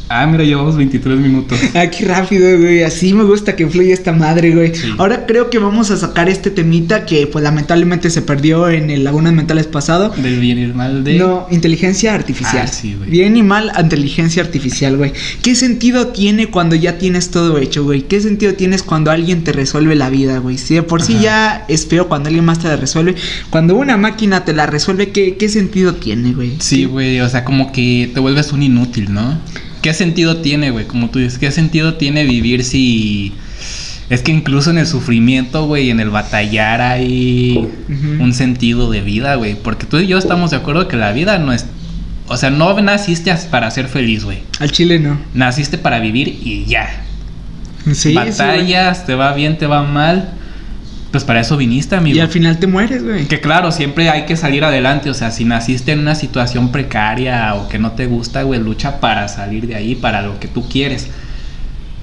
Ah, 0.09 0.25
mira, 0.27 0.43
llevamos 0.43 0.77
23 0.77 1.19
minutos. 1.19 1.59
Ah, 1.77 1.91
qué 1.91 2.05
rápido, 2.05 2.57
güey. 2.57 2.81
Así 2.81 3.13
me 3.13 3.23
gusta 3.23 3.55
que 3.55 3.67
fluya 3.67 3.93
esta 3.93 4.11
madre, 4.11 4.51
güey. 4.51 4.73
Sí. 4.73 4.93
Ahora 4.97 5.25
creo 5.27 5.49
que 5.49 5.59
vamos 5.59 5.91
a 5.91 5.97
sacar 5.97 6.27
este 6.27 6.49
temita 6.49 7.05
que, 7.05 7.27
pues, 7.27 7.43
lamentablemente 7.43 8.09
se 8.09 8.21
perdió 8.21 8.69
en 8.69 8.89
el 8.89 9.03
Lagunas 9.03 9.33
Mentales 9.33 9.67
pasado. 9.67 10.09
Del 10.09 10.39
bien 10.39 10.57
y 10.57 10.63
el 10.63 10.73
mal 10.73 11.03
de. 11.03 11.19
No, 11.19 11.45
inteligencia 11.51 12.15
artificial. 12.15 12.63
Ah, 12.65 12.67
sí, 12.67 12.95
güey. 12.95 13.09
Bien 13.09 13.37
y 13.37 13.43
mal, 13.43 13.71
inteligencia 13.79 14.41
artificial, 14.41 14.97
güey. 14.97 15.13
¿Qué 15.43 15.55
sentido 15.55 16.07
tiene 16.07 16.47
cuando 16.47 16.75
ya 16.75 16.97
tienes 16.97 17.29
todo 17.29 17.57
hecho, 17.59 17.83
güey? 17.83 18.03
¿Qué 18.03 18.21
sentido 18.21 18.53
tienes 18.53 18.81
cuando 18.81 19.11
alguien 19.11 19.43
te 19.43 19.51
resuelve 19.51 19.95
la 19.95 20.09
vida, 20.09 20.39
güey? 20.39 20.57
Si 20.57 20.73
de 20.73 20.83
por 20.83 21.03
sí 21.03 21.13
Ajá. 21.15 21.23
ya 21.23 21.65
es 21.67 21.85
feo 21.85 22.07
cuando 22.07 22.27
alguien 22.27 22.45
más 22.45 22.59
te 22.59 22.67
la 22.67 22.77
resuelve, 22.77 23.15
cuando 23.49 23.75
una 23.75 23.97
máquina 23.97 24.45
te 24.45 24.53
la 24.53 24.65
resuelve, 24.65 25.11
¿qué, 25.11 25.35
qué 25.37 25.49
sentido 25.49 25.95
tiene, 25.95 26.33
güey? 26.33 26.53
Sí, 26.59 26.85
güey, 26.85 27.19
o 27.19 27.29
sea, 27.29 27.43
como 27.43 27.71
que 27.71 28.09
te 28.13 28.19
vuelves 28.19 28.51
un 28.51 28.63
inútil, 28.63 29.13
¿no? 29.13 29.39
¿Qué 29.81 29.93
sentido 29.93 30.37
tiene, 30.37 30.71
güey? 30.71 30.85
Como 30.85 31.09
tú 31.09 31.19
dices, 31.19 31.39
¿qué 31.39 31.51
sentido 31.51 31.95
tiene 31.95 32.25
vivir 32.25 32.63
si... 32.63 33.33
Es 34.09 34.21
que 34.21 34.31
incluso 34.31 34.69
en 34.69 34.77
el 34.77 34.87
sufrimiento, 34.87 35.65
güey, 35.65 35.89
en 35.89 35.99
el 35.99 36.09
batallar 36.09 36.81
hay 36.81 37.67
un 38.19 38.33
sentido 38.33 38.89
de 38.89 39.01
vida, 39.01 39.35
güey. 39.35 39.55
Porque 39.55 39.85
tú 39.85 39.97
y 39.97 40.07
yo 40.07 40.17
estamos 40.17 40.51
de 40.51 40.57
acuerdo 40.57 40.87
que 40.87 40.95
la 40.95 41.11
vida 41.11 41.37
no 41.39 41.51
es... 41.51 41.65
O 42.29 42.37
sea, 42.37 42.49
no 42.49 42.79
naciste 42.81 43.33
para 43.51 43.69
ser 43.71 43.87
feliz, 43.87 44.23
güey. 44.23 44.39
Al 44.59 44.71
chile 44.71 44.99
no. 44.99 45.19
Naciste 45.33 45.77
para 45.77 45.99
vivir 45.99 46.27
y 46.27 46.65
ya. 46.65 47.03
Sí. 47.93 48.13
Batallas, 48.13 49.05
te 49.05 49.15
va 49.15 49.33
bien, 49.33 49.57
te 49.57 49.65
va 49.65 49.83
mal. 49.83 50.36
Pues 51.17 51.25
para 51.25 51.39
eso 51.39 51.57
viniste, 51.57 51.95
amigo. 51.95 52.15
Y 52.15 52.19
al 52.19 52.27
final 52.27 52.59
te 52.59 52.67
mueres, 52.67 53.03
güey. 53.03 53.25
Que 53.25 53.41
claro, 53.41 53.71
siempre 53.71 54.07
hay 54.07 54.27
que 54.27 54.37
salir 54.37 54.63
adelante. 54.63 55.09
O 55.09 55.15
sea, 55.15 55.31
si 55.31 55.45
naciste 55.45 55.93
en 55.93 55.97
una 55.97 56.13
situación 56.13 56.71
precaria 56.71 57.55
o 57.55 57.67
que 57.67 57.79
no 57.79 57.93
te 57.93 58.05
gusta, 58.05 58.43
güey, 58.43 58.59
lucha 58.59 58.99
para 58.99 59.27
salir 59.27 59.65
de 59.65 59.73
ahí, 59.73 59.95
para 59.95 60.21
lo 60.21 60.39
que 60.39 60.47
tú 60.47 60.69
quieres. 60.69 61.07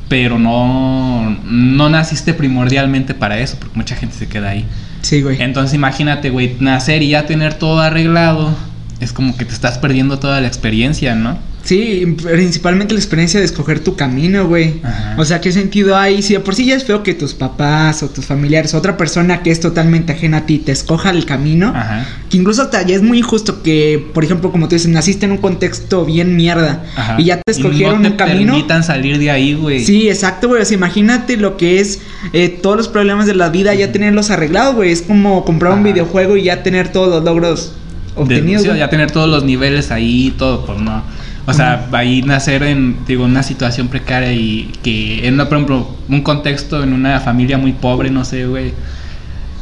Pero 0.08 0.40
no, 0.40 1.30
no 1.44 1.88
naciste 1.88 2.34
primordialmente 2.34 3.14
para 3.14 3.38
eso, 3.38 3.56
porque 3.56 3.76
mucha 3.76 3.94
gente 3.94 4.16
se 4.16 4.26
queda 4.26 4.48
ahí. 4.48 4.64
Sí, 5.02 5.22
güey. 5.22 5.40
Entonces 5.40 5.76
imagínate, 5.76 6.30
güey, 6.30 6.56
nacer 6.58 7.04
y 7.04 7.10
ya 7.10 7.24
tener 7.24 7.54
todo 7.54 7.78
arreglado. 7.78 8.52
Es 8.98 9.12
como 9.12 9.36
que 9.36 9.44
te 9.44 9.54
estás 9.54 9.78
perdiendo 9.78 10.18
toda 10.18 10.40
la 10.40 10.48
experiencia, 10.48 11.14
¿no? 11.14 11.38
Sí, 11.64 12.16
principalmente 12.22 12.92
la 12.92 13.00
experiencia 13.00 13.40
de 13.40 13.46
escoger 13.46 13.80
tu 13.80 13.96
camino, 13.96 14.46
güey. 14.46 14.74
Ajá. 14.82 15.14
O 15.18 15.24
sea, 15.24 15.40
¿qué 15.40 15.50
sentido 15.50 15.96
hay? 15.96 16.22
Si 16.22 16.34
de 16.34 16.40
por 16.40 16.54
sí 16.54 16.66
ya 16.66 16.76
es 16.76 16.84
feo 16.84 17.02
que 17.02 17.14
tus 17.14 17.32
papás 17.32 18.02
o 18.02 18.08
tus 18.10 18.26
familiares, 18.26 18.74
otra 18.74 18.96
persona 18.98 19.42
que 19.42 19.50
es 19.50 19.60
totalmente 19.60 20.12
ajena 20.12 20.38
a 20.38 20.46
ti, 20.46 20.58
te 20.58 20.72
escoja 20.72 21.08
el 21.10 21.24
camino. 21.24 21.72
Ajá. 21.74 22.06
Que 22.28 22.36
incluso 22.36 22.62
hasta 22.62 22.82
ya 22.86 22.94
es 22.96 23.02
muy 23.02 23.18
injusto 23.18 23.62
que, 23.62 24.06
por 24.12 24.24
ejemplo, 24.24 24.52
como 24.52 24.68
tú 24.68 24.74
dices, 24.74 24.90
naciste 24.90 25.24
en 25.24 25.32
un 25.32 25.38
contexto 25.38 26.04
bien 26.04 26.36
mierda 26.36 26.84
Ajá. 26.96 27.16
y 27.18 27.24
ya 27.24 27.40
te 27.40 27.52
escogieron 27.52 28.02
no 28.02 28.08
un 28.10 28.16
camino. 28.16 28.52
permitan 28.52 28.84
salir 28.84 29.18
de 29.18 29.30
ahí, 29.30 29.54
güey. 29.54 29.82
Sí, 29.84 30.08
exacto, 30.10 30.48
güey. 30.48 30.60
O 30.60 30.64
sea, 30.66 30.76
imagínate 30.76 31.38
lo 31.38 31.56
que 31.56 31.80
es 31.80 32.00
eh, 32.34 32.50
todos 32.50 32.76
los 32.76 32.88
problemas 32.88 33.26
de 33.26 33.34
la 33.34 33.48
vida 33.48 33.72
ya 33.74 33.90
tenerlos 33.90 34.30
arreglados, 34.30 34.74
güey. 34.74 34.92
Es 34.92 35.00
como 35.00 35.44
comprar 35.46 35.72
un 35.72 35.82
videojuego 35.82 36.36
y 36.36 36.42
ya 36.44 36.62
tener 36.62 36.92
todos 36.92 37.08
los 37.08 37.24
logros 37.24 37.72
De- 38.16 38.20
obtenidos. 38.22 38.62
sí, 38.62 38.68
güey. 38.68 38.80
ya 38.80 38.90
tener 38.90 39.10
todos 39.10 39.30
los 39.30 39.44
niveles 39.44 39.90
ahí, 39.90 40.34
todo, 40.36 40.66
pues 40.66 40.78
no. 40.78 41.02
O 41.46 41.52
sea, 41.52 41.88
ahí 41.92 42.22
nacer 42.22 42.62
en, 42.62 43.04
digo, 43.06 43.24
una 43.24 43.42
situación 43.42 43.88
precaria 43.88 44.32
y 44.32 44.72
que 44.82 45.26
en, 45.28 45.36
por 45.36 45.48
ejemplo, 45.48 45.88
un 46.08 46.22
contexto 46.22 46.82
en 46.82 46.92
una 46.92 47.20
familia 47.20 47.58
muy 47.58 47.72
pobre, 47.72 48.10
no 48.10 48.24
sé, 48.24 48.46
güey. 48.46 48.72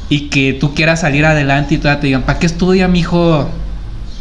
Y 0.09 0.29
que 0.29 0.53
tú 0.53 0.75
quieras 0.75 1.01
salir 1.01 1.25
adelante 1.25 1.75
y 1.75 1.79
todavía 1.79 2.01
te 2.01 2.07
digan, 2.07 2.23
¿para 2.23 2.39
qué 2.39 2.47
estudia, 2.47 2.87
mijo? 2.87 3.51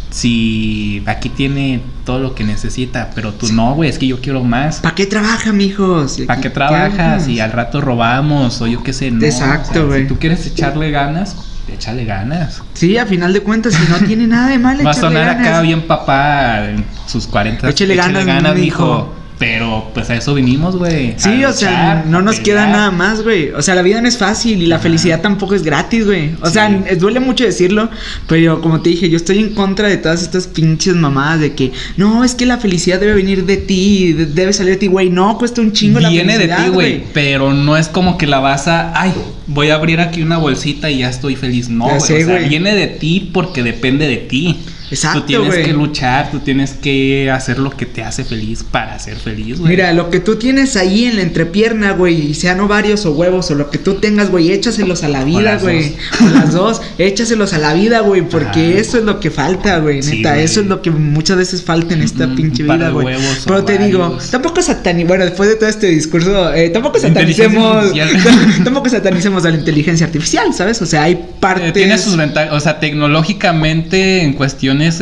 Si 0.10 1.04
aquí 1.06 1.30
tiene 1.30 1.82
todo 2.04 2.19
lo 2.19 2.36
que 2.36 2.43
necesita, 2.43 3.12
pero 3.13 3.34
tú 3.34 3.54
no, 3.54 3.76
güey, 3.76 3.89
es 3.89 3.97
que 3.97 4.08
yo 4.08 4.19
quiero 4.19 4.43
más. 4.43 4.80
¿Para 4.80 4.95
qué 4.95 5.06
trabaja, 5.06 5.54
mijos? 5.54 6.19
¿Para 6.26 6.41
qué 6.41 6.50
trabajas? 6.50 7.26
¿qué 7.26 7.34
Y 7.34 7.39
al 7.39 7.52
rato 7.52 7.80
robamos, 7.80 8.60
o 8.62 8.67
yo 8.67 8.84
qué 8.84 8.91
sé, 8.91 9.12
no. 9.12 9.24
Exacto, 9.24 9.69
O 9.69 9.74
sea, 9.74 9.84
güey. 9.84 10.02
Si 10.04 10.08
tú 10.08 10.17
quieres 10.17 10.45
echarle 10.47 10.91
ganas, 10.91 11.36
échale 11.74 12.06
ganas. 12.06 12.62
Sí, 12.74 12.98
a 12.98 13.06
final 13.06 13.34
de 13.34 13.42
cuentas, 13.42 13.74
si 13.74 13.92
no 13.92 13.98
tiene 14.08 14.28
nada 14.28 14.48
de 14.50 14.60
mal, 14.60 14.80
Va 14.86 14.92
a 14.92 14.94
sonar 14.94 15.26
ganas. 15.26 15.48
acá 15.48 15.62
bien 15.62 15.88
papá 15.88 16.66
en 16.70 16.86
sus 17.08 17.28
40. 17.28 17.70
Échele 17.70 17.96
ganas, 17.96 18.26
mijo. 18.26 18.54
mijo. 18.54 19.21
Pero 19.42 19.90
pues 19.96 20.08
a 20.12 20.16
eso 20.18 20.36
vinimos, 20.36 20.76
güey. 20.78 21.16
Sí, 21.18 21.44
o 21.44 21.52
sea, 21.52 22.06
no 22.08 22.22
nos 22.22 22.40
queda 22.40 22.68
nada 22.68 22.92
más, 22.92 23.24
güey. 23.24 23.50
O 23.50 23.64
sea, 23.64 23.74
la 23.74 23.82
vida 23.82 24.00
no 24.00 24.08
es 24.08 24.16
fácil 24.20 24.62
y 24.62 24.68
la 24.68 24.76
Ajá. 24.76 24.84
felicidad 24.84 25.20
tampoco 25.22 25.56
es 25.56 25.64
gratis, 25.64 26.06
güey. 26.06 26.30
O 26.44 26.46
Sí. 26.46 26.54
sea, 26.54 26.70
eh, 26.88 26.96
duele 26.96 27.20
mucho 27.20 27.44
decirlo, 27.44 27.90
pero 28.28 28.62
como 28.62 28.82
te 28.82 28.92
dije, 28.92 29.10
yo 29.10 29.18
estoy 29.18 29.40
en 29.40 29.56
contra 29.56 29.88
de 29.88 29.98
todas 29.98 30.22
estas 30.22 30.46
pinches 30.46 30.94
mamadas 30.94 31.40
de 31.40 31.56
que, 31.56 31.72
no, 31.98 32.24
es 32.24 32.36
que 32.36 32.46
la 32.46 32.60
felicidad 32.60 33.00
debe 33.00 33.16
venir 33.16 33.46
de 33.48 33.58
ti, 33.58 34.14
de- 34.14 34.28
debe 34.28 34.54
salir 34.54 34.74
de 34.74 34.78
ti, 34.78 34.86
güey. 34.86 35.10
No, 35.10 35.36
cuesta 35.40 35.60
un 35.60 35.72
chingo 35.72 36.00
la 36.00 36.10
Viene 36.10 36.34
de 36.34 36.42
felicidad, 36.42 36.66
ti, 36.66 36.70
güey. 36.70 37.04
Pero 37.12 37.52
no 37.52 37.78
es 37.78 37.88
como 37.88 38.20
que 38.20 38.28
la 38.28 38.38
vas 38.42 38.68
a. 38.68 38.94
Ay, 38.94 39.12
voy 39.48 39.72
a 39.72 39.74
abrir 39.76 40.02
aquí 40.02 40.22
una 40.22 40.38
bolsita 40.38 40.92
y 40.92 41.00
ya 41.00 41.10
estoy 41.10 41.36
feliz. 41.36 41.68
No, 41.68 41.86
güey. 41.86 41.98
o 41.98 42.00
sea, 42.00 42.38
viene 42.48 42.76
de 42.76 42.86
ti 42.86 43.32
porque 43.34 43.64
depende 43.64 44.08
de 44.08 44.18
ti. 44.18 44.60
Exacto, 44.92 45.22
Tú 45.22 45.26
tienes 45.26 45.56
que 45.56 45.74
luchar, 45.74 46.32
tú 46.32 46.40
tienes 46.40 46.74
que 46.74 47.32
hacer 47.32 47.60
lo 47.60 47.72
que 47.72 47.86
te 47.86 48.04
hace 48.04 48.26
feliz 48.26 48.64
para 48.70 49.00
ser 49.00 49.16
feliz, 49.16 49.60
güey. 49.60 49.72
Mira, 49.72 49.94
lo 49.94 50.10
que 50.10 50.20
tú 50.20 50.36
tienes 50.36 50.76
ahí 50.76 51.06
en 51.06 51.16
la 51.16 51.22
entrepierna, 51.22 51.94
güey, 51.94 52.34
sean 52.34 52.60
ovarios 52.60 53.06
o 53.06 53.14
huevos 53.14 53.50
o 53.52 53.56
lo 53.56 53.70
que 53.70 53.78
tú 53.78 53.96
tengas, 53.96 54.30
güey, 54.30 54.52
échaselos 54.52 55.04
a 55.04 55.08
la 55.08 55.24
vida, 55.24 55.58
güey. 55.58 55.96
O 56.22 56.30
las 56.34 56.52
dos, 56.52 56.82
échaselos 56.98 57.54
a 57.54 57.58
la 57.58 57.74
vida, 57.74 58.02
güey, 58.02 58.22
porque 58.22 58.80
eso 58.80 58.98
es 58.98 59.06
lo 59.06 59.22
que 59.22 59.32
falta, 59.32 59.80
güey, 59.80 60.04
Sí, 60.04 60.18
neta, 60.18 60.38
eso 60.38 60.60
es 60.60 60.68
lo 60.68 60.82
que 60.82 60.92
muchas 60.92 61.38
veces 61.38 61.64
falta 61.64 61.94
en 61.94 62.02
esta 62.02 62.28
pinche 62.36 62.64
vida, 62.64 62.90
güey. 62.90 63.16
Pero 63.46 63.64
te 63.64 63.78
digo, 63.78 64.18
tampoco 64.30 64.62
satanicemos, 64.62 65.08
bueno, 65.08 65.24
después 65.24 65.48
de 65.50 65.56
todo 65.56 65.70
este 65.70 65.88
discurso, 65.88 66.54
eh, 66.54 66.70
tampoco 66.70 67.00
satanicemos, 67.00 67.94
tampoco 68.64 68.90
satanicemos 68.90 69.46
a 69.46 69.52
la 69.52 69.58
inteligencia 69.58 70.06
artificial, 70.06 70.54
¿sabes? 70.54 70.82
O 70.82 70.86
sea, 70.86 71.04
hay 71.04 71.30
partes... 71.40 71.70
Eh, 71.70 71.72
Tiene 71.72 71.98
sus 71.98 72.18
ventajas, 72.18 72.54
o 72.54 72.60
sea, 72.60 72.80
tecnológicamente 72.80 74.24
en 74.24 74.34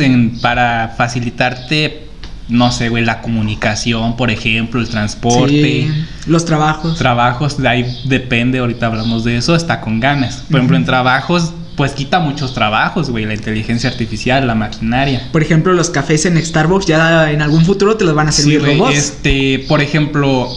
en 0.00 0.38
para 0.40 0.94
facilitarte, 0.96 2.02
no 2.48 2.72
sé, 2.72 2.88
güey, 2.88 3.04
la 3.04 3.20
comunicación, 3.22 4.16
por 4.16 4.30
ejemplo, 4.30 4.80
el 4.80 4.88
transporte, 4.88 5.52
Sí, 5.52 6.04
los 6.26 6.44
trabajos. 6.44 6.98
trabajos, 6.98 7.56
de 7.58 7.68
ahí 7.68 7.98
depende, 8.04 8.58
ahorita 8.58 8.86
hablamos 8.86 9.24
de 9.24 9.36
eso, 9.36 9.54
está 9.54 9.80
con 9.80 10.00
ganas. 10.00 10.44
Por 10.50 10.56
ejemplo, 10.58 10.76
en 10.76 10.84
trabajos, 10.84 11.52
pues 11.76 11.92
quita 11.92 12.18
muchos 12.20 12.52
trabajos, 12.52 13.08
güey, 13.10 13.24
la 13.24 13.34
inteligencia 13.34 13.88
artificial, 13.88 14.46
la 14.46 14.54
maquinaria. 14.54 15.28
Por 15.32 15.42
ejemplo, 15.42 15.72
los 15.72 15.90
cafés 15.90 16.26
en 16.26 16.36
Starbucks 16.44 16.86
ya 16.86 17.30
en 17.30 17.40
algún 17.40 17.64
futuro 17.64 17.96
te 17.96 18.04
los 18.04 18.14
van 18.14 18.28
a 18.28 18.32
Sí, 18.32 18.42
servir 18.42 18.62
robots. 18.62 18.96
este, 18.96 19.64
por 19.68 19.80
ejemplo, 19.80 20.48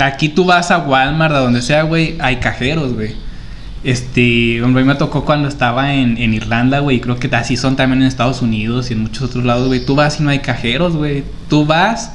aquí 0.00 0.28
tú 0.30 0.44
vas 0.44 0.70
a 0.70 0.78
Walmart, 0.78 1.34
a 1.34 1.38
donde 1.40 1.60
sea, 1.62 1.82
güey, 1.82 2.16
hay 2.20 2.36
cajeros, 2.36 2.94
güey. 2.94 3.14
Este, 3.82 4.62
hombre, 4.62 4.82
a 4.82 4.84
mí 4.84 4.88
me 4.92 4.94
tocó 4.96 5.24
cuando 5.24 5.48
estaba 5.48 5.94
en, 5.94 6.18
en 6.18 6.34
Irlanda, 6.34 6.80
güey, 6.80 7.00
creo 7.00 7.18
que 7.18 7.34
así 7.34 7.56
son 7.56 7.76
también 7.76 8.02
en 8.02 8.08
Estados 8.08 8.42
Unidos 8.42 8.90
y 8.90 8.94
en 8.94 9.00
muchos 9.00 9.22
otros 9.30 9.44
lados, 9.44 9.68
güey. 9.68 9.84
Tú 9.84 9.94
vas 9.94 10.20
y 10.20 10.22
no 10.22 10.30
hay 10.30 10.40
cajeros, 10.40 10.96
güey. 10.96 11.24
Tú 11.48 11.64
vas, 11.64 12.12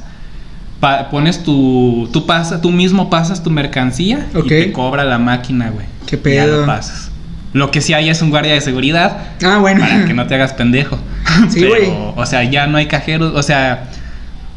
pa- 0.78 1.10
pones 1.10 1.42
tu, 1.42 2.08
tú 2.12 2.24
pasas, 2.24 2.60
tú 2.60 2.70
mismo 2.70 3.10
pasas 3.10 3.42
tu 3.42 3.50
mercancía 3.50 4.28
y 4.44 4.48
te 4.48 4.72
cobra 4.72 5.04
la 5.04 5.18
máquina, 5.18 5.70
güey. 5.70 5.86
¿Qué 6.06 6.14
Y 6.16 6.18
Ya 6.36 6.44
pedo? 6.44 6.60
lo 6.60 6.66
pasas. 6.66 7.10
Lo 7.52 7.70
que 7.70 7.80
sí 7.80 7.94
hay 7.94 8.10
es 8.10 8.20
un 8.22 8.30
guardia 8.30 8.52
de 8.52 8.60
seguridad 8.60 9.16
Ah, 9.42 9.58
bueno. 9.58 9.80
para 9.80 10.04
que 10.04 10.14
no 10.14 10.26
te 10.26 10.34
hagas 10.34 10.52
pendejo. 10.52 10.98
Sí, 11.50 11.64
güey. 11.66 11.88
o 12.14 12.24
sea, 12.26 12.44
ya 12.44 12.66
no 12.68 12.78
hay 12.78 12.86
cajeros. 12.86 13.34
O 13.34 13.42
sea, 13.42 13.88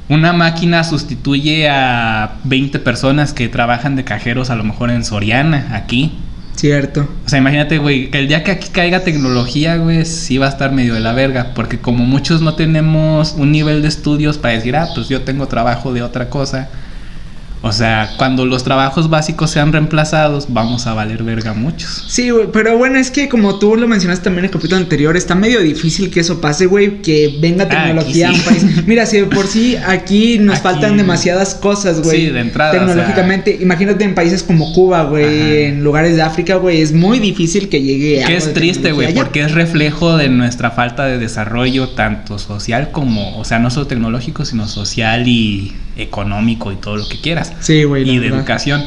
una 0.09 0.31
máquina 0.31 0.83
sustituye 0.83 1.67
a 1.69 2.35
20 2.43 2.77
personas 2.79 3.33
que 3.33 3.47
trabajan 3.49 3.95
de 3.95 4.03
cajeros 4.03 4.49
a 4.49 4.55
lo 4.55 4.63
mejor 4.63 4.91
en 4.91 5.03
Soriana, 5.03 5.69
aquí. 5.73 6.13
Cierto. 6.59 7.07
O 7.25 7.29
sea, 7.29 7.39
imagínate, 7.39 7.77
güey, 7.77 8.11
que 8.11 8.19
el 8.19 8.27
día 8.27 8.43
que 8.43 8.51
aquí 8.51 8.67
caiga 8.67 8.99
tecnología, 8.99 9.77
güey, 9.77 10.03
sí 10.03 10.37
va 10.37 10.47
a 10.47 10.49
estar 10.49 10.73
medio 10.73 10.93
de 10.93 10.99
la 10.99 11.13
verga. 11.13 11.53
Porque 11.55 11.79
como 11.79 12.03
muchos 12.03 12.41
no 12.41 12.55
tenemos 12.55 13.35
un 13.37 13.53
nivel 13.53 13.81
de 13.81 13.87
estudios 13.87 14.37
para 14.37 14.55
decir, 14.55 14.75
ah, 14.75 14.89
pues 14.93 15.07
yo 15.07 15.21
tengo 15.21 15.47
trabajo 15.47 15.93
de 15.93 16.01
otra 16.01 16.29
cosa. 16.29 16.67
O 17.61 17.73
sea, 17.73 18.11
cuando 18.17 18.45
los 18.45 18.63
trabajos 18.63 19.09
básicos 19.09 19.51
sean 19.51 19.73
reemplazados, 19.73 20.45
vamos 20.47 20.87
a 20.87 20.93
valer 20.93 21.23
verga 21.23 21.53
muchos. 21.53 22.05
Sí, 22.07 22.29
güey, 22.29 22.47
pero 22.53 22.77
bueno, 22.77 22.97
es 22.99 23.11
que 23.11 23.27
como 23.27 23.59
tú 23.59 23.75
lo 23.75 23.85
mencionaste 23.85 24.23
también 24.23 24.45
en 24.45 24.49
el 24.49 24.51
capítulo 24.51 24.77
anterior, 24.77 25.17
está 25.17 25.35
medio 25.35 25.59
difícil 25.59 26.09
que 26.09 26.21
eso 26.21 26.39
pase, 26.39 26.67
güey, 26.67 27.01
que 27.01 27.37
venga 27.41 27.65
Ah, 27.65 27.69
tecnología 27.69 28.27
a 28.29 28.31
aquí 28.31 28.39
un 28.39 28.45
sí. 28.45 28.49
país. 28.61 28.65
Mira, 28.87 29.05
si 29.05 29.17
de 29.17 29.25
por 29.25 29.45
sí 29.47 29.75
aquí 29.75 30.39
nos 30.39 30.55
Aquí- 30.55 30.63
faltan 30.63 30.95
demasiadas 30.95 31.53
cosas, 31.55 32.01
güey. 32.01 32.17
Sí, 32.21 32.25
de 32.31 32.39
entrada, 32.39 32.71
Tecnológicamente, 32.71 33.57
imagínate 33.61 34.05
en 34.05 34.15
países 34.15 34.41
como 34.41 34.71
Cuba, 34.73 35.03
güey, 35.03 35.65
en 35.65 35.83
lugares 35.83 36.15
de 36.15 36.21
África, 36.21 36.55
güey, 36.55 36.79
es 36.81 36.93
muy 36.93 37.19
difícil 37.19 37.67
que 37.67 37.81
llegue 37.81 38.19
Que 38.19 38.23
algo 38.23 38.37
es 38.37 38.53
triste, 38.53 38.93
güey, 38.93 39.13
porque 39.13 39.41
es 39.41 39.51
reflejo 39.51 40.15
de 40.15 40.29
nuestra 40.29 40.71
falta 40.71 41.05
de 41.05 41.17
desarrollo, 41.17 41.89
tanto 41.89 42.39
social 42.39 42.91
como, 42.91 43.37
o 43.37 43.43
sea, 43.43 43.59
no 43.59 43.69
solo 43.69 43.87
tecnológico, 43.87 44.45
sino 44.45 44.65
social 44.67 45.27
y 45.27 45.73
económico 46.01 46.71
y 46.71 46.75
todo 46.75 46.97
lo 46.97 47.07
que 47.07 47.19
quieras. 47.19 47.53
Sí, 47.59 47.83
güey, 47.83 48.09
y 48.09 48.15
de 48.15 48.19
verdad. 48.21 48.39
educación. 48.39 48.83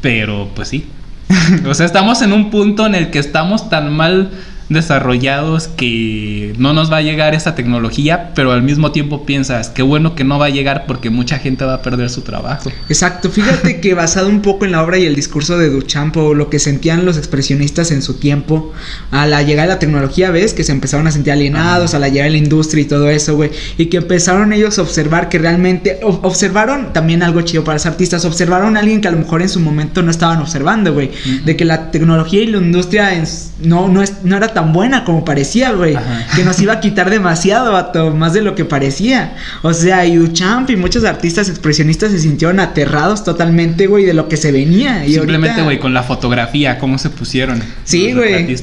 Pero, 0.00 0.50
pues 0.54 0.68
sí. 0.68 0.86
o 1.66 1.74
sea, 1.74 1.86
estamos 1.86 2.22
en 2.22 2.32
un 2.32 2.50
punto 2.50 2.86
en 2.86 2.94
el 2.94 3.10
que 3.10 3.18
estamos 3.18 3.68
tan 3.70 3.92
mal 3.92 4.30
desarrollados 4.68 5.68
que 5.68 6.54
no 6.58 6.72
nos 6.72 6.90
va 6.92 6.98
a 6.98 7.02
llegar 7.02 7.34
esa 7.34 7.54
tecnología, 7.54 8.32
pero 8.34 8.52
al 8.52 8.62
mismo 8.62 8.92
tiempo 8.92 9.24
piensas, 9.24 9.68
qué 9.68 9.82
bueno 9.82 10.14
que 10.14 10.24
no 10.24 10.38
va 10.38 10.46
a 10.46 10.50
llegar 10.50 10.84
porque 10.86 11.10
mucha 11.10 11.38
gente 11.38 11.64
va 11.64 11.74
a 11.74 11.82
perder 11.82 12.10
su 12.10 12.22
trabajo. 12.22 12.70
Exacto, 12.88 13.30
fíjate 13.30 13.80
que 13.80 13.94
basado 13.94 14.28
un 14.28 14.42
poco 14.42 14.64
en 14.64 14.72
la 14.72 14.82
obra 14.82 14.98
y 14.98 15.06
el 15.06 15.14
discurso 15.14 15.58
de 15.58 15.70
Duchamp 15.70 16.16
o 16.16 16.34
lo 16.34 16.50
que 16.50 16.58
sentían 16.58 17.04
los 17.04 17.16
expresionistas 17.18 17.90
en 17.90 18.02
su 18.02 18.14
tiempo, 18.14 18.72
a 19.10 19.26
la 19.26 19.42
llegada 19.42 19.68
de 19.68 19.74
la 19.74 19.78
tecnología, 19.78 20.30
ves 20.30 20.54
que 20.54 20.64
se 20.64 20.72
empezaron 20.72 21.06
a 21.06 21.10
sentir 21.12 21.32
alienados, 21.32 21.90
Ajá. 21.90 21.96
a 21.98 22.00
la 22.00 22.08
llegada 22.08 22.26
de 22.26 22.38
la 22.38 22.38
industria 22.44 22.82
y 22.82 22.86
todo 22.86 23.08
eso, 23.10 23.36
güey, 23.36 23.50
y 23.78 23.86
que 23.86 23.98
empezaron 23.98 24.52
ellos 24.52 24.78
a 24.78 24.82
observar 24.82 25.28
que 25.28 25.38
realmente, 25.38 26.00
o- 26.02 26.20
observaron 26.22 26.92
también 26.92 27.22
algo 27.22 27.40
chido 27.42 27.64
para 27.64 27.74
los 27.76 27.86
artistas, 27.86 28.24
observaron 28.24 28.76
a 28.76 28.80
alguien 28.80 29.00
que 29.00 29.08
a 29.08 29.12
lo 29.12 29.18
mejor 29.18 29.42
en 29.42 29.48
su 29.48 29.60
momento 29.60 30.02
no 30.02 30.10
estaban 30.10 30.38
observando, 30.40 30.92
güey, 30.92 31.10
de 31.44 31.56
que 31.56 31.64
la 31.64 31.90
tecnología 31.90 32.42
y 32.42 32.46
la 32.46 32.58
industria 32.58 33.14
en 33.14 33.24
no, 33.62 33.88
no, 33.88 34.02
es, 34.02 34.24
no 34.24 34.36
era 34.36 34.51
tan 34.54 34.72
buena 34.72 35.04
como 35.04 35.24
parecía, 35.24 35.72
güey, 35.72 35.96
que 36.36 36.44
nos 36.44 36.60
iba 36.60 36.74
a 36.74 36.80
quitar 36.80 37.10
demasiado, 37.10 37.72
vato, 37.72 38.14
más 38.14 38.32
de 38.32 38.42
lo 38.42 38.54
que 38.54 38.64
parecía. 38.64 39.34
O 39.62 39.72
sea, 39.72 40.04
y 40.06 40.16
Duchamp 40.16 40.70
y 40.70 40.76
muchos 40.76 41.04
artistas 41.04 41.48
expresionistas 41.48 42.10
se 42.12 42.18
sintieron 42.18 42.60
aterrados 42.60 43.24
totalmente, 43.24 43.86
güey, 43.86 44.04
de 44.04 44.14
lo 44.14 44.28
que 44.28 44.36
se 44.36 44.52
venía. 44.52 45.04
Y 45.06 45.14
Simplemente, 45.14 45.48
ahorita- 45.50 45.64
güey, 45.64 45.78
con 45.78 45.94
la 45.94 46.02
fotografía, 46.02 46.78
cómo 46.78 46.98
se 46.98 47.10
pusieron. 47.10 47.62
Sí, 47.84 48.12
los 48.12 48.24
güey. 48.24 48.56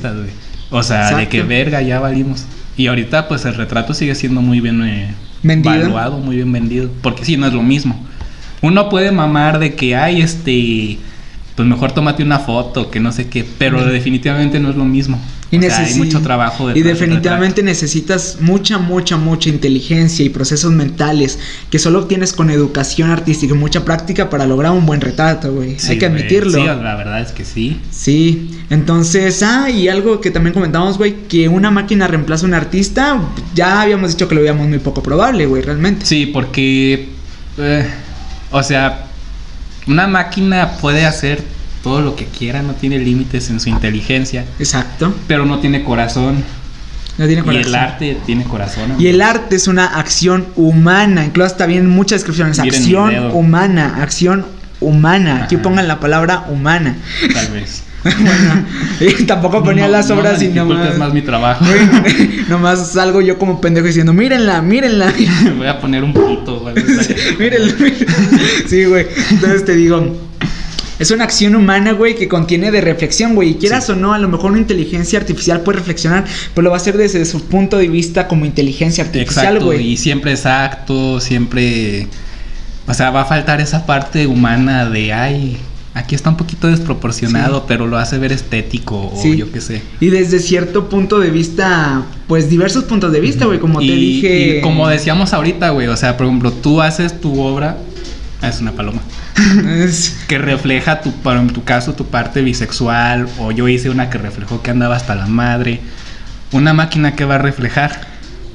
O 0.71 0.83
sea, 0.83 1.15
de 1.17 1.27
que 1.27 1.43
verga, 1.43 1.81
ya 1.81 1.99
valimos. 1.99 2.45
Y 2.77 2.87
ahorita, 2.87 3.27
pues 3.27 3.45
el 3.45 3.55
retrato 3.55 3.93
sigue 3.93 4.15
siendo 4.15 4.41
muy 4.41 4.61
bien 4.61 4.83
eh, 4.83 5.13
Vendido. 5.43 5.75
valuado, 5.75 6.17
muy 6.17 6.37
bien 6.37 6.51
vendido. 6.51 6.89
Porque 7.01 7.25
sí, 7.25 7.37
no 7.37 7.47
es 7.47 7.53
lo 7.53 7.63
mismo. 7.63 8.05
Uno 8.61 8.89
puede 8.89 9.11
mamar 9.11 9.59
de 9.59 9.73
que 9.75 9.95
hay 9.95 10.21
este. 10.21 10.97
Pues 11.59 11.67
mejor 11.67 11.91
tómate 11.91 12.23
una 12.23 12.39
foto, 12.39 12.89
que 12.89 13.01
no 13.01 13.11
sé 13.11 13.27
qué. 13.27 13.45
Pero 13.57 13.83
definitivamente 13.83 14.61
no 14.61 14.69
es 14.69 14.77
lo 14.77 14.85
mismo. 14.85 15.19
Y, 15.51 15.57
o 15.57 15.61
sea, 15.63 15.79
hay 15.79 15.93
mucho 15.95 16.21
trabajo 16.21 16.71
y 16.71 16.73
detrás 16.75 16.85
del 16.85 17.09
definitivamente 17.09 17.63
necesitas 17.63 18.37
mucha, 18.39 18.77
mucha, 18.77 19.17
mucha 19.17 19.49
inteligencia 19.49 20.23
y 20.23 20.29
procesos 20.29 20.71
mentales 20.71 21.37
que 21.69 21.77
solo 21.77 21.99
obtienes 21.99 22.31
con 22.31 22.49
educación 22.49 23.11
artística 23.11 23.53
y 23.53 23.57
mucha 23.57 23.83
práctica 23.83 24.29
para 24.29 24.45
lograr 24.45 24.71
un 24.71 24.85
buen 24.85 25.01
retrato, 25.01 25.51
güey. 25.51 25.75
Hay 25.89 25.97
que 25.97 26.05
admitirlo. 26.05 26.61
Sí, 26.61 26.65
la 26.65 26.95
verdad 26.95 27.19
es 27.19 27.33
que 27.33 27.43
sí. 27.43 27.77
Sí, 27.91 28.61
entonces, 28.69 29.43
ah, 29.43 29.69
y 29.69 29.89
algo 29.89 30.21
que 30.21 30.31
también 30.31 30.53
comentamos, 30.53 30.97
güey, 30.97 31.23
que 31.27 31.49
una 31.49 31.71
máquina 31.71 32.07
reemplaza 32.07 32.45
a 32.45 32.47
un 32.47 32.53
artista, 32.53 33.21
ya 33.53 33.81
habíamos 33.81 34.11
dicho 34.11 34.29
que 34.29 34.35
lo 34.35 34.39
veíamos 34.39 34.65
muy 34.69 34.79
poco 34.79 35.03
probable, 35.03 35.45
güey, 35.45 35.61
realmente. 35.61 36.05
Sí, 36.05 36.27
porque. 36.27 37.09
eh, 37.57 37.85
o 38.51 38.63
sea, 38.63 39.08
una 39.89 40.07
máquina 40.07 40.71
puede 40.79 41.05
hacer 41.05 41.43
todo 41.83 42.01
lo 42.01 42.15
que 42.15 42.25
quiera, 42.25 42.61
no 42.61 42.73
tiene 42.73 42.99
límites 42.99 43.49
en 43.49 43.59
su 43.59 43.69
inteligencia, 43.69 44.45
Exacto. 44.59 45.13
pero 45.27 45.45
no 45.45 45.59
tiene 45.59 45.83
corazón. 45.83 46.43
No 47.17 47.25
tiene 47.25 47.41
Y 47.41 47.45
corazón. 47.45 47.65
el 47.67 47.75
arte 47.75 48.17
tiene 48.25 48.43
corazón. 48.45 48.95
Y 48.97 49.07
el 49.07 49.21
arte 49.21 49.55
es 49.55 49.67
una 49.67 49.85
acción 49.85 50.47
humana, 50.55 51.25
incluso 51.25 51.47
hasta 51.47 51.65
bien 51.65 51.87
muchas 51.89 52.21
descripciones. 52.21 52.59
Miren 52.59 52.75
acción 52.75 53.31
humana, 53.31 53.97
acción 54.01 54.45
humana. 54.79 55.43
Aquí 55.43 55.57
pongan 55.57 55.87
la 55.87 55.99
palabra 55.99 56.45
humana. 56.49 56.95
Tal 57.33 57.47
vez. 57.47 57.83
Bueno, 58.03 58.65
y 59.19 59.23
tampoco 59.25 59.63
ponía 59.63 59.85
No- 59.85 59.91
las 59.91 60.09
no 60.09 60.15
obras 60.15 60.39
me 60.39 60.45
y 60.45 60.49
nomás. 60.49 60.97
más 60.97 61.13
mi 61.13 61.21
trabajo. 61.21 61.65
Güey, 61.65 62.43
nomás 62.49 62.91
salgo 62.93 63.21
yo 63.21 63.37
como 63.37 63.59
pendejo 63.61 63.87
diciendo, 63.87 64.13
mírenla, 64.13 64.61
mírenla. 64.61 65.13
Voy 65.57 65.67
a 65.67 65.79
poner 65.79 66.03
un 66.03 66.13
pito. 66.13 66.63
o 66.63 66.67
algo 66.67 66.79
así. 66.99 67.13
Mírenlo, 67.37 67.73
mírenlo. 67.77 68.05
Sí, 68.67 68.85
güey. 68.85 69.05
Entonces 69.31 69.65
te 69.65 69.75
digo. 69.75 70.15
Es 70.97 71.11
una 71.11 71.23
acción 71.23 71.55
humana, 71.55 71.93
güey, 71.93 72.13
que 72.15 72.27
contiene 72.27 72.71
de 72.71 72.81
reflexión, 72.81 73.33
güey. 73.33 73.51
Y 73.51 73.55
quieras 73.55 73.85
Sí. 73.85 73.93
o 73.93 73.95
no, 73.95 74.11
a 74.13 74.19
lo 74.19 74.27
mejor 74.27 74.51
una 74.51 74.59
inteligencia 74.59 75.17
artificial 75.17 75.61
puede 75.61 75.79
reflexionar, 75.79 76.25
pero 76.53 76.63
lo 76.63 76.71
va 76.71 76.75
a 76.75 76.79
hacer 76.81 76.97
desde 76.97 77.23
su 77.23 77.45
punto 77.45 77.77
de 77.77 77.87
vista 77.87 78.27
como 78.27 78.45
inteligencia 78.45 79.05
artificial, 79.05 79.45
Exacto, 79.45 79.65
güey. 79.67 79.91
y 79.93 79.95
siempre 79.97 80.31
exacto, 80.31 81.21
siempre... 81.21 82.07
O 82.85 82.93
sea, 82.93 83.11
va 83.11 83.21
a 83.21 83.25
faltar 83.25 83.61
esa 83.61 83.85
parte 83.85 84.27
humana 84.27 84.89
de, 84.89 85.13
ay, 85.13 85.57
aquí 85.99 86.15
está 86.15 86.29
un 86.29 86.37
poquito 86.37 86.67
desproporcionado, 86.67 87.59
Sí. 87.59 87.63
pero 87.67 87.85
lo 87.87 87.97
hace 87.97 88.17
ver 88.17 88.31
estético 88.31 89.11
o 89.13 89.33
yo 89.33 89.51
qué 89.51 89.61
sé. 89.61 89.81
Y 89.99 90.07
desde 90.07 90.39
cierto 90.39 90.89
punto 90.89 91.19
de 91.19 91.29
vista, 91.29 92.03
pues 92.27 92.49
diversos 92.49 92.85
puntos 92.85 93.11
de 93.11 93.19
vista, 93.19 93.45
güey, 93.45 93.59
como 93.59 93.79
te 93.79 93.85
dije. 93.85 94.57
y 94.57 94.61
como 94.61 94.87
decíamos 94.87 95.33
ahorita, 95.33 95.69
güey, 95.69 95.87
o 95.87 95.97
sea, 95.97 96.17
por 96.17 96.25
ejemplo, 96.27 96.51
tú 96.51 96.81
haces 96.81 97.19
tu 97.21 97.39
obra, 97.41 97.77
ah, 98.41 98.47
es 98.49 98.61
una 98.61 98.71
paloma, 98.71 99.01
que 100.27 100.37
refleja 100.37 101.01
tu, 101.01 101.13
en 101.31 101.47
tu 101.49 101.63
caso, 101.63 101.93
tu 101.93 102.05
parte 102.05 102.41
bisexual, 102.41 103.27
o 103.37 103.51
yo 103.51 103.67
hice 103.67 103.89
una 103.89 104.09
que 104.09 104.17
reflejó 104.17 104.61
que 104.61 104.71
andaba 104.71 104.95
hasta 104.95 105.15
la 105.15 105.27
madre. 105.27 105.79
Una 106.51 106.73
máquina 106.73 107.15
que 107.15 107.25
va 107.25 107.35
a 107.35 107.37
reflejar, 107.39 108.07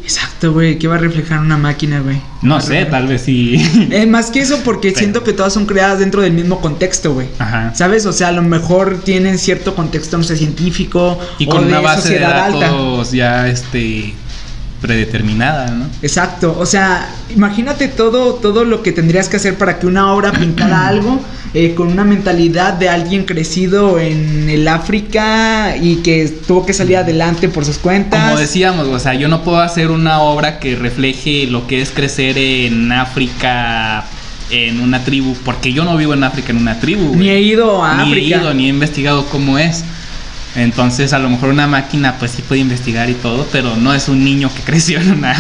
Exacto, 0.05 0.53
güey. 0.53 0.79
¿Qué 0.79 0.87
va 0.87 0.97
a 0.97 0.99
reflejar 0.99 1.41
una 1.41 1.57
máquina, 1.57 2.01
güey? 2.01 2.21
no 2.43 2.61
sé, 2.61 2.85
tal 2.85 3.07
vez 3.07 3.23
sí. 3.23 3.89
Eh, 3.91 4.05
más 4.07 4.31
que 4.31 4.41
eso, 4.41 4.59
porque 4.65 4.89
Pero- 4.89 4.99
siento 4.99 5.25
que 5.25 5.33
todas 5.33 5.53
son 5.53 5.65
creadas 5.67 5.99
dentro 5.99 6.21
del 6.21 6.33
mismo 6.35 6.61
contexto, 6.61 7.15
güey. 7.15 7.27
Ajá. 7.39 7.75
¿Sabes? 7.75 8.05
O 8.07 8.13
sea, 8.13 8.29
a 8.29 8.33
lo 8.33 8.43
mejor 8.43 9.01
tienen 9.03 9.39
cierto 9.39 9.75
contexto, 9.75 10.19
no 10.19 10.25
sé, 10.25 10.37
científico 10.37 11.19
Y 11.39 11.47
o 11.47 11.51
con 11.51 11.63
de 11.63 11.69
una 11.69 11.81
base 11.81 11.97
de 11.97 12.03
sociedad 12.19 12.45
alta. 12.45 12.67
datos 12.67 13.13
ya 13.13 13.49
este 13.49 14.15
predeterminada, 14.85 15.71
¿no? 15.71 15.87
Exacto, 16.03 16.55
o 16.59 16.67
sea, 16.67 17.09
imagínate 17.35 17.89
todo, 17.89 18.35
todo 18.35 18.67
lo 18.67 18.83
que 18.83 18.93
tendrías 18.93 19.31
que 19.31 19.39
hacer 19.39 19.57
para 19.57 19.79
que 19.79 19.87
una 19.87 20.13
obra 20.13 20.31
pintara 20.31 20.87
algo 20.89 21.19
eh, 21.55 21.73
con 21.75 21.89
una 21.89 22.05
mentalidad 22.05 22.75
de 22.75 22.91
alguien 22.91 23.25
crecido 23.25 23.99
en 23.99 24.51
el 24.51 24.69
África 24.69 25.75
y 25.81 26.03
que 26.03 26.29
tuvo 26.47 26.67
que 26.67 26.75
salir 26.75 26.99
adelante 26.99 27.49
por 27.49 27.65
sus 27.65 27.79
cuentas. 27.79 28.25
Como 28.25 28.39
decíamos, 28.39 28.87
o 28.89 28.99
sea, 28.99 29.15
yo 29.15 29.29
no 29.29 29.43
puedo 29.43 29.61
hacer 29.61 29.91
una 29.91 30.21
obra 30.21 30.59
que 30.59 30.77
refleje 30.77 31.47
lo 31.47 31.67
que 31.67 31.81
es 31.81 31.91
crecer 31.91 32.37
en 32.37 32.93
África 32.93 34.05
en 34.51 34.83
una 34.83 35.03
tribu, 35.03 35.35
porque 35.47 35.73
yo 35.73 35.85
no 35.85 35.97
vivo 35.97 36.13
en 36.13 36.25
África 36.25 36.53
en 36.53 36.59
una 36.59 36.79
tribu. 36.79 37.17
Ni 37.17 37.31
he 37.31 37.41
ido 37.41 37.83
a 37.83 37.95
ni 37.95 38.03
África. 38.03 38.37
he 38.37 38.41
ido, 38.41 38.53
ni 38.53 38.67
he 38.67 38.69
investigado 38.69 39.25
cómo 39.27 39.59
es. 39.59 39.83
Entonces, 40.57 41.13
a 41.13 41.19
lo 41.19 41.29
mejor 41.29 41.49
una 41.51 41.67
máquina, 41.67 42.17
pues 42.19 42.31
sí 42.33 42.43
puede 42.43 42.61
investigar 42.61 43.11
y 43.11 43.15
todo, 43.15 43.47
pero 43.51 43.75
no 43.77 43.93
es 43.93 44.09
un 44.09 44.25
niño 44.25 44.51
que 44.55 44.63
creció 44.65 45.01
en 45.01 45.11
una. 45.13 45.35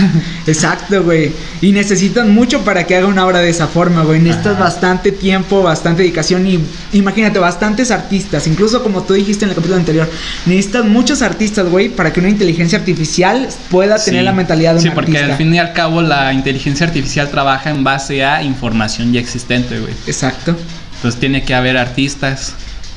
Exacto, 0.46 1.03
güey. 1.05 1.33
Y 1.61 1.72
necesitan 1.72 2.35
mucho 2.35 2.62
para 2.64 2.85
que 2.85 2.96
haga 2.96 3.07
una 3.07 3.24
obra 3.24 3.38
de 3.38 3.48
esa 3.50 3.68
forma, 3.68 4.03
güey. 4.03 4.20
Necesitas 4.20 4.55
Ajá. 4.55 4.64
bastante 4.64 5.12
tiempo, 5.12 5.62
bastante 5.62 6.03
dedicación 6.03 6.46
y 6.46 6.59
imagínate, 6.92 7.38
bastantes 7.38 7.90
artistas. 7.90 8.46
Incluso 8.46 8.83
como 8.83 9.03
tú 9.05 9.14
dijiste 9.14 9.44
en 9.44 9.50
el 9.50 9.55
capítulo 9.55 9.77
anterior, 9.79 10.11
necesitas 10.46 10.85
muchos 10.85 11.22
artistas, 11.22 11.66
güey, 11.68 11.88
para 11.90 12.12
que 12.12 12.20
una 12.20 12.29
inteligencia 12.29 12.79
artificial 12.79 13.48
pueda 13.70 13.96
tener 14.03 14.20
Sí. 14.20 14.24
la 14.24 14.33
mentalidad 14.33 14.74
de 14.74 14.81
Sí, 14.81 14.88
un 14.88 14.94
porque 14.94 15.12
artista. 15.12 15.33
al 15.33 15.38
fin 15.38 15.55
y 15.55 15.59
al 15.59 15.72
cabo 15.72 16.03
la 16.03 16.33
inteligencia 16.33 16.87
artificial 16.87 17.31
trabaja 17.31 17.70
en 17.70 17.85
base 17.85 18.24
a 18.24 18.42
información 18.42 19.12
ya 19.12 19.20
existente, 19.20 19.79
güey. 19.79 19.92
Exacto. 20.07 20.57
Entonces 20.96 21.20
tiene 21.20 21.44
que 21.44 21.55
haber 21.55 21.77
artistas. 21.77 22.55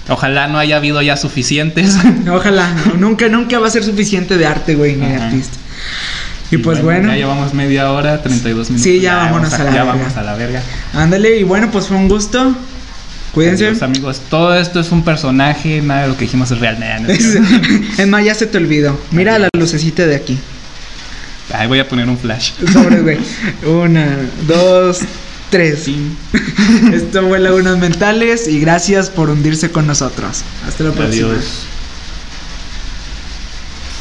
Ojalá 0.09 0.47
no 0.47 0.57
haya 0.57 0.77
habido 0.77 1.01
ya 1.01 1.17
suficientes. 1.17 1.95
Ojalá, 2.31 2.73
no, 2.73 2.93
nunca, 2.95 3.27
nunca 3.29 3.59
va 3.59 3.67
a 3.67 3.71
ser 3.71 3.83
suficiente 3.83 4.37
de 4.37 4.45
arte, 4.45 4.75
güey, 4.75 4.95
ni 4.95 5.05
de 5.07 5.15
artista. 5.15 5.57
Y 6.49 6.57
pues 6.57 6.81
bueno, 6.81 7.09
Ya 7.09 7.15
llevamos 7.15 7.53
media 7.53 7.91
hora, 7.91 8.21
32 8.23 8.69
minutos. 8.69 8.83
Sí, 8.83 9.01
ya 9.01 9.17
vámonos 9.17 9.51
vamos 9.51 9.59
a 9.59 9.63
la 9.65 9.71
Ya 9.75 9.83
verga. 9.83 9.99
vamos 10.01 10.17
a 10.17 10.23
la 10.23 10.35
verga. 10.35 10.61
ándale, 10.93 11.37
y 11.39 11.43
bueno, 11.43 11.69
pues 11.71 11.87
fue 11.87 11.97
un 11.97 12.07
gusto. 12.07 12.55
Cuídense. 13.33 13.67
Adiós, 13.67 13.83
amigos. 13.83 14.21
Todo 14.29 14.55
esto 14.55 14.79
es 14.79 14.91
un 14.91 15.03
personaje, 15.03 15.81
nada 15.81 16.03
de 16.03 16.07
lo 16.07 16.15
que 16.17 16.23
dijimos 16.23 16.49
es 16.51 16.59
real. 16.59 16.79
Nah, 16.79 16.99
no 16.99 17.09
es 17.97 18.07
más, 18.07 18.23
ya 18.23 18.33
se 18.33 18.47
te 18.47 18.57
olvidó. 18.57 18.97
Mira 19.11 19.37
la 19.37 19.49
lucecita 19.57 20.05
de 20.07 20.15
aquí. 20.15 20.39
Ay, 21.53 21.67
voy 21.67 21.79
a 21.79 21.87
poner 21.87 22.07
un 22.09 22.17
flash. 22.17 22.51
Sobre, 22.71 23.01
güey. 23.01 23.17
Una, 23.65 24.07
dos, 24.47 24.99
tres. 25.49 25.83
Sí. 25.83 26.15
Esto 26.93 27.27
fue 27.27 27.39
Lagunas 27.39 27.77
Mentales 27.77 28.47
y 28.47 28.59
gracias 28.59 29.09
por 29.09 29.29
hundirse 29.29 29.71
con 29.71 29.87
nosotros. 29.87 30.43
Hasta 30.67 30.83
la 30.83 30.91
próxima. 30.91 31.29
Adiós. 31.29 31.65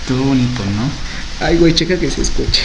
Estuvo 0.03 0.25
bonito, 0.25 0.63
¿no? 0.77 1.47
Ay, 1.47 1.57
güey, 1.59 1.75
checa 1.75 1.99
que 1.99 2.11
se 2.11 2.23
escuche. 2.23 2.63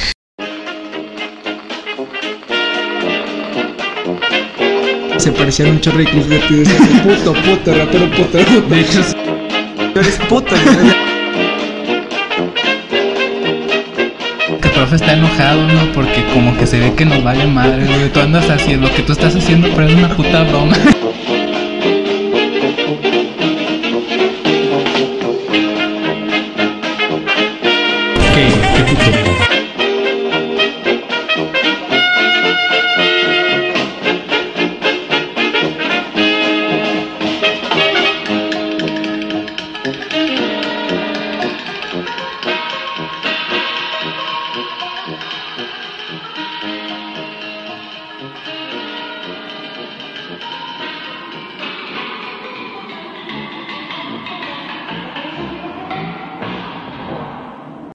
se 5.21 5.31
parecían 5.31 5.69
un 5.69 5.79
chorro 5.79 5.99
de. 5.99 6.05
Decías, 6.05 6.99
puto, 7.03 7.33
puto, 7.33 7.75
rapero, 7.75 8.09
puto, 8.09 8.39
puto. 8.39 8.61
De 8.69 8.79
hecho, 8.81 9.01
Tú 9.93 9.99
eres 9.99 10.17
puto, 10.27 10.55
güey. 10.55 11.10
Profe 14.81 14.95
está 14.95 15.13
enojado, 15.13 15.67
¿no? 15.67 15.91
Porque 15.93 16.25
como 16.33 16.57
que 16.57 16.65
se 16.65 16.79
ve 16.79 16.95
que 16.95 17.05
nos 17.05 17.23
vale 17.23 17.45
madre, 17.45 17.85
güey. 17.85 18.09
Tú 18.09 18.19
andas 18.19 18.49
haciendo 18.49 18.87
lo 18.87 18.95
que 18.95 19.03
tú 19.03 19.11
estás 19.11 19.35
haciendo, 19.35 19.69
pero 19.75 19.87
es 19.87 19.93
una 19.93 20.09
puta 20.15 20.41
broma. 20.43 20.75